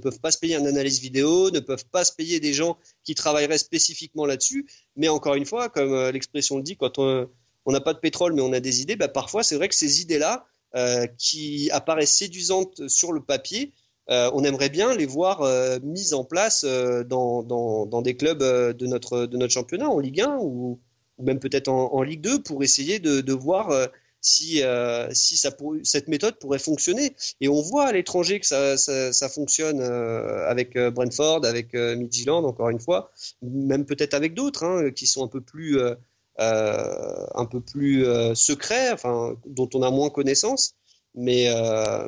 un 0.55 0.65
analyse 0.65 0.99
vidéo, 0.99 1.51
ne 1.51 1.59
peuvent 1.59 1.85
pas 1.85 2.03
se 2.03 2.13
payer 2.13 2.39
des 2.39 2.53
gens 2.53 2.77
qui 3.03 3.15
travailleraient 3.15 3.57
spécifiquement 3.57 4.25
là-dessus. 4.25 4.67
Mais 4.95 5.07
encore 5.07 5.35
une 5.35 5.45
fois, 5.45 5.69
comme 5.69 5.93
euh, 5.93 6.11
l'expression 6.11 6.57
le 6.57 6.63
dit, 6.63 6.77
quand 6.77 6.99
on 6.99 7.27
n'a 7.67 7.81
pas 7.81 7.93
de 7.93 7.99
pétrole 7.99 8.33
mais 8.33 8.41
on 8.41 8.53
a 8.53 8.59
des 8.59 8.81
idées, 8.81 8.95
bah, 8.95 9.07
parfois 9.07 9.43
c'est 9.43 9.55
vrai 9.55 9.69
que 9.69 9.75
ces 9.75 10.01
idées-là, 10.01 10.45
euh, 10.45 10.58
qui 11.17 11.69
apparaissent 11.71 12.15
séduisantes 12.15 12.87
sur 12.87 13.11
le 13.11 13.21
papier, 13.21 13.73
euh, 14.09 14.29
on 14.33 14.43
aimerait 14.43 14.69
bien 14.69 14.95
les 14.95 15.05
voir 15.05 15.43
mises 15.83 16.13
en 16.13 16.23
place 16.23 16.63
dans, 16.63 18.01
des 18.01 18.15
clubs 18.15 18.43
de 18.43 18.85
notre, 18.87 19.25
de 19.25 19.37
notre 19.37 19.53
championnat 19.53 19.89
en 19.89 19.99
Ligue 19.99 20.21
1 20.21 20.37
ou, 20.41 20.79
même 21.19 21.39
peut-être 21.39 21.67
en, 21.69 22.01
Ligue 22.01 22.21
2 22.21 22.43
pour 22.43 22.63
essayer 22.63 22.99
de, 22.99 23.33
voir 23.33 23.89
si, 24.21 24.63
euh, 24.63 25.09
si 25.13 25.37
ça 25.37 25.51
cette 25.83 26.07
méthode 26.07 26.37
pourrait 26.39 26.59
fonctionner. 26.59 27.15
Et 27.41 27.47
on 27.47 27.61
voit 27.61 27.85
à 27.87 27.91
l'étranger 27.91 28.39
que 28.39 28.45
ça, 28.45 28.77
ça, 28.77 29.29
fonctionne 29.29 29.79
euh, 29.81 30.47
avec 30.47 30.75
euh, 30.75 30.91
Brentford, 30.91 31.45
avec 31.45 31.73
euh, 31.75 31.95
Midtjylland, 31.95 32.43
encore 32.43 32.69
une 32.69 32.79
fois, 32.79 33.11
même 33.41 33.85
peut-être 33.85 34.13
avec 34.13 34.33
d'autres 34.33 34.63
hein, 34.63 34.91
qui 34.91 35.07
sont 35.07 35.23
un 35.23 35.27
peu 35.27 35.41
plus, 35.41 35.79
euh, 35.79 35.95
un 36.39 37.45
peu 37.45 37.61
plus 37.61 38.05
secrets, 38.33 38.91
enfin, 38.91 39.35
dont 39.45 39.69
on 39.73 39.83
a 39.83 39.91
moins 39.91 40.09
connaissance. 40.09 40.73
Mais, 41.15 41.47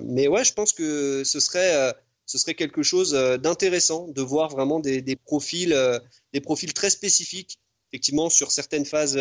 mais 0.03 0.27
ouais, 0.27 0.43
je 0.43 0.53
pense 0.53 0.73
que 0.73 1.23
ce 1.23 1.39
serait, 1.39 1.93
ce 2.25 2.38
serait 2.38 2.55
quelque 2.55 2.84
chose 2.84 3.11
d'intéressant 3.41 4.07
de 4.07 4.21
voir 4.21 4.49
vraiment 4.49 4.79
des, 4.79 5.01
des 5.01 5.15
profils, 5.15 5.75
des 6.34 6.41
profils 6.41 6.73
très 6.73 6.89
spécifiques, 6.89 7.57
effectivement, 7.91 8.29
sur 8.29 8.51
certaines 8.51 8.86
phases, 8.86 9.19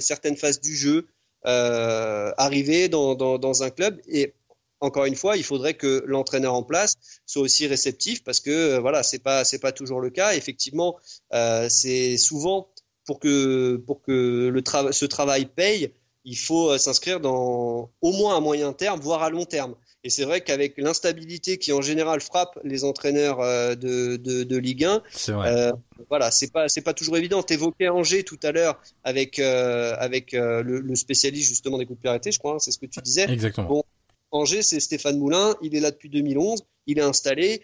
certaines 0.00 0.36
phases 0.36 0.60
du 0.60 0.76
jeu 0.76 1.08
euh, 1.46 2.32
arriver 2.38 2.88
dans, 2.88 3.14
dans, 3.14 3.38
dans, 3.38 3.62
un 3.62 3.68
club 3.68 4.00
et 4.08 4.32
encore 4.80 5.04
une 5.04 5.14
fois, 5.14 5.36
il 5.36 5.44
faudrait 5.44 5.74
que 5.74 6.02
l'entraîneur 6.06 6.54
en 6.54 6.62
place 6.62 6.94
soit 7.26 7.42
aussi 7.42 7.66
réceptif 7.66 8.24
parce 8.24 8.40
que 8.40 8.50
euh, 8.50 8.80
voilà, 8.80 9.02
c'est 9.02 9.18
pas 9.18 9.42
pas 9.60 9.72
toujours 9.72 10.00
le 10.00 10.08
cas. 10.08 10.34
Effectivement, 10.34 10.98
euh, 11.34 11.68
c'est 11.68 12.16
souvent 12.16 12.70
pour 13.04 13.18
que 13.20 13.76
pour 13.76 14.02
que 14.02 14.48
le 14.52 14.62
tra 14.62 14.92
ce 14.92 15.04
travail 15.04 15.46
paye, 15.46 15.92
il 16.24 16.36
faut 16.36 16.70
euh, 16.70 16.78
s'inscrire 16.78 17.20
dans 17.20 17.90
au 18.00 18.12
moins 18.12 18.36
à 18.36 18.40
moyen 18.40 18.72
terme, 18.72 19.00
voire 19.00 19.22
à 19.22 19.30
long 19.30 19.44
terme. 19.44 19.74
Et 20.04 20.10
c'est 20.10 20.24
vrai 20.24 20.42
qu'avec 20.42 20.76
l'instabilité 20.76 21.56
qui 21.56 21.72
en 21.72 21.80
général 21.80 22.20
frappe 22.20 22.58
les 22.62 22.84
entraîneurs 22.84 23.40
euh, 23.40 23.74
de, 23.74 24.16
de, 24.16 24.44
de, 24.44 24.56
Ligue 24.58 24.84
1, 24.84 25.02
euh, 25.30 25.72
voilà, 26.10 26.30
c'est 26.30 26.52
pas 26.52 26.68
c'est 26.68 26.82
pas 26.82 26.92
toujours 26.92 27.16
évident. 27.16 27.42
T'évoquais 27.42 27.88
Angers 27.88 28.22
tout 28.22 28.38
à 28.42 28.52
l'heure 28.52 28.78
avec 29.02 29.38
euh, 29.38 29.96
avec 29.98 30.34
euh, 30.34 30.62
le, 30.62 30.80
le, 30.80 30.94
spécialiste 30.94 31.48
justement 31.48 31.78
des 31.78 31.86
piraterie, 31.86 32.32
je 32.32 32.38
crois, 32.38 32.54
hein, 32.54 32.58
c'est 32.58 32.70
ce 32.70 32.78
que 32.78 32.86
tu 32.86 33.00
disais. 33.00 33.30
Exactement. 33.30 33.68
Bon, 33.68 33.82
Angers, 34.30 34.62
c'est 34.62 34.78
Stéphane 34.78 35.18
Moulin, 35.18 35.54
il 35.62 35.74
est 35.74 35.80
là 35.80 35.90
depuis 35.90 36.10
2011, 36.10 36.64
il 36.86 36.98
est 36.98 37.02
installé, 37.02 37.62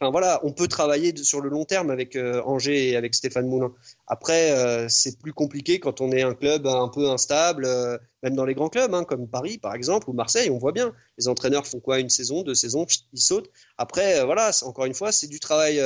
voilà, 0.00 0.40
on 0.44 0.52
peut 0.52 0.68
travailler 0.68 1.14
sur 1.16 1.40
le 1.40 1.48
long 1.48 1.64
terme 1.64 1.90
avec 1.90 2.14
euh, 2.14 2.40
Angers 2.44 2.90
et 2.90 2.96
avec 2.96 3.14
Stéphane 3.14 3.48
Moulin. 3.48 3.72
Après, 4.06 4.52
euh, 4.52 4.86
c'est 4.88 5.18
plus 5.18 5.32
compliqué 5.32 5.80
quand 5.80 6.00
on 6.00 6.12
est 6.12 6.22
un 6.22 6.34
club 6.34 6.66
un 6.66 6.88
peu 6.88 7.10
instable, 7.10 7.64
euh, 7.64 7.98
même 8.22 8.36
dans 8.36 8.44
les 8.44 8.54
grands 8.54 8.68
clubs, 8.68 8.94
hein, 8.94 9.04
comme 9.04 9.28
Paris 9.28 9.58
par 9.58 9.74
exemple 9.74 10.08
ou 10.08 10.12
Marseille, 10.12 10.50
on 10.50 10.58
voit 10.58 10.72
bien. 10.72 10.92
Les 11.18 11.26
entraîneurs 11.26 11.66
font 11.66 11.80
quoi? 11.80 11.98
Une 11.98 12.10
saison, 12.10 12.42
deux 12.42 12.54
saisons, 12.54 12.86
ils 13.12 13.20
sautent. 13.20 13.50
Après, 13.76 14.24
voilà, 14.24 14.50
encore 14.62 14.84
une 14.84 14.94
fois, 14.94 15.10
c'est 15.10 15.26
du 15.26 15.40
travail 15.40 15.80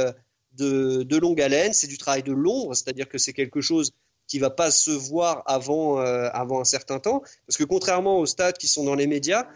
de, 0.59 1.17
longue 1.17 1.41
haleine, 1.41 1.73
c'est 1.73 1.87
du 1.87 1.97
travail 1.97 2.23
de 2.23 2.33
l'ombre, 2.33 2.75
c'est-à-dire 2.75 3.09
que 3.09 3.19
c'est 3.19 3.33
quelque 3.33 3.61
chose 3.61 3.93
qui 4.27 4.39
va 4.39 4.51
pas 4.51 4.71
se 4.71 4.91
voir 4.93 5.43
avant 5.47 5.99
un 5.99 6.65
certain 6.65 7.01
temps 7.01 7.21
parce 7.49 7.57
que 7.57 7.65
contrairement 7.65 8.21
aux 8.21 8.27
stades 8.27 8.59
qui 8.59 8.69
sont 8.69 8.85
dans 8.85 8.95
les 8.95 9.09
médias 9.09 9.49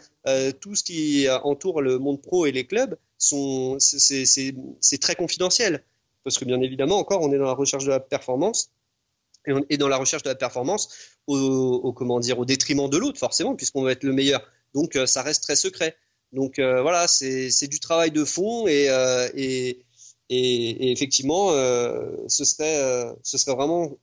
tout 0.59 0.75
ce 0.75 0.83
qui 0.83 1.27
entoure 1.29 1.81
le 1.81 1.97
monde 1.97 2.21
pro 2.21 2.45
et 2.45 2.51
les 2.51 2.67
clubs 2.67 2.97
c'est 3.89 5.01
très 5.01 5.15
confidentiel. 5.15 5.83
Parce 6.23 6.37
que 6.39 6.45
bien 6.45 6.59
évidemment 6.61 6.97
encore 6.97 7.21
on 7.21 7.31
est 7.31 7.37
dans 7.37 7.45
la 7.45 7.53
recherche 7.53 7.85
de 7.85 7.89
la 7.89 7.99
performance. 7.99 8.71
Et, 9.47 9.53
on, 9.53 9.61
dans 9.77 9.87
la 9.87 9.97
recherche 9.97 10.23
de 10.23 10.29
la 10.29 10.35
performance 10.35 10.89
au, 11.27 11.93
comment 11.93 12.19
dire 12.19 12.39
au 12.39 12.45
détriment 12.45 12.89
de 12.89 12.97
l'autre 12.97 13.19
forcément 13.19 13.55
puisqu'on 13.55 13.83
va 13.83 13.91
être 13.91 14.03
le 14.03 14.13
meilleur. 14.13 14.41
Donc 14.73 14.95
euh, 14.95 15.05
ça 15.05 15.21
reste 15.21 15.43
très 15.43 15.55
secret. 15.55 15.95
Donc 16.31 16.59
euh, 16.59 16.81
voilà 16.81 17.07
c'est 17.07 17.67
du 17.67 17.79
travail 17.79 18.11
de 18.11 18.25
fond 18.25 18.67
et, 18.67 18.89
euh, 18.89 19.29
et 19.35 19.83
effectivement, 20.29 21.51
ce 21.51 22.43
serait, 22.43 23.13
ce 23.21 23.37
serait 23.37 23.55
vraiment 23.55 23.95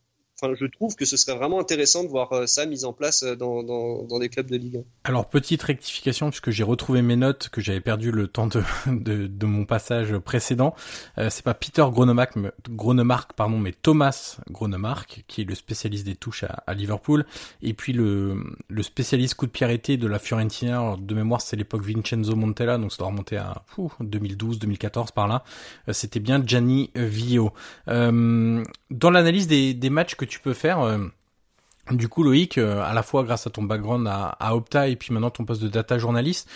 enfin, 0.43 0.55
je 0.59 0.67
trouve 0.67 0.97
que 0.97 1.05
ce 1.05 1.17
serait 1.17 1.37
vraiment 1.37 1.61
intéressant 1.61 2.03
de 2.05 2.09
voir 2.09 2.33
euh, 2.33 2.47
ça 2.47 2.67
mis 2.67 2.85
en 2.85 2.93
place 2.93 3.23
euh, 3.23 3.37
dans, 3.37 3.63
dans, 3.63 4.03
dans 4.03 4.19
des 4.19 4.29
clubs 4.29 4.51
de 4.51 4.57
Ligue 4.57 4.79
1. 4.79 4.81
Alors, 5.05 5.29
petite 5.29 5.63
rectification, 5.63 6.31
puisque 6.31 6.51
j'ai 6.51 6.65
retrouvé 6.65 7.03
mes 7.03 7.17
notes 7.17 7.49
que 7.51 7.61
j'avais 7.61 7.81
perdu 7.81 8.11
le 8.11 8.27
temps 8.27 8.47
de, 8.47 8.63
de, 8.87 9.27
de 9.27 9.47
mon 9.47 9.65
passage 9.65 10.17
précédent. 10.19 10.75
Euh, 11.19 11.29
c'est 11.31 11.45
pas 11.45 11.55
Peter 11.55 11.85
Gronemark, 11.91 12.35
Gronemark, 12.69 13.33
pardon, 13.35 13.59
mais 13.59 13.73
Thomas 13.73 14.39
Gronemark, 14.51 15.25
qui 15.29 15.43
est 15.43 15.45
le 15.45 15.55
spécialiste 15.55 16.05
des 16.05 16.17
touches 16.17 16.45
à, 16.45 16.63
à 16.67 16.75
Liverpool, 16.75 17.25
et 17.63 17.75
puis 17.75 17.93
le, 17.93 18.43
le 18.69 18.83
spécialiste 18.83 19.35
coup 19.35 19.47
de 19.47 19.53
pied 19.53 19.65
arrêté 19.65 19.97
de 19.97 20.07
la 20.07 20.19
Fiorentina. 20.19 20.97
De 20.99 21.15
mémoire, 21.15 21.41
c'est 21.41 21.57
l'époque 21.57 21.83
Vincenzo 21.83 22.35
Montella, 22.35 22.79
donc 22.79 22.93
ça 22.93 22.99
doit 22.99 23.09
remonter 23.09 23.37
à 23.37 23.63
2012, 24.01 24.59
2014 24.59 25.11
par 25.13 25.29
là. 25.29 25.45
Euh, 25.89 25.93
C'était 25.93 26.21
bien 26.21 26.43
Gianni 26.45 26.91
Vio. 26.95 27.53
Euh, 27.89 28.63
dans 28.93 29.11
l'analyse 29.11 29.47
des, 29.47 29.75
des 29.75 29.91
matchs 29.91 30.15
que 30.15 30.25
tu 30.25 30.41
peux 30.41 30.55
faire. 30.55 30.81
Euh, 30.81 30.99
du 31.91 32.09
coup, 32.09 32.23
Loïc, 32.23 32.59
euh, 32.59 32.81
à 32.83 32.95
la 32.95 33.03
fois 33.03 33.25
grâce 33.25 33.47
à 33.47 33.51
ton 33.51 33.65
background 33.65 34.07
à, 34.07 34.37
à 34.39 34.55
Opta 34.55 34.89
et 34.89 34.95
puis 34.95 35.13
maintenant 35.13 35.31
ton 35.31 35.45
poste 35.45 35.63
de 35.63 35.69
data 35.69 35.99
journaliste, 35.99 36.49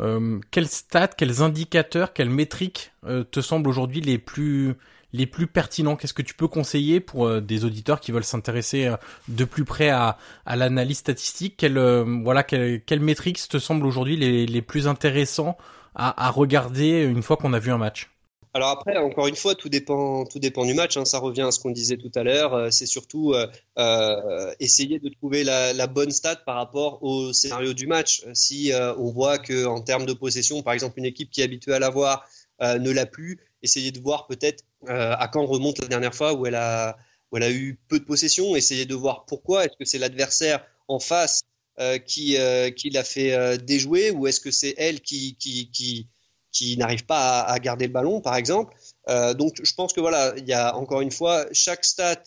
euh, 0.00 0.38
quels 0.50 0.68
stats, 0.68 1.08
quels 1.08 1.42
indicateurs, 1.42 2.12
quelles 2.12 2.30
métriques 2.30 2.92
euh, 3.06 3.24
te 3.24 3.40
semblent 3.40 3.68
aujourd'hui 3.68 4.00
les 4.00 4.18
plus 4.18 4.74
les 5.14 5.26
plus 5.26 5.46
pertinents? 5.46 5.96
Qu'est-ce 5.96 6.12
que 6.12 6.22
tu 6.22 6.34
peux 6.34 6.48
conseiller 6.48 7.00
pour 7.00 7.26
euh, 7.26 7.40
des 7.40 7.64
auditeurs 7.64 8.00
qui 8.00 8.12
veulent 8.12 8.24
s'intéresser 8.24 8.86
euh, 8.86 8.96
de 9.28 9.44
plus 9.44 9.64
près 9.64 9.88
à, 9.88 10.18
à 10.44 10.56
l'analyse 10.56 10.98
statistique? 10.98 11.56
Quelles 11.56 11.78
voilà 12.22 12.42
quelles, 12.42 13.00
métriques 13.00 13.48
te 13.48 13.58
semblent 13.58 13.86
aujourd'hui 13.86 14.16
les, 14.16 14.44
les 14.44 14.62
plus 14.62 14.86
intéressants 14.86 15.56
à, 15.94 16.30
regarder 16.30 17.04
une 17.04 17.22
fois 17.22 17.36
qu'on 17.36 17.52
a 17.52 17.58
vu 17.58 17.70
un 17.70 17.78
match? 17.78 18.10
Alors 18.54 18.70
après, 18.70 18.96
encore 18.96 19.26
une 19.26 19.36
fois, 19.36 19.54
tout 19.54 19.68
dépend, 19.68 20.24
tout 20.24 20.38
dépend 20.38 20.64
du 20.64 20.74
match. 20.74 20.96
Hein. 20.96 21.04
Ça 21.04 21.18
revient 21.18 21.42
à 21.42 21.50
ce 21.50 21.58
qu'on 21.58 21.70
disait 21.70 21.96
tout 21.96 22.12
à 22.14 22.22
l'heure. 22.22 22.54
Euh, 22.54 22.70
c'est 22.70 22.86
surtout 22.86 23.34
euh, 23.34 24.54
essayer 24.60 24.98
de 24.98 25.08
trouver 25.08 25.44
la, 25.44 25.86
bonne 25.86 26.10
stat 26.10 26.36
par 26.36 26.56
rapport 26.56 27.02
au 27.02 27.32
scénario 27.32 27.72
du 27.74 27.86
match. 27.86 28.24
Si 28.32 28.72
on 28.74 29.10
voit 29.10 29.38
que 29.38 29.66
en 29.66 29.80
termes 29.80 30.06
de 30.06 30.12
possession, 30.12 30.62
par 30.62 30.72
exemple, 30.72 30.98
une 30.98 31.04
équipe 31.04 31.30
qui 31.30 31.40
est 31.40 31.44
habituée 31.44 31.74
à 31.74 31.78
l'avoir 31.78 32.24
ne 32.60 32.90
l'a 32.90 33.06
plus, 33.06 33.40
essayer 33.62 33.90
de 33.90 34.00
voir 34.00 34.26
peut-être 34.26 34.64
à 34.88 35.28
quand 35.28 35.44
remonte 35.46 35.80
la 35.80 35.88
dernière 35.88 36.14
fois 36.14 36.32
où 36.34 36.46
elle 36.46 36.54
a, 36.54 36.96
où 37.32 37.36
elle 37.36 37.42
a 37.42 37.50
eu 37.50 37.78
peu 37.88 37.98
de 37.98 38.04
possession. 38.04 38.56
Essayer 38.56 38.86
de 38.86 38.94
voir 38.94 39.26
pourquoi. 39.26 39.64
Est-ce 39.64 39.76
que 39.76 39.84
c'est 39.84 39.98
l'adversaire 39.98 40.64
en 40.88 40.98
face 40.98 41.42
euh, 41.80 41.98
qui, 41.98 42.36
euh, 42.36 42.70
qui 42.70 42.90
l'a 42.90 43.02
fait 43.02 43.32
euh, 43.32 43.56
déjouer 43.56 44.12
ou 44.12 44.28
est-ce 44.28 44.38
que 44.38 44.52
c'est 44.52 44.74
elle 44.78 45.00
qui, 45.00 45.34
qui, 45.34 45.72
qui, 45.72 46.08
qui 46.54 46.78
n'arrive 46.78 47.04
pas 47.04 47.42
à, 47.42 47.58
garder 47.58 47.86
le 47.86 47.92
ballon, 47.92 48.22
par 48.22 48.36
exemple 48.36 48.74
Donc, 49.08 49.60
je 49.62 49.74
pense 49.74 49.92
que 49.92 50.00
voilà, 50.00 50.32
il 50.38 50.46
y 50.46 50.54
a 50.54 50.74
encore 50.76 51.02
une 51.02 51.10
fois, 51.10 51.46
chaque 51.52 51.84
stat 51.84 52.22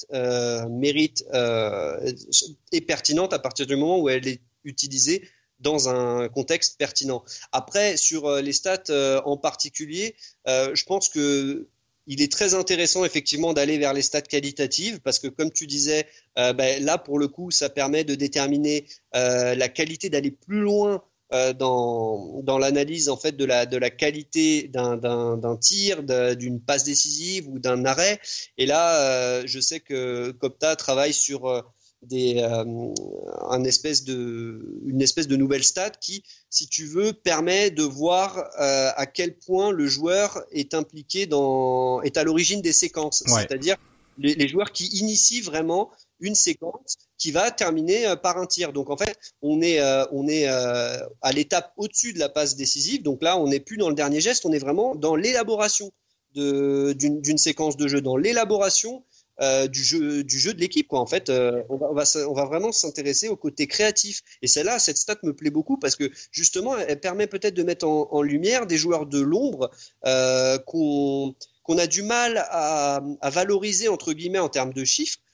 mérite 0.69 1.25
est 1.33 2.81
pertinente 2.81 3.33
à 3.33 3.39
partir 3.39 3.65
du 3.65 3.75
moment 3.75 3.99
où 3.99 4.09
elle 4.09 4.27
est 4.27 4.41
utilisée 4.63 5.27
dans 5.59 5.89
un 5.89 6.27
contexte 6.27 6.77
pertinent. 6.77 7.23
Après, 7.51 7.97
sur 7.97 8.29
les 8.35 8.53
stats 8.53 9.21
en 9.25 9.37
particulier, 9.37 10.15
je 10.45 10.83
pense 10.83 11.09
que 11.09 11.67
il 12.07 12.21
est 12.21 12.31
très 12.31 12.53
intéressant 12.53 13.05
effectivement 13.05 13.53
d'aller 13.53 13.77
vers 13.77 13.93
les 13.93 14.01
stats 14.01 14.21
qualitatives 14.21 15.01
parce 15.01 15.19
que 15.19 15.27
comme 15.27 15.51
tu 15.51 15.67
disais, 15.67 16.07
euh, 16.39 16.53
ben, 16.53 16.83
là 16.83 16.97
pour 16.97 17.19
le 17.19 17.27
coup, 17.27 17.51
ça 17.51 17.69
permet 17.69 18.03
de 18.03 18.15
déterminer 18.15 18.85
euh, 19.15 19.53
la 19.55 19.67
qualité 19.69 20.09
d'aller 20.09 20.31
plus 20.31 20.61
loin 20.61 21.03
euh, 21.33 21.53
dans, 21.53 22.41
dans 22.43 22.57
l'analyse 22.57 23.09
en 23.09 23.17
fait 23.17 23.35
de 23.35 23.45
la, 23.45 23.65
de 23.65 23.77
la 23.77 23.89
qualité 23.89 24.67
d'un 24.67 25.57
tir, 25.59 26.03
d'une 26.03 26.61
passe 26.61 26.83
décisive 26.83 27.47
ou 27.49 27.59
d'un 27.59 27.85
arrêt. 27.85 28.19
Et 28.57 28.65
là, 28.65 29.45
je 29.45 29.59
sais 29.59 29.79
que 29.79 30.31
Copta 30.31 30.75
travaille 30.75 31.13
sur 31.13 31.65
des, 32.03 32.37
euh, 32.37 32.93
un 33.49 33.63
espèce 33.63 34.03
de, 34.03 34.81
une 34.85 35.01
espèce 35.01 35.27
de 35.27 35.35
nouvelle 35.35 35.63
stat 35.63 35.91
qui, 35.91 36.23
si 36.49 36.67
tu 36.67 36.85
veux, 36.85 37.13
permet 37.13 37.71
de 37.71 37.83
voir 37.83 38.37
euh, 38.59 38.91
à 38.95 39.05
quel 39.05 39.37
point 39.37 39.71
le 39.71 39.87
joueur 39.87 40.43
est 40.51 40.73
impliqué 40.73 41.25
dans, 41.25 42.01
est 42.03 42.17
à 42.17 42.23
l'origine 42.23 42.61
des 42.61 42.73
séquences. 42.73 43.23
C'est-à-dire 43.25 43.77
les, 44.17 44.35
les, 44.35 44.47
joueurs 44.47 44.71
qui 44.71 44.85
initient 44.87 45.41
vraiment 45.41 45.91
une 46.19 46.35
séquence 46.35 46.97
qui 47.17 47.31
va 47.31 47.51
terminer 47.51 48.07
euh, 48.07 48.15
par 48.15 48.37
un 48.37 48.45
tir. 48.45 48.73
Donc 48.73 48.89
en 48.89 48.97
fait, 48.97 49.17
on 49.41 49.61
est, 49.61 49.81
on 50.11 50.27
est 50.27 50.47
à 50.47 51.31
l'étape 51.33 51.73
au-dessus 51.77 52.13
de 52.13 52.19
la 52.19 52.29
passe 52.29 52.55
décisive. 52.55 53.03
Donc 53.03 53.21
là, 53.21 53.37
on 53.37 53.47
n'est 53.47 53.59
plus 53.59 53.77
dans 53.77 53.89
le 53.89 53.95
dernier 53.95 54.21
geste, 54.21 54.45
on 54.45 54.51
est 54.51 54.59
vraiment 54.59 54.95
dans 54.95 55.15
l'élaboration 55.15 55.91
d'une 56.35 57.37
séquence 57.37 57.77
de 57.77 57.87
jeu, 57.87 58.01
dans 58.01 58.17
l'élaboration 58.17 59.03
euh, 59.39 59.67
du 59.67 59.83
jeu 59.83 60.23
du 60.23 60.39
jeu 60.39 60.51
de 60.51 60.59
l'équipe 60.59 60.91
en 60.93 61.05
fait 61.05 61.29
euh, 61.29 61.61
on, 61.69 61.77
va, 61.93 62.05
on, 62.27 62.33
va, 62.33 62.45
vraiment 62.45 62.71
s'intéresser 62.71 63.27
au 63.27 63.35
côté 63.35 63.67
créatif 63.67 64.23
et 64.41 64.47
celle-là 64.47 64.79
cette 64.79 64.97
stat 64.97 65.17
me 65.21 65.31
plaît 65.31 65.51
beaucoup 65.51 65.77
parce 65.77 65.95
que 65.95 66.09
justement 66.31 66.75
elle 66.75 66.99
permet 66.99 67.27
peut-être 67.27 67.53
de 67.53 67.61
mettre 67.61 67.87
en, 67.87 68.21
lumière 68.23 68.65
des 68.65 68.77
joueurs 68.77 69.05
de 69.05 69.19
l'ombre 69.19 69.69
euh, 70.07 70.57
qu'on 70.57 71.35
a 71.77 71.85
du 71.85 72.01
mal 72.01 72.43
à, 72.49 72.99
à, 73.21 73.29
valoriser 73.29 73.89
entre 73.89 74.13
guillemets 74.13 74.39
en 74.39 74.49
termes 74.49 74.73
de 74.73 74.83
chiffres 74.83 75.19
euh, 75.19 75.26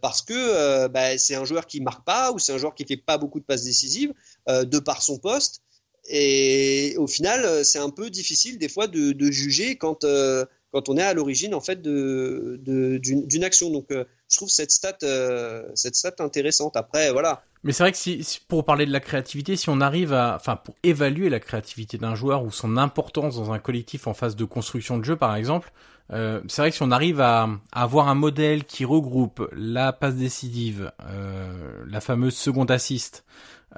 parce 0.00 0.22
que 0.22 0.32
euh, 0.34 0.88
bah, 0.88 1.18
c'est 1.18 1.34
un 1.34 1.44
joueur 1.44 1.66
qui 1.66 1.80
marque 1.80 2.04
pas 2.04 2.32
ou 2.32 2.38
c'est 2.38 2.52
un 2.52 2.58
joueur 2.58 2.74
qui 2.74 2.84
fait 2.84 2.96
pas 2.96 3.18
beaucoup 3.18 3.40
de 3.40 3.44
passes 3.44 3.64
décisives 3.64 4.12
de 4.48 4.78
par 4.78 5.02
son 5.02 5.18
poste 5.18 5.62
et 6.08 6.94
au 6.98 7.06
final 7.06 7.64
c'est 7.64 7.78
un 7.78 7.90
peu 7.90 8.10
difficile 8.10 8.58
des 8.58 8.68
fois 8.68 8.86
de, 8.86 9.12
de 9.12 9.30
juger 9.30 9.76
quand 9.76 10.04
quand 10.74 10.88
on 10.88 10.96
est 10.96 11.02
à 11.02 11.14
l'origine 11.14 11.54
en 11.54 11.60
fait 11.60 11.80
de, 11.80 12.58
d'une, 13.00 13.44
action. 13.44 13.70
Donc 13.70 13.92
euh, 13.92 14.04
je 14.28 14.36
trouve 14.36 14.48
cette 14.48 14.72
stat 14.72 14.98
euh, 15.04 15.62
cette 15.76 15.94
stat 15.94 16.16
intéressante. 16.18 16.76
Après 16.76 17.12
voilà. 17.12 17.44
Mais 17.62 17.72
c'est 17.72 17.84
vrai 17.84 17.92
que 17.92 17.98
si, 17.98 18.40
pour 18.48 18.64
parler 18.64 18.84
de 18.84 18.90
la 18.90 18.98
créativité, 18.98 19.54
si 19.54 19.68
on 19.68 19.80
arrive 19.80 20.12
à, 20.12 20.34
enfin 20.34 20.56
pour 20.56 20.74
évaluer 20.82 21.30
la 21.30 21.38
créativité 21.38 21.96
d'un 21.96 22.16
joueur 22.16 22.42
ou 22.42 22.50
son 22.50 22.76
importance 22.76 23.36
dans 23.36 23.52
un 23.52 23.60
collectif 23.60 24.08
en 24.08 24.14
phase 24.14 24.34
de 24.34 24.44
construction 24.44 24.98
de 24.98 25.04
jeu 25.04 25.14
par 25.14 25.36
exemple, 25.36 25.72
euh, 26.12 26.40
c'est 26.48 26.62
vrai 26.62 26.70
que 26.70 26.76
si 26.76 26.82
on 26.82 26.90
arrive 26.90 27.20
à, 27.20 27.48
avoir 27.72 28.08
un 28.08 28.14
modèle 28.14 28.64
qui 28.64 28.84
regroupe 28.84 29.48
la 29.52 29.92
passe 29.92 30.16
décisive, 30.16 30.92
la 31.86 32.00
fameuse 32.00 32.36
seconde 32.36 32.70
assist, 32.70 33.24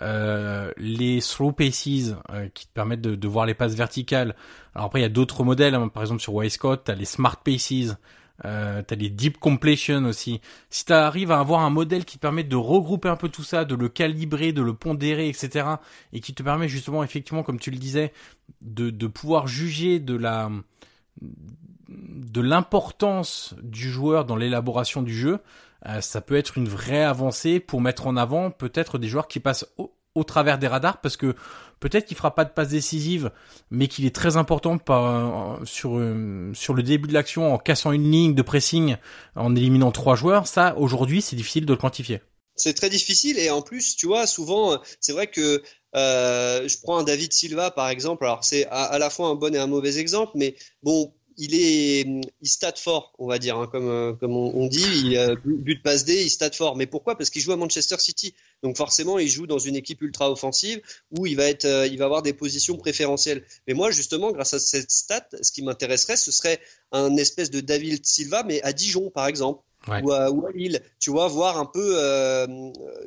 euh, 0.02 0.72
les 0.76 1.20
throw 1.20 1.52
paces 1.52 1.88
euh, 2.30 2.48
qui 2.52 2.66
te 2.66 2.72
permettent 2.72 3.00
de, 3.00 3.14
de, 3.14 3.28
voir 3.28 3.46
les 3.46 3.54
passes 3.54 3.74
verticales. 3.74 4.34
Alors 4.74 4.86
après 4.86 5.00
il 5.00 5.02
y 5.02 5.06
a 5.06 5.10
d'autres 5.10 5.42
modèles, 5.42 5.74
hein. 5.74 5.88
par 5.88 6.02
exemple 6.02 6.20
sur 6.20 6.34
Wisecout, 6.34 6.84
t'as 6.84 6.94
les 6.94 7.06
smart 7.06 7.42
paces, 7.42 7.96
euh, 8.44 8.82
t'as 8.82 8.96
les 8.96 9.08
deep 9.08 9.38
completion 9.38 10.04
aussi. 10.04 10.40
Si 10.68 10.84
tu 10.84 10.92
arrives 10.92 11.32
à 11.32 11.38
avoir 11.38 11.60
un 11.60 11.70
modèle 11.70 12.04
qui 12.04 12.18
te 12.18 12.22
permet 12.22 12.44
de 12.44 12.56
regrouper 12.56 13.08
un 13.08 13.16
peu 13.16 13.30
tout 13.30 13.42
ça, 13.42 13.64
de 13.64 13.74
le 13.74 13.88
calibrer, 13.88 14.52
de 14.52 14.62
le 14.62 14.74
pondérer, 14.74 15.28
etc., 15.28 15.66
et 16.12 16.20
qui 16.20 16.34
te 16.34 16.42
permet 16.42 16.68
justement 16.68 17.02
effectivement, 17.02 17.42
comme 17.42 17.58
tu 17.58 17.70
le 17.70 17.78
disais, 17.78 18.12
de, 18.60 18.90
de 18.90 19.06
pouvoir 19.06 19.46
juger 19.46 19.98
de 19.98 20.14
la 20.14 20.50
de 21.88 22.40
l'importance 22.40 23.54
du 23.62 23.90
joueur 23.90 24.24
dans 24.24 24.36
l'élaboration 24.36 25.02
du 25.02 25.14
jeu, 25.14 25.38
euh, 25.86 26.00
ça 26.00 26.20
peut 26.20 26.36
être 26.36 26.58
une 26.58 26.68
vraie 26.68 27.04
avancée 27.04 27.60
pour 27.60 27.80
mettre 27.80 28.06
en 28.06 28.16
avant 28.16 28.50
peut-être 28.50 28.98
des 28.98 29.08
joueurs 29.08 29.28
qui 29.28 29.40
passent 29.40 29.66
au, 29.78 30.24
travers 30.24 30.58
des 30.58 30.66
radars 30.66 31.00
parce 31.02 31.18
que 31.18 31.34
peut-être 31.78 32.06
qu'il 32.06 32.16
fera 32.16 32.34
pas 32.34 32.46
de 32.46 32.50
passe 32.50 32.68
décisive 32.68 33.30
mais 33.70 33.86
qu'il 33.86 34.06
est 34.06 34.14
très 34.14 34.38
important 34.38 34.78
par, 34.78 35.60
sur 35.64 35.98
euh, 35.98 36.50
sur 36.54 36.72
le 36.72 36.82
début 36.82 37.06
de 37.06 37.12
l'action 37.12 37.52
en 37.52 37.58
cassant 37.58 37.92
une 37.92 38.10
ligne 38.10 38.34
de 38.34 38.40
pressing 38.40 38.96
en 39.34 39.54
éliminant 39.54 39.92
trois 39.92 40.16
joueurs 40.16 40.46
ça 40.46 40.74
aujourd'hui 40.78 41.20
c'est 41.20 41.36
difficile 41.36 41.66
de 41.66 41.72
le 41.74 41.78
quantifier. 41.78 42.22
C'est 42.54 42.72
très 42.72 42.88
difficile 42.88 43.38
et 43.38 43.50
en 43.50 43.60
plus 43.60 43.94
tu 43.96 44.06
vois 44.06 44.26
souvent 44.26 44.80
c'est 45.00 45.12
vrai 45.12 45.26
que 45.26 45.62
euh, 45.94 46.66
je 46.66 46.78
prends 46.82 46.98
un 46.98 47.04
David 47.04 47.32
Silva 47.32 47.70
par 47.70 47.90
exemple. 47.90 48.24
Alors 48.24 48.42
c'est 48.42 48.66
à, 48.70 48.98
la 48.98 49.10
fois 49.10 49.28
un 49.28 49.34
bon 49.34 49.54
et 49.54 49.58
un 49.58 49.66
mauvais 49.66 49.98
exemple 49.98 50.32
mais 50.34 50.54
bon 50.82 51.12
il 51.38 51.54
est, 51.54 52.00
il 52.40 52.48
stat 52.48 52.74
fort, 52.76 53.12
on 53.18 53.26
va 53.26 53.38
dire, 53.38 53.56
hein, 53.56 53.68
comme, 53.70 53.88
euh, 53.88 54.12
comme 54.14 54.36
on, 54.36 54.66
dit, 54.66 54.84
il 55.04 55.18
a 55.18 55.34
but 55.44 55.82
passe 55.82 56.04
D, 56.04 56.22
il 56.22 56.30
stat 56.30 56.52
fort. 56.52 56.76
Mais 56.76 56.86
pourquoi? 56.86 57.16
Parce 57.16 57.30
qu'il 57.30 57.42
joue 57.42 57.52
à 57.52 57.56
Manchester 57.56 57.98
City, 57.98 58.34
donc 58.62 58.76
forcément, 58.76 59.18
il 59.18 59.28
joue 59.28 59.46
dans 59.46 59.58
une 59.58 59.76
équipe 59.76 60.02
ultra 60.02 60.30
offensive 60.30 60.80
où 61.10 61.26
il 61.26 61.36
va 61.36 61.44
être, 61.44 61.64
euh, 61.64 61.86
il 61.86 61.98
va 61.98 62.06
avoir 62.06 62.22
des 62.22 62.32
positions 62.32 62.76
préférentielles. 62.76 63.44
Mais 63.66 63.74
moi, 63.74 63.90
justement, 63.90 64.32
grâce 64.32 64.54
à 64.54 64.58
cette 64.58 64.90
stat, 64.90 65.28
ce 65.42 65.52
qui 65.52 65.62
m'intéresserait, 65.62 66.16
ce 66.16 66.32
serait 66.32 66.60
un 66.92 67.16
espèce 67.16 67.50
de 67.50 67.60
David 67.60 68.06
Silva, 68.06 68.42
mais 68.42 68.62
à 68.62 68.72
Dijon, 68.72 69.10
par 69.10 69.26
exemple. 69.26 69.62
Ou, 69.88 70.10
à, 70.10 70.32
ou, 70.32 70.44
à, 70.44 70.50
Lille, 70.50 70.82
tu 70.98 71.10
vois, 71.10 71.28
voir 71.28 71.58
un 71.58 71.66
peu 71.66 71.92
euh, 71.96 72.46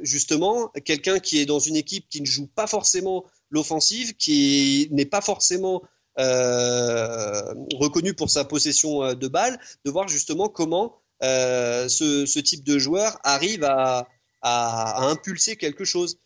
justement 0.02 0.70
quelqu'un 0.86 1.20
qui 1.20 1.40
est 1.40 1.46
dans 1.46 1.60
une 1.60 1.76
équipe 1.76 2.08
qui 2.10 2.22
ne 2.22 2.26
joue 2.26 2.48
pas 2.48 2.68
forcément 2.68 3.26
l'offensive, 3.50 4.16
qui 4.16 4.88
n'est 4.92 5.06
pas 5.06 5.20
forcément 5.20 5.82
euh, 5.84 5.88
reconnu 6.20 8.14
pour 8.14 8.30
sa 8.30 8.46
possession 8.46 9.04
euh, 9.04 9.14
de 9.16 9.28
balles, 9.28 9.60
de 9.86 9.92
voir 9.92 10.08
justement 10.08 10.50
comment 10.50 10.96
euh, 11.24 11.88
ce, 11.88 12.40
type 12.40 12.64
de 12.64 12.80
joueur 12.80 13.20
arrive 13.24 13.64
à, 13.64 14.08
impulser 14.42 15.58
quelque 15.58 15.84
chose. 15.84 16.18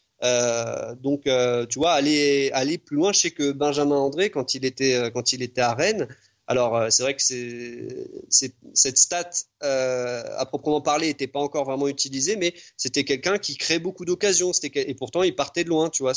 donc, 1.02 1.24
tu 1.24 1.80
vois, 1.80 1.94
aller 1.94 2.78
plus 2.78 2.96
loin. 2.98 3.12
Je 3.12 3.20
sais 3.20 3.32
que 3.32 3.52
Benjamin 3.52 3.96
André, 3.96 4.30
quand 4.30 4.54
il 4.54 4.66
était 4.66 5.12
quand 5.12 5.34
il 5.34 5.42
était 5.42 5.62
à 5.62 5.74
Rennes, 5.74 6.08
alors 6.46 6.92
c'est 6.92 7.02
vrai 7.02 7.16
que 7.16 7.24
cette 8.30 8.98
stat 8.98 9.32
à 9.62 10.46
proprement 10.46 10.82
parler 10.82 11.08
n'était 11.08 11.26
pas 11.26 11.40
encore 11.40 11.66
vraiment 11.66 11.88
utilisée, 11.88 12.36
mais 12.36 12.54
c'était 12.78 13.04
quelqu'un 13.04 13.40
qui 13.40 13.58
crée 13.58 13.80
beaucoup 13.80 14.06
d'occasions. 14.06 14.52
Et 14.76 14.94
pourtant, 14.94 15.24
il 15.24 15.36
partait 15.36 15.64
de 15.64 15.70
loin. 15.70 15.90
Tu 15.90 16.04
vois, 16.04 16.14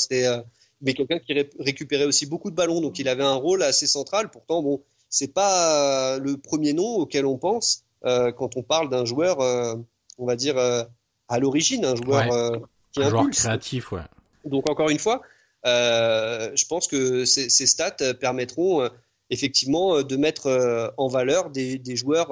mais 0.81 0.93
quelqu'un 0.93 1.19
qui 1.19 1.33
récupérait 1.59 2.05
aussi 2.05 2.25
beaucoup 2.25 2.51
de 2.51 2.55
ballons. 2.55 2.81
Donc 2.81 2.99
il 2.99 3.07
avait 3.07 3.23
un 3.23 3.35
rôle 3.35 3.63
assez 3.63 3.87
central. 3.87 4.29
Pourtant, 4.29 4.61
bon, 4.61 4.81
c'est 5.09 5.33
pas 5.33 6.15
euh, 6.15 6.19
le 6.19 6.37
premier 6.37 6.73
nom 6.73 6.95
auquel 6.97 7.25
on 7.25 7.37
pense 7.37 7.83
euh, 8.05 8.31
quand 8.31 8.57
on 8.57 8.63
parle 8.63 8.89
d'un 8.89 9.05
joueur, 9.05 9.41
euh, 9.41 9.75
on 10.17 10.25
va 10.25 10.35
dire 10.35 10.57
à 10.57 11.39
l'origine, 11.39 11.85
un 11.85 11.95
joueur 11.95 12.61
qui 12.91 13.01
un 13.01 13.09
joueur 13.09 13.29
créatif, 13.29 13.91
ouais. 13.91 14.01
Donc 14.45 14.69
encore 14.69 14.89
une 14.89 14.99
fois, 14.99 15.21
je 15.65 16.67
pense 16.67 16.87
que 16.87 17.25
ces, 17.25 17.49
ces 17.49 17.67
stats 17.67 18.13
permettront 18.19 18.89
effectivement 19.29 20.01
de 20.01 20.15
mettre 20.15 20.93
en 20.97 21.07
valeur 21.07 21.49
des, 21.49 21.77
des 21.77 21.95
joueurs 21.95 22.29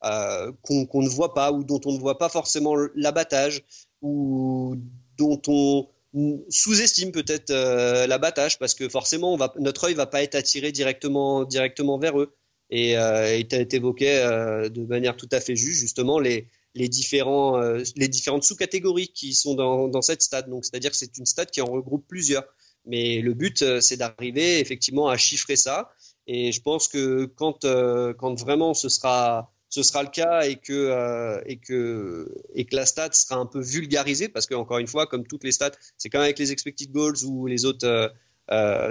qu'on 0.00 1.02
ne 1.02 1.08
voit 1.08 1.34
pas 1.34 1.52
ou 1.52 1.64
dont 1.64 1.80
on 1.86 1.92
ne 1.92 1.98
voit 1.98 2.18
pas 2.18 2.28
forcément 2.28 2.74
l'abattage 2.94 3.64
ou 4.02 4.76
dont 5.16 5.40
on 5.48 5.88
sous-estime 6.48 7.12
peut-être 7.12 7.50
euh, 7.50 8.06
l'abattage 8.06 8.58
parce 8.58 8.74
que 8.74 8.88
forcément 8.88 9.38
notre 9.58 9.84
œil 9.84 9.94
va 9.94 10.06
pas 10.06 10.22
être 10.22 10.34
attiré 10.34 10.72
directement 10.72 11.44
directement 11.44 11.98
vers 11.98 12.18
eux. 12.20 12.34
Et 12.70 12.98
euh, 12.98 13.36
il 13.36 13.54
a 13.54 13.60
été 13.60 13.76
évoqué 13.76 14.18
euh, 14.18 14.68
de 14.68 14.84
manière 14.84 15.16
tout 15.16 15.28
à 15.32 15.40
fait 15.40 15.56
juste 15.56 15.80
justement 15.80 16.18
les 16.18 16.48
les 16.74 16.88
différents 16.88 17.60
euh, 17.60 17.82
les 17.96 18.08
différentes 18.08 18.44
sous-catégories 18.44 19.08
qui 19.08 19.34
sont 19.34 19.54
dans, 19.54 19.88
dans 19.88 20.02
cette 20.02 20.22
stade. 20.22 20.48
Donc 20.50 20.64
c'est-à-dire 20.64 20.90
que 20.90 20.96
c'est 20.96 21.16
une 21.18 21.26
stade 21.26 21.50
qui 21.50 21.60
en 21.60 21.66
regroupe 21.66 22.06
plusieurs. 22.06 22.44
Mais 22.84 23.20
le 23.20 23.34
but, 23.34 23.80
c'est 23.80 23.98
d'arriver 23.98 24.60
effectivement 24.60 25.08
à 25.08 25.16
chiffrer 25.18 25.56
ça. 25.56 25.90
Et 26.26 26.52
je 26.52 26.62
pense 26.62 26.88
que 26.88 27.26
quand, 27.26 27.66
quand 28.18 28.34
vraiment 28.40 28.72
ce 28.72 28.88
sera, 28.88 29.52
ce 29.68 29.82
sera 29.82 30.02
le 30.02 30.08
cas 30.08 30.42
et 30.42 30.56
que, 30.56 31.42
et, 31.46 31.58
que, 31.58 32.34
et 32.54 32.64
que 32.64 32.76
la 32.76 32.86
stat 32.86 33.10
sera 33.12 33.36
un 33.36 33.46
peu 33.46 33.60
vulgarisée, 33.60 34.28
parce 34.28 34.46
que 34.46 34.54
encore 34.54 34.78
une 34.78 34.86
fois, 34.86 35.06
comme 35.06 35.26
toutes 35.26 35.44
les 35.44 35.52
stats, 35.52 35.72
c'est 35.96 36.08
quand 36.08 36.18
même 36.18 36.24
avec 36.24 36.38
les 36.38 36.52
expected 36.52 36.90
goals 36.90 37.24
ou 37.24 37.46
les 37.46 37.64
autres 37.64 38.12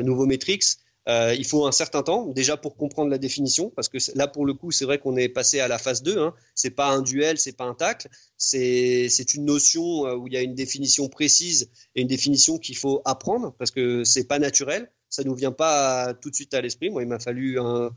nouveaux 0.03 0.25
metrics, 0.25 0.78
euh, 1.07 1.34
il 1.38 1.45
faut 1.45 1.65
un 1.65 1.71
certain 1.71 2.03
temps 2.03 2.28
déjà 2.28 2.57
pour 2.57 2.75
comprendre 2.75 3.09
la 3.09 3.17
définition, 3.17 3.69
parce 3.69 3.88
que 3.88 3.97
là 4.15 4.28
pour 4.28 4.45
le 4.45 4.53
coup 4.53 4.71
c'est 4.71 4.84
vrai 4.84 4.99
qu'on 4.99 5.15
est 5.15 5.30
passé 5.30 5.59
à 5.59 5.67
la 5.67 5.78
phase 5.78 6.03
2. 6.03 6.19
Hein. 6.19 6.34
C'est 6.53 6.71
pas 6.71 6.89
un 6.89 7.01
duel, 7.01 7.38
c'est 7.38 7.55
pas 7.55 7.63
un 7.63 7.73
tacle, 7.73 8.09
c'est 8.36 9.34
une 9.34 9.45
notion 9.45 10.05
euh, 10.05 10.15
où 10.15 10.28
il 10.28 10.34
y 10.34 10.38
a 10.38 10.41
une 10.41 10.55
définition 10.55 11.07
précise 11.07 11.71
et 11.95 12.01
une 12.01 12.07
définition 12.07 12.57
qu'il 12.57 12.75
faut 12.75 13.01
apprendre 13.05 13.55
parce 13.57 13.71
que 13.71 14.03
c'est 14.03 14.25
pas 14.25 14.39
naturel, 14.39 14.91
ça 15.09 15.23
nous 15.23 15.34
vient 15.34 15.53
pas 15.53 16.13
tout 16.13 16.30
de 16.30 16.36
suite 16.36 16.53
à 16.53 16.59
l'esprit. 16.59 16.89
Moi 16.89 17.03
il 17.03 17.07
m'a 17.07 17.19
fallu 17.19 17.57
un, 17.57 17.91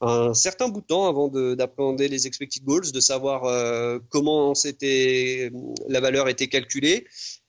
un 0.00 0.34
certain 0.34 0.68
bout 0.68 0.80
de 0.80 0.86
temps 0.86 1.08
avant 1.08 1.28
d'appréhender 1.28 2.08
les 2.08 2.26
expected 2.26 2.62
goals, 2.64 2.92
de 2.92 3.00
savoir 3.00 3.44
euh, 3.44 3.98
comment 4.10 4.54
c'était 4.54 5.50
la 5.88 6.00
valeur 6.00 6.28
était 6.28 6.48
calculée 6.48 7.06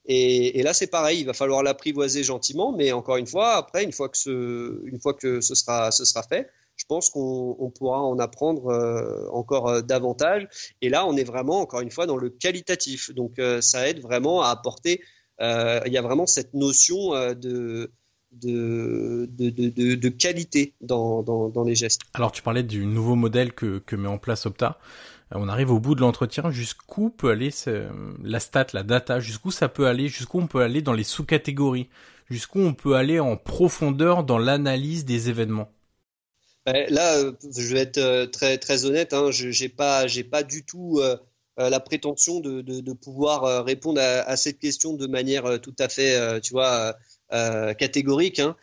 et, 0.09 0.63
là, 0.63 0.73
c'est 0.73 0.87
pareil, 0.87 1.19
il 1.19 1.25
va 1.25 1.33
falloir 1.33 1.63
l'apprivoiser 1.63 2.23
gentiment, 2.23 2.71
mais 2.71 2.93
encore 2.93 3.17
une 3.17 3.27
fois, 3.27 3.55
après, 3.55 3.83
une 3.83 3.91
fois 3.91 4.07
que 4.07 4.17
ce, 4.17 4.81
une 4.85 5.01
fois 5.01 5.13
que 5.13 5.41
ce 5.41 5.53
sera, 5.53 5.91
ce 5.91 6.05
sera 6.05 6.23
fait, 6.23 6.49
je 6.77 6.85
pense 6.85 7.09
qu'on 7.09 7.57
on 7.59 7.69
pourra 7.69 8.01
en 8.01 8.17
apprendre 8.17 8.67
euh, 8.67 9.27
encore 9.33 9.67
euh, 9.67 9.81
davantage. 9.81 10.47
Et 10.81 10.87
là, 10.87 11.05
on 11.05 11.17
est 11.17 11.25
vraiment, 11.25 11.59
encore 11.59 11.81
une 11.81 11.91
fois, 11.91 12.05
dans 12.05 12.15
le 12.15 12.29
qualitatif. 12.29 13.13
Donc, 13.13 13.33
ça 13.59 13.89
aide 13.89 13.99
vraiment 13.99 14.41
à 14.41 14.49
apporter. 14.49 15.01
il 15.41 15.91
y 15.91 15.97
a 15.97 16.01
vraiment 16.01 16.25
cette 16.25 16.53
notion 16.53 17.11
de 17.33 17.91
de, 18.31 19.29
de, 19.31 19.49
de, 19.49 19.95
de, 19.95 20.09
qualité 20.09 20.73
dans, 20.81 21.23
dans, 21.23 21.49
dans, 21.49 21.63
les 21.63 21.75
gestes. 21.75 22.01
Alors 22.13 22.31
tu 22.31 22.41
parlais 22.41 22.63
du 22.63 22.85
nouveau 22.85 23.15
modèle 23.15 23.53
que, 23.53 23.79
que 23.79 23.95
met 23.95 24.07
en 24.07 24.17
place 24.17 24.45
Opta. 24.45 24.77
Euh, 25.33 25.37
on 25.39 25.47
arrive 25.47 25.71
au 25.71 25.79
bout 25.79 25.95
de 25.95 26.01
l'entretien, 26.01 26.51
jusqu'où 26.51 27.09
peut 27.09 27.29
aller 27.29 27.49
la 28.23 28.39
stat, 28.39 28.67
la 28.73 28.83
data, 28.83 29.19
jusqu'où 29.19 29.51
ça 29.51 29.69
peut 29.69 29.87
aller, 29.87 30.07
jusqu'où 30.07 30.39
on 30.39 30.47
peut 30.47 30.61
aller 30.61 30.81
dans 30.81 30.93
les 30.93 31.03
sous-catégories, 31.03 31.89
jusqu'où 32.29 32.59
on 32.59 32.73
peut 32.73 32.95
aller 32.95 33.19
en 33.19 33.37
profondeur 33.37 34.23
dans 34.23 34.37
l'analyse 34.37 35.05
des 35.05 35.29
événements? 35.29 35.71
Ben, 36.65 36.85
là, 36.89 37.17
euh, 37.17 37.31
je 37.55 37.73
vais 37.73 37.79
être 37.79 37.97
euh, 37.97 38.25
très 38.25 38.57
très 38.57 38.85
honnête, 38.85 39.13
hein, 39.13 39.31
je 39.31 39.51
j'ai 39.51 39.69
pas 39.69 40.05
pas 40.29 40.43
du 40.43 40.65
tout 40.65 41.01
la 41.59 41.79
prétention 41.79 42.39
de, 42.39 42.61
de, 42.61 42.93
pouvoir 42.93 43.65
répondre 43.65 43.99
à, 43.99 44.37
cette 44.37 44.59
question 44.59 44.93
de 44.93 45.07
manière 45.07 45.59
tout 45.59 45.73
à 45.79 45.89
fait, 45.89 46.39
tu 46.41 46.53
vois, 46.53 46.95
catégorique. 47.29 48.39
Hein. 48.39 48.55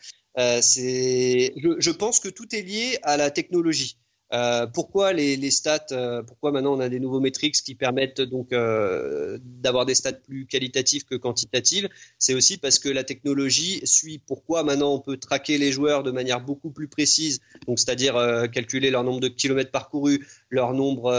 c'est, 0.61 1.53
je, 1.57 1.91
pense 1.91 2.19
que 2.19 2.29
tout 2.29 2.55
est 2.55 2.61
lié 2.61 2.97
à 3.03 3.17
la 3.17 3.31
technologie. 3.31 3.97
Euh, 4.33 4.65
pourquoi 4.65 5.13
les, 5.13 5.51
stats 5.51 5.85
euh, 5.91 6.23
Pourquoi 6.23 6.51
maintenant 6.51 6.75
on 6.75 6.79
a 6.79 6.89
des 6.89 6.99
nouveaux 6.99 7.19
métriques 7.19 7.55
qui 7.55 7.75
permettent 7.75 8.21
donc 8.21 8.53
euh, 8.53 9.37
d'avoir 9.41 9.85
des 9.85 9.93
stats 9.93 10.13
plus 10.13 10.47
qualitatives 10.47 11.05
que 11.05 11.15
quantitatives? 11.15 11.89
C'est 12.17 12.33
aussi 12.33 12.57
parce 12.57 12.79
que 12.79 12.89
la 12.89 13.03
technologie 13.03 13.81
suit. 13.85 14.19
Pourquoi 14.25 14.63
maintenant 14.63 14.93
on 14.93 14.99
peut 14.99 15.17
traquer 15.17 15.57
les 15.57 15.71
joueurs 15.71 16.01
de 16.03 16.11
manière 16.11 16.41
beaucoup 16.41 16.71
plus 16.71 16.87
précise, 16.87 17.39
donc 17.67 17.79
c'est-à-dire 17.79 18.15
calculer 18.51 18.89
leur 18.89 19.03
nombre 19.03 19.19
de 19.19 19.27
kilomètres 19.27 19.71
parcourus, 19.71 20.25
leur 20.49 20.73
nombre 20.73 21.11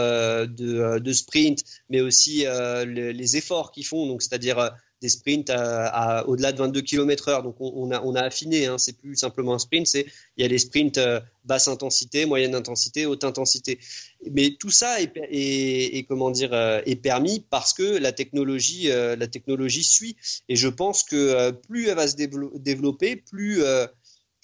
de, 0.45 0.99
de 0.99 1.13
sprints, 1.13 1.63
mais 1.89 2.01
aussi 2.01 2.45
les, 2.45 3.13
les, 3.13 3.37
efforts 3.37 3.71
qu'ils 3.71 3.85
font, 3.85 4.07
donc 4.07 4.21
c'est-à-dire 4.21 4.71
des 5.01 5.09
sprints 5.09 5.49
à, 5.49 6.27
au-delà 6.27 6.51
de 6.51 6.57
22 6.57 6.81
km 6.81 7.27
heure. 7.27 7.43
Donc 7.43 7.55
on, 7.59 7.91
a, 7.91 8.01
on 8.01 8.15
a 8.15 8.21
affiné, 8.21 8.65
hein, 8.65 8.77
c'est 8.77 8.97
plus 8.97 9.15
simplement 9.15 9.53
un 9.53 9.59
sprint, 9.59 9.85
c'est 9.87 10.05
il 10.37 10.41
y 10.41 10.45
a 10.45 10.47
les 10.47 10.57
sprints 10.57 10.97
euh, 10.97 11.19
basse 11.45 11.67
intensité, 11.67 12.25
moyenne 12.25 12.55
intensité, 12.55 13.05
haute 13.05 13.23
intensité. 13.23 13.79
Mais 14.31 14.55
tout 14.59 14.71
ça 14.71 14.97
est, 15.01 16.05
comment 16.07 16.31
dire 16.31 16.53
euh, 16.53 16.81
est 16.85 16.95
permis 16.95 17.45
parce 17.49 17.73
que 17.73 17.83
la 17.83 18.11
technologie 18.11 18.89
euh, 18.91 19.15
la 19.15 19.27
technologie 19.27 19.83
suit. 19.83 20.17
Et 20.49 20.55
je 20.55 20.67
pense 20.67 21.03
que 21.03 21.51
plus 21.51 21.87
elle 21.87 21.95
va 21.95 22.07
se 22.07 22.15
développer, 22.15 23.15
plus 23.15 23.61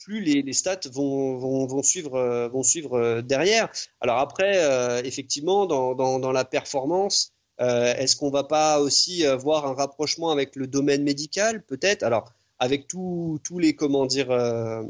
plus 0.05 0.21
les, 0.21 0.53
stats 0.53 0.81
vont, 0.91 1.37
vont, 1.37 1.81
suivre, 1.81 2.49
vont 2.51 2.63
suivre 2.63 3.21
derrière. 3.21 3.69
Alors 4.01 4.19
après, 4.19 4.59
effectivement, 5.05 5.65
dans, 5.65 5.95
dans, 5.95 6.31
la 6.31 6.43
performance, 6.43 7.32
euh, 7.61 7.95
est-ce 7.95 8.15
qu'on 8.15 8.29
va 8.29 8.43
pas 8.43 8.79
aussi 8.79 9.25
euh, 9.25 9.35
voir 9.35 9.65
un 9.67 9.73
rapprochement 9.73 10.31
avec 10.31 10.55
le 10.55 10.67
domaine 10.67 11.03
médical, 11.03 11.63
peut-être? 11.63 12.03
Alors, 12.03 12.31
avec 12.59 12.87
tous 12.87 13.39
les 13.59 13.75
comment 13.75 14.05
dire 14.05 14.31
euh, 14.31 14.83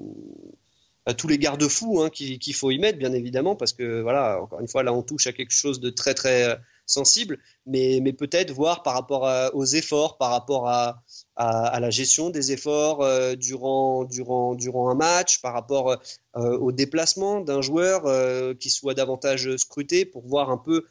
tous 1.17 1.27
les 1.27 1.37
garde-fous 1.37 2.01
hein, 2.01 2.09
qu'il 2.09 2.55
faut 2.55 2.71
y 2.71 2.79
mettre, 2.79 2.97
bien 2.97 3.11
évidemment, 3.11 3.55
parce 3.55 3.73
que 3.73 4.01
voilà, 4.01 4.41
encore 4.41 4.61
une 4.61 4.67
fois, 4.67 4.83
là, 4.83 4.93
on 4.93 5.03
touche 5.03 5.27
à 5.27 5.33
quelque 5.33 5.53
chose 5.53 5.81
de 5.81 5.89
très 5.89 6.13
très 6.13 6.57
sensible, 6.85 7.39
mais, 7.65 8.01
peut-être 8.13 8.51
voir 8.51 8.83
par 8.83 8.93
rapport 8.93 9.29
aux 9.53 9.65
efforts, 9.65 10.17
par 10.17 10.31
rapport 10.31 10.67
à, 10.67 11.03
la 11.35 11.89
gestion 11.89 12.29
des 12.29 12.51
efforts 12.51 13.01
euh, 13.01 13.35
durant, 13.35 14.07
un 14.89 14.95
match, 14.95 15.41
par 15.41 15.53
rapport 15.53 15.97
euh, 16.35 16.57
au 16.57 16.71
déplacement 16.71 17.41
d'un 17.41 17.61
joueur 17.61 18.05
euh, 18.05 18.53
qui 18.53 18.69
soit 18.69 18.93
davantage 18.93 19.55
scruté 19.57 20.05
pour 20.05 20.27
voir 20.27 20.49
un 20.49 20.57
peu 20.57 20.85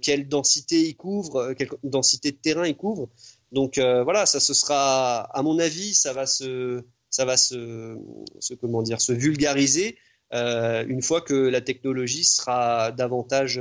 quelle 0.00 0.28
densité 0.28 0.88
il 0.88 0.96
couvre, 0.96 1.52
quelle 1.52 1.70
densité 1.82 2.32
de 2.32 2.36
terrain 2.36 2.66
il 2.66 2.76
couvre. 2.76 3.08
Donc 3.52 3.78
voilà, 3.78 4.26
ça 4.26 4.40
ce 4.40 4.54
sera, 4.54 5.20
à 5.20 5.42
mon 5.42 5.58
avis, 5.58 5.94
ça 5.94 6.12
va 6.12 6.26
se, 6.26 6.82
se, 7.10 9.12
vulgariser 9.12 9.96
une 10.32 11.02
fois 11.02 11.20
que 11.20 11.34
la 11.34 11.60
technologie 11.60 12.24
sera 12.24 12.92
davantage, 12.92 13.60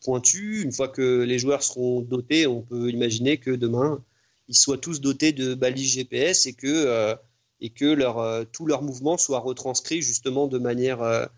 pointu. 0.00 0.62
Une 0.62 0.72
fois 0.72 0.88
que 0.88 1.22
les 1.22 1.38
joueurs 1.38 1.62
seront 1.62 2.00
dotés, 2.00 2.46
on 2.46 2.62
peut 2.62 2.90
imaginer 2.90 3.38
que 3.38 3.50
demain, 3.50 4.02
ils 4.48 4.56
soient 4.56 4.78
tous 4.78 5.00
dotés 5.00 5.32
de 5.32 5.54
balises 5.54 5.92
GPS 5.92 6.46
et 6.46 6.52
que, 6.52 6.66
euh, 6.66 7.14
et 7.60 7.70
que 7.70 7.86
leur, 7.86 8.18
euh, 8.18 8.44
tous 8.50 8.66
leurs 8.66 8.82
mouvements 8.82 9.16
soient 9.16 9.38
retranscrits 9.38 10.02
justement 10.02 10.46
de 10.46 10.58
manière 10.58 11.28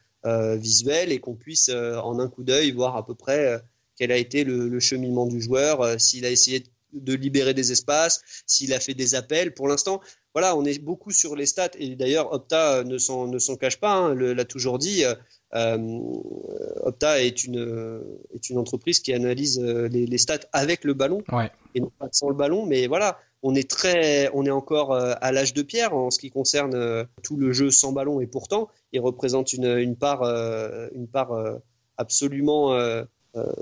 visuelle 0.57 1.12
et 1.12 1.21
qu'on 1.21 1.37
puisse 1.37 1.69
en 1.69 2.19
un 2.19 2.29
coup 2.29 2.43
d'œil 2.43 2.73
voir 2.73 2.97
à 2.97 3.07
peu 3.07 3.14
près 3.14 3.62
quel 3.97 4.11
a 4.11 4.17
été 4.17 4.43
le, 4.43 4.81
cheminement 4.81 5.25
du 5.25 5.41
joueur, 5.41 6.01
s'il 6.01 6.27
a 6.27 6.31
essayé 6.31 6.64
de 6.93 7.14
libérer 7.14 7.55
des 7.55 7.71
espaces, 7.71 8.23
s'il 8.45 8.75
a 8.75 8.81
fait 8.81 8.95
des 8.95 9.14
appels. 9.14 9.55
Pour 9.55 9.69
l'instant, 9.69 10.01
voilà, 10.35 10.57
on 10.57 10.64
est 10.64 10.81
beaucoup 10.81 11.12
sur 11.12 11.37
les 11.37 11.47
stats 11.47 11.71
et 11.79 11.95
d'ailleurs 11.95 12.33
Opta 12.33 12.83
ne 12.83 12.99
s'en 12.99 13.57
cache 13.57 13.79
pas, 13.79 13.95
hein, 13.95 14.14
l'a 14.17 14.45
toujours 14.45 14.81
dit. 14.81 15.05
Euh, 15.57 15.79
Opta 16.83 17.23
est 17.23 17.45
une, 17.45 18.03
est 18.35 18.51
une 18.51 18.59
entreprise 18.59 19.01
qui 19.01 19.13
analyse 19.13 19.59
euh, 19.59 19.89
les, 19.89 20.19
stats 20.19 20.47
avec 20.53 20.85
le 20.85 20.93
ballon 20.93 21.23
et 21.75 21.81
non 21.81 21.91
pas 21.99 22.09
sans 22.13 22.29
le 22.29 22.35
ballon. 22.35 22.67
Mais 22.67 22.87
voilà, 22.87 23.19
on 23.43 23.55
est 23.55 23.69
très, 23.69 24.31
on 24.35 24.45
est 24.45 24.51
encore 24.51 24.93
euh, 24.93 25.15
à 25.21 25.33
l'âge 25.33 25.55
de 25.55 25.63
pierre 25.63 25.95
en 25.95 26.11
ce 26.11 26.19
qui 26.19 26.31
concerne 26.31 27.07
tout 27.23 27.37
le 27.37 27.53
jeu 27.53 27.71
sans 27.71 27.93
ballon 27.93 28.21
et 28.21 28.27
pourtant 28.27 28.69
il 28.93 29.01
représente 29.01 29.53
une, 29.53 29.79
une 29.79 29.97
part, 29.97 30.23
une 30.95 31.09
part 31.09 31.33
absolument 31.97 32.77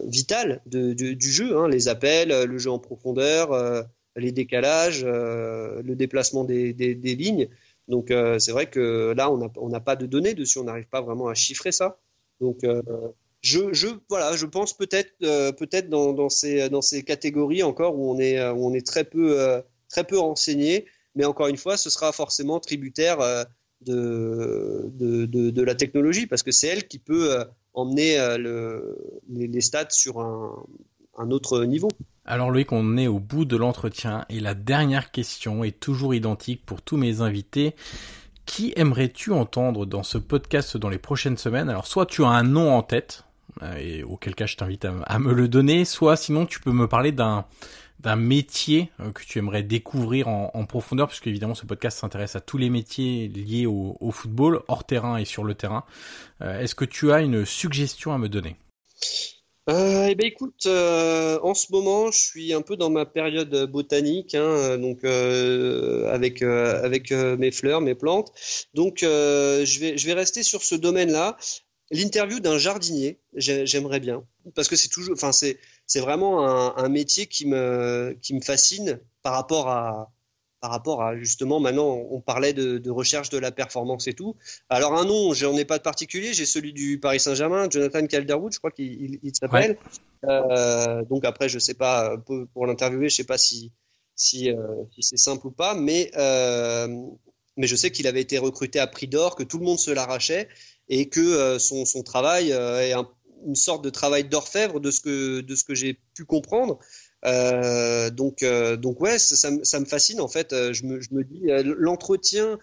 vitale 0.05 0.63
du 0.67 1.33
jeu. 1.33 1.57
Hein, 1.57 1.69
les 1.69 1.89
appels, 1.89 2.45
le 2.45 2.59
jeu 2.59 2.71
en 2.71 2.79
profondeur, 2.79 3.85
les 4.17 4.33
décalages, 4.33 5.05
le 5.05 5.95
déplacement 5.95 6.45
des, 6.45 6.73
des, 6.73 6.95
des 6.95 7.15
lignes. 7.15 7.49
Donc 7.89 8.11
euh, 8.11 8.39
c'est 8.39 8.53
vrai 8.53 8.67
que 8.69 9.13
là, 9.17 9.31
on 9.31 9.69
n'a 9.69 9.81
pas 9.81 9.97
de 9.97 10.07
données 10.07 10.35
dessus, 10.35 10.59
on 10.59 10.65
n'arrive 10.65 10.89
pas 10.89 11.03
vraiment 11.03 11.29
à 11.29 11.35
chiffrer 11.35 11.73
ça. 11.73 11.99
Donc 12.41 12.65
euh, 12.65 12.83
je, 13.43 13.73
je, 13.73 13.89
voilà, 14.09 14.37
je 14.37 14.47
pense 14.47 14.75
peut-être 14.77 15.13
euh, 15.23 15.53
peut-être 15.53 15.89
dans, 15.91 16.29
ces, 16.29 16.69
dans 16.71 16.83
ces 16.83 17.03
catégories 17.03 17.63
encore 17.63 17.97
où 17.97 18.11
on 18.11 18.19
est, 18.19 18.43
où 18.51 18.67
on 18.67 18.73
est 18.73 18.87
très, 18.87 19.05
peu, 19.05 19.63
très 19.89 20.05
peu 20.05 20.19
renseigné, 20.19 20.87
mais 21.15 21.25
encore 21.25 21.49
une 21.49 21.59
fois, 21.59 21.77
ce 21.77 21.91
sera 21.91 22.13
forcément 22.13 22.59
tributaire 22.59 23.19
de, 23.83 24.91
de, 24.95 25.27
de, 25.27 25.51
de, 25.51 25.63
la 25.63 25.75
technologie 25.75 26.27
parce 26.27 26.43
que 26.43 26.53
c'est 26.53 26.69
elle 26.69 26.89
qui 26.89 26.99
peut 26.99 27.45
emmener 27.75 28.17
le, 28.39 28.97
les, 29.29 29.47
les, 29.47 29.61
stats 29.61 29.91
sur 29.91 30.21
un, 30.21 30.65
un 31.19 31.31
autre 31.31 31.65
niveau. 31.65 31.89
Alors 32.27 32.51
Loïc, 32.51 32.73
on 32.73 32.97
est 32.97 33.07
au 33.07 33.19
bout 33.19 33.45
de 33.45 33.57
l'entretien 33.57 34.25
et 34.31 34.41
la 34.41 34.55
dernière 34.55 35.11
question 35.11 35.63
est 35.63 35.79
toujours 35.79 36.15
identique 36.15 36.65
pour 36.65 36.81
tous 36.81 36.97
mes 36.97 37.21
invités. 37.21 37.75
Qui 38.47 38.73
aimerais-tu 38.77 39.31
entendre 39.33 39.85
dans 39.85 40.03
ce 40.03 40.17
podcast 40.17 40.79
dans 40.79 40.89
les 40.89 40.99
prochaines 40.99 41.37
semaines? 41.37 41.69
Alors 41.69 41.87
soit 41.87 42.07
tu 42.07 42.25
as 42.25 42.29
un 42.29 42.43
nom 42.43 42.75
en 42.75 42.83
tête, 42.83 43.25
euh, 43.63 43.77
et 43.77 44.03
auquel 44.03 44.35
cas 44.35 44.47
je 44.47 44.57
t'invite 44.57 44.87
à, 44.87 45.19
me 45.19 45.35
le 45.35 45.49
donner, 45.49 45.85
soit 45.85 46.17
sinon 46.17 46.47
tu 46.47 46.61
peux 46.61 46.73
me 46.73 46.89
parler 46.89 47.13
d'un 47.13 47.45
métier 48.17 48.91
euh, 49.01 49.13
que 49.13 49.23
tu 49.23 49.39
aimerais 49.39 49.63
découvrir 49.63 50.29
en, 50.29 50.65
profondeur, 50.65 51.09
puisque 51.09 51.27
évidemment 51.27 51.55
ce 51.55 51.67
podcast 51.67 51.99
s'intéresse 51.99 52.37
à 52.37 52.41
tous 52.41 52.57
les 52.57 52.71
métiers 52.71 53.29
liés 53.29 53.67
au, 53.67 54.11
football, 54.13 54.63
hors 54.69 54.85
terrain 54.85 55.19
et 55.19 55.27
sur 55.27 55.45
le 55.45 55.55
terrain. 55.55 55.85
Euh, 56.41 56.59
est-ce 56.61 56.75
que 56.75 56.87
tu 56.87 57.13
as 57.13 57.21
une 57.21 57.45
suggestion 57.45 58.15
à 58.15 58.19
me 58.19 58.31
donner? 58.31 58.57
Euh, 59.71 60.09
eh 60.11 60.15
ben 60.15 60.27
écoute, 60.27 60.67
euh, 60.67 61.39
en 61.43 61.55
ce 61.55 61.73
moment, 61.73 62.11
je 62.11 62.19
suis 62.19 62.53
un 62.53 62.61
peu 62.61 62.77
dans 62.77 62.91
ma 62.91 63.07
période 63.07 63.71
botanique, 63.71 64.35
hein, 64.35 64.77
donc 64.77 65.05
euh, 65.05 66.13
avec 66.13 66.43
avec 66.43 67.11
mes 67.13 67.51
fleurs, 67.51 67.81
mes 67.81 67.95
plantes. 67.95 68.31
Donc 68.75 68.99
je 69.01 69.81
vais 69.81 69.97
je 69.97 70.07
vais 70.07 70.13
rester 70.13 70.43
sur 70.43 70.63
ce 70.63 70.75
domaine-là. 70.75 71.39
L'interview 71.91 72.41
d'un 72.41 72.59
jardinier, 72.59 73.21
j'aimerais 73.35 74.01
bien, 74.01 74.25
parce 74.55 74.69
que 74.69 74.77
c'est 74.77 74.89
toujours, 74.89 75.15
enfin 75.15 75.33
c'est 75.33 75.59
c'est 75.87 76.01
vraiment 76.01 76.47
un, 76.47 76.75
un, 76.77 76.89
métier 76.89 77.27
qui 77.27 77.47
me 77.47 78.17
qui 78.23 78.35
me 78.35 78.41
fascine 78.41 79.01
par 79.23 79.35
rapport 79.35 79.69
à 79.69 80.11
par 80.65 80.71
rapport 80.71 81.03
à 81.03 81.15
justement 81.15 81.61
maintenant 81.61 82.07
on 82.11 82.23
parlait 82.23 82.55
de, 82.55 82.91
recherche 82.91 83.29
de 83.29 83.37
la 83.37 83.53
performance 83.53 84.07
et 84.07 84.15
tout. 84.15 84.35
Alors 84.71 84.95
un 84.95 85.05
nom, 85.05 85.35
j'en 85.35 85.55
ai 85.59 85.67
pas 85.67 85.77
de 85.77 85.83
particulier, 85.83 86.33
j'ai 86.33 86.47
celui 86.47 86.73
du 86.73 86.99
Paris 86.99 87.21
Saint-Germain, 87.21 87.69
Jonathan 87.69 88.07
Calderwood, 88.07 88.51
je 88.51 88.61
crois 88.61 88.71
qu'il 88.71 89.21
s'appelle. 89.35 89.77
Euh, 90.27 91.05
donc 91.05 91.27
après 91.27 91.51
je 91.51 91.59
sais 91.59 91.75
pas 91.75 92.17
pour, 92.17 92.65
l'interviewer, 92.67 93.11
je 93.11 93.17
sais 93.17 93.25
pas 93.25 93.37
si 93.37 93.73
si, 94.17 94.51
euh, 94.51 94.57
si 94.95 95.03
c'est 95.03 95.19
simple 95.19 95.49
ou 95.49 95.51
pas, 95.51 95.75
mais 95.75 96.11
euh, 96.17 96.89
mais 97.59 97.67
je 97.67 97.77
sais 97.77 97.91
qu'il 97.91 98.07
avait 98.07 98.23
été 98.23 98.39
recruté 98.39 98.79
à 98.79 98.87
prix 98.87 99.07
d'or, 99.07 99.37
que 99.37 99.43
tout 99.43 99.59
le 99.59 99.67
monde 99.67 99.79
se 99.79 99.91
l'arrachait 99.91 100.49
et 100.89 101.11
que 101.11 101.59
son, 101.59 101.85
son 101.85 102.03
travail 102.03 102.53
est 102.53 102.95
une 103.47 103.55
sorte 103.55 103.85
de 103.85 103.91
travail 103.91 104.25
d'orfèvre 104.25 104.81
de 104.81 104.91
ce 104.91 105.03
que 105.03 105.43
de 105.43 105.55
ce 105.55 105.65
que 105.65 105.75
j'ai 105.75 106.01
pu 106.15 106.25
comprendre. 106.25 106.79
Euh, 107.27 108.11
donc, 108.11 108.43
euh, 108.43 108.77
donc 108.77 109.01
ouais, 109.01 109.19
ça, 109.19 109.51
me 109.51 109.85
fascine 109.85 110.21
en 110.21 110.29
fait. 110.29 110.53
Euh, 110.53 110.73
je 110.73 110.85
me, 110.85 111.25
dis 111.25 111.47
l'entretien. 111.79 112.59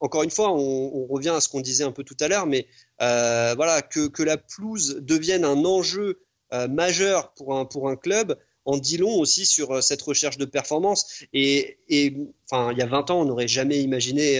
encore 0.00 0.22
une 0.22 0.30
fois, 0.30 0.52
on, 0.52 1.06
revient 1.06 1.30
à 1.30 1.40
ce 1.40 1.48
qu'on 1.48 1.60
disait 1.60 1.84
un 1.84 1.92
peu 1.92 2.04
tout 2.04 2.16
à 2.20 2.28
l'heure, 2.28 2.46
mais 2.46 2.66
voilà 2.98 3.82
que, 3.82 4.08
que, 4.08 4.22
la 4.22 4.36
pelouse 4.36 4.98
devienne 5.00 5.44
un 5.44 5.64
enjeu 5.64 6.20
majeur 6.68 7.32
pour 7.34 7.56
un 7.56 7.64
pour 7.64 7.88
un 7.88 7.96
club 7.96 8.36
en 8.66 8.76
dit 8.76 8.98
long 8.98 9.18
aussi 9.18 9.46
sur 9.46 9.82
cette 9.82 10.02
recherche 10.02 10.36
de 10.36 10.44
performance. 10.44 11.24
Et, 11.32 11.78
et 11.88 12.06
il 12.06 12.78
y 12.78 12.82
a 12.82 12.86
20 12.86 13.10
ans, 13.10 13.20
on 13.20 13.24
n'aurait 13.24 13.48
jamais 13.48 13.80
imaginé 13.80 14.38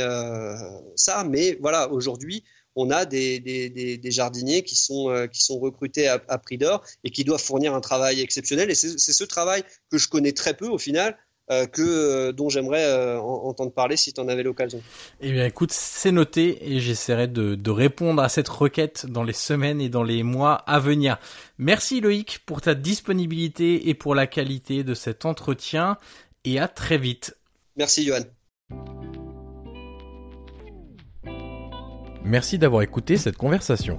ça, 0.97 1.25
mais 1.25 1.57
voilà, 1.61 1.91
aujourd'hui, 1.91 2.45
on 2.77 2.91
a 2.91 3.05
des, 3.05 4.01
jardiniers 4.05 4.63
qui 4.63 4.77
sont, 4.77 5.11
euh, 5.11 5.27
qui 5.27 5.43
sont 5.43 5.59
recrutés 5.59 6.09
à, 6.09 6.19
prix 6.39 6.59
d'or 6.59 6.85
et 7.05 7.11
qui 7.11 7.25
doivent 7.25 7.43
fournir 7.43 7.75
un 7.75 7.81
travail 7.81 8.21
exceptionnel. 8.21 8.71
Et 8.71 8.75
c'est 8.75 8.99
ce 8.99 9.25
travail 9.25 9.65
que 9.91 9.99
je 9.99 10.09
connais 10.09 10.33
très 10.33 10.55
peu 10.55 10.67
au 10.67 10.79
final. 10.79 11.17
Euh, 11.51 11.67
que 11.67 11.83
euh, 11.83 12.33
dont 12.33 12.49
j'aimerais 12.49 13.17
entendre 13.17 13.73
parler 13.73 13.97
si 13.97 14.13
tu 14.13 14.21
en 14.21 14.29
avais 14.29 14.45
l'occasion. 14.45 14.81
Eh 15.21 15.33
bien 15.33 15.45
écoute, 15.45 15.73
c'est 15.73 16.13
noté 16.13 16.73
et 16.73 16.79
j'essaierai 16.79 17.27
de, 17.27 17.57
de, 17.57 17.71
répondre 17.73 18.23
à 18.23 18.29
cette 18.29 18.47
requête 18.47 19.07
dans 19.07 19.25
les 19.25 19.33
semaines 19.33 19.81
et 19.81 19.89
dans 19.89 20.05
les 20.05 20.23
mois 20.23 20.55
à 20.55 20.79
venir. 20.79 21.19
Merci 21.59 22.01
Loïc 22.01 22.39
pour 22.47 22.61
ta 22.61 22.77
disponibilité 22.77 23.89
et 23.89 23.95
pour 23.95 24.15
la 24.15 24.29
qualité 24.29 24.85
de 24.85 24.95
cet 24.95 25.25
entretien 25.25 25.99
et 26.45 26.61
à 26.61 26.69
très 26.69 26.99
vite. 26.99 27.37
Merci 27.75 28.05
Johan. 28.05 28.23
Merci 32.25 32.59
d'avoir 32.59 32.83
écouté 32.83 33.17
cette 33.17 33.37
conversation. 33.37 33.99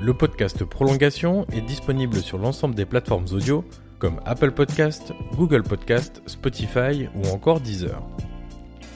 Le 0.00 0.14
podcast 0.14 0.64
Prolongation 0.64 1.46
est 1.52 1.60
disponible 1.62 2.18
sur 2.18 2.38
l'ensemble 2.38 2.74
des 2.74 2.84
plateformes 2.84 3.26
audio 3.32 3.64
comme 3.98 4.20
Apple 4.24 4.52
Podcast, 4.52 5.12
Google 5.36 5.62
Podcast, 5.62 6.22
Spotify 6.26 7.08
ou 7.14 7.28
encore 7.28 7.60
Deezer. 7.60 8.02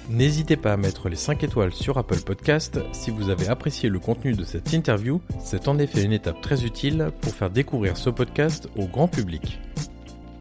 N'hésitez 0.08 0.56
pas 0.56 0.72
à 0.72 0.76
mettre 0.76 1.08
les 1.08 1.16
5 1.16 1.42
étoiles 1.42 1.74
sur 1.74 1.98
Apple 1.98 2.20
Podcast 2.20 2.78
si 2.92 3.10
vous 3.10 3.28
avez 3.28 3.48
apprécié 3.48 3.88
le 3.88 3.98
contenu 3.98 4.34
de 4.34 4.44
cette 4.44 4.72
interview, 4.72 5.20
c'est 5.40 5.68
en 5.68 5.78
effet 5.78 6.04
une 6.04 6.12
étape 6.12 6.40
très 6.40 6.64
utile 6.64 7.10
pour 7.20 7.34
faire 7.34 7.50
découvrir 7.50 7.96
ce 7.96 8.08
podcast 8.08 8.68
au 8.76 8.86
grand 8.86 9.08
public. 9.08 9.60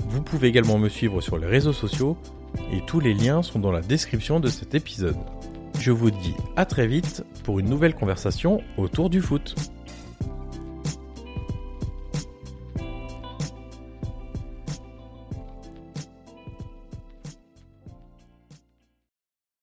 Vous 0.07 0.21
pouvez 0.21 0.47
également 0.47 0.77
me 0.77 0.89
suivre 0.89 1.19
sur 1.19 1.37
les 1.37 1.47
réseaux 1.47 1.73
sociaux 1.73 2.15
et 2.71 2.81
tous 2.85 2.99
les 2.99 3.13
liens 3.13 3.41
sont 3.41 3.59
dans 3.59 3.71
la 3.71 3.81
description 3.81 4.39
de 4.39 4.47
cet 4.47 4.75
épisode. 4.75 5.17
Je 5.79 5.91
vous 5.91 6.11
dis 6.11 6.35
à 6.55 6.65
très 6.65 6.87
vite 6.87 7.23
pour 7.43 7.59
une 7.59 7.69
nouvelle 7.69 7.93
conversation 7.95 8.61
autour 8.77 9.09
du 9.09 9.21
foot. 9.21 9.55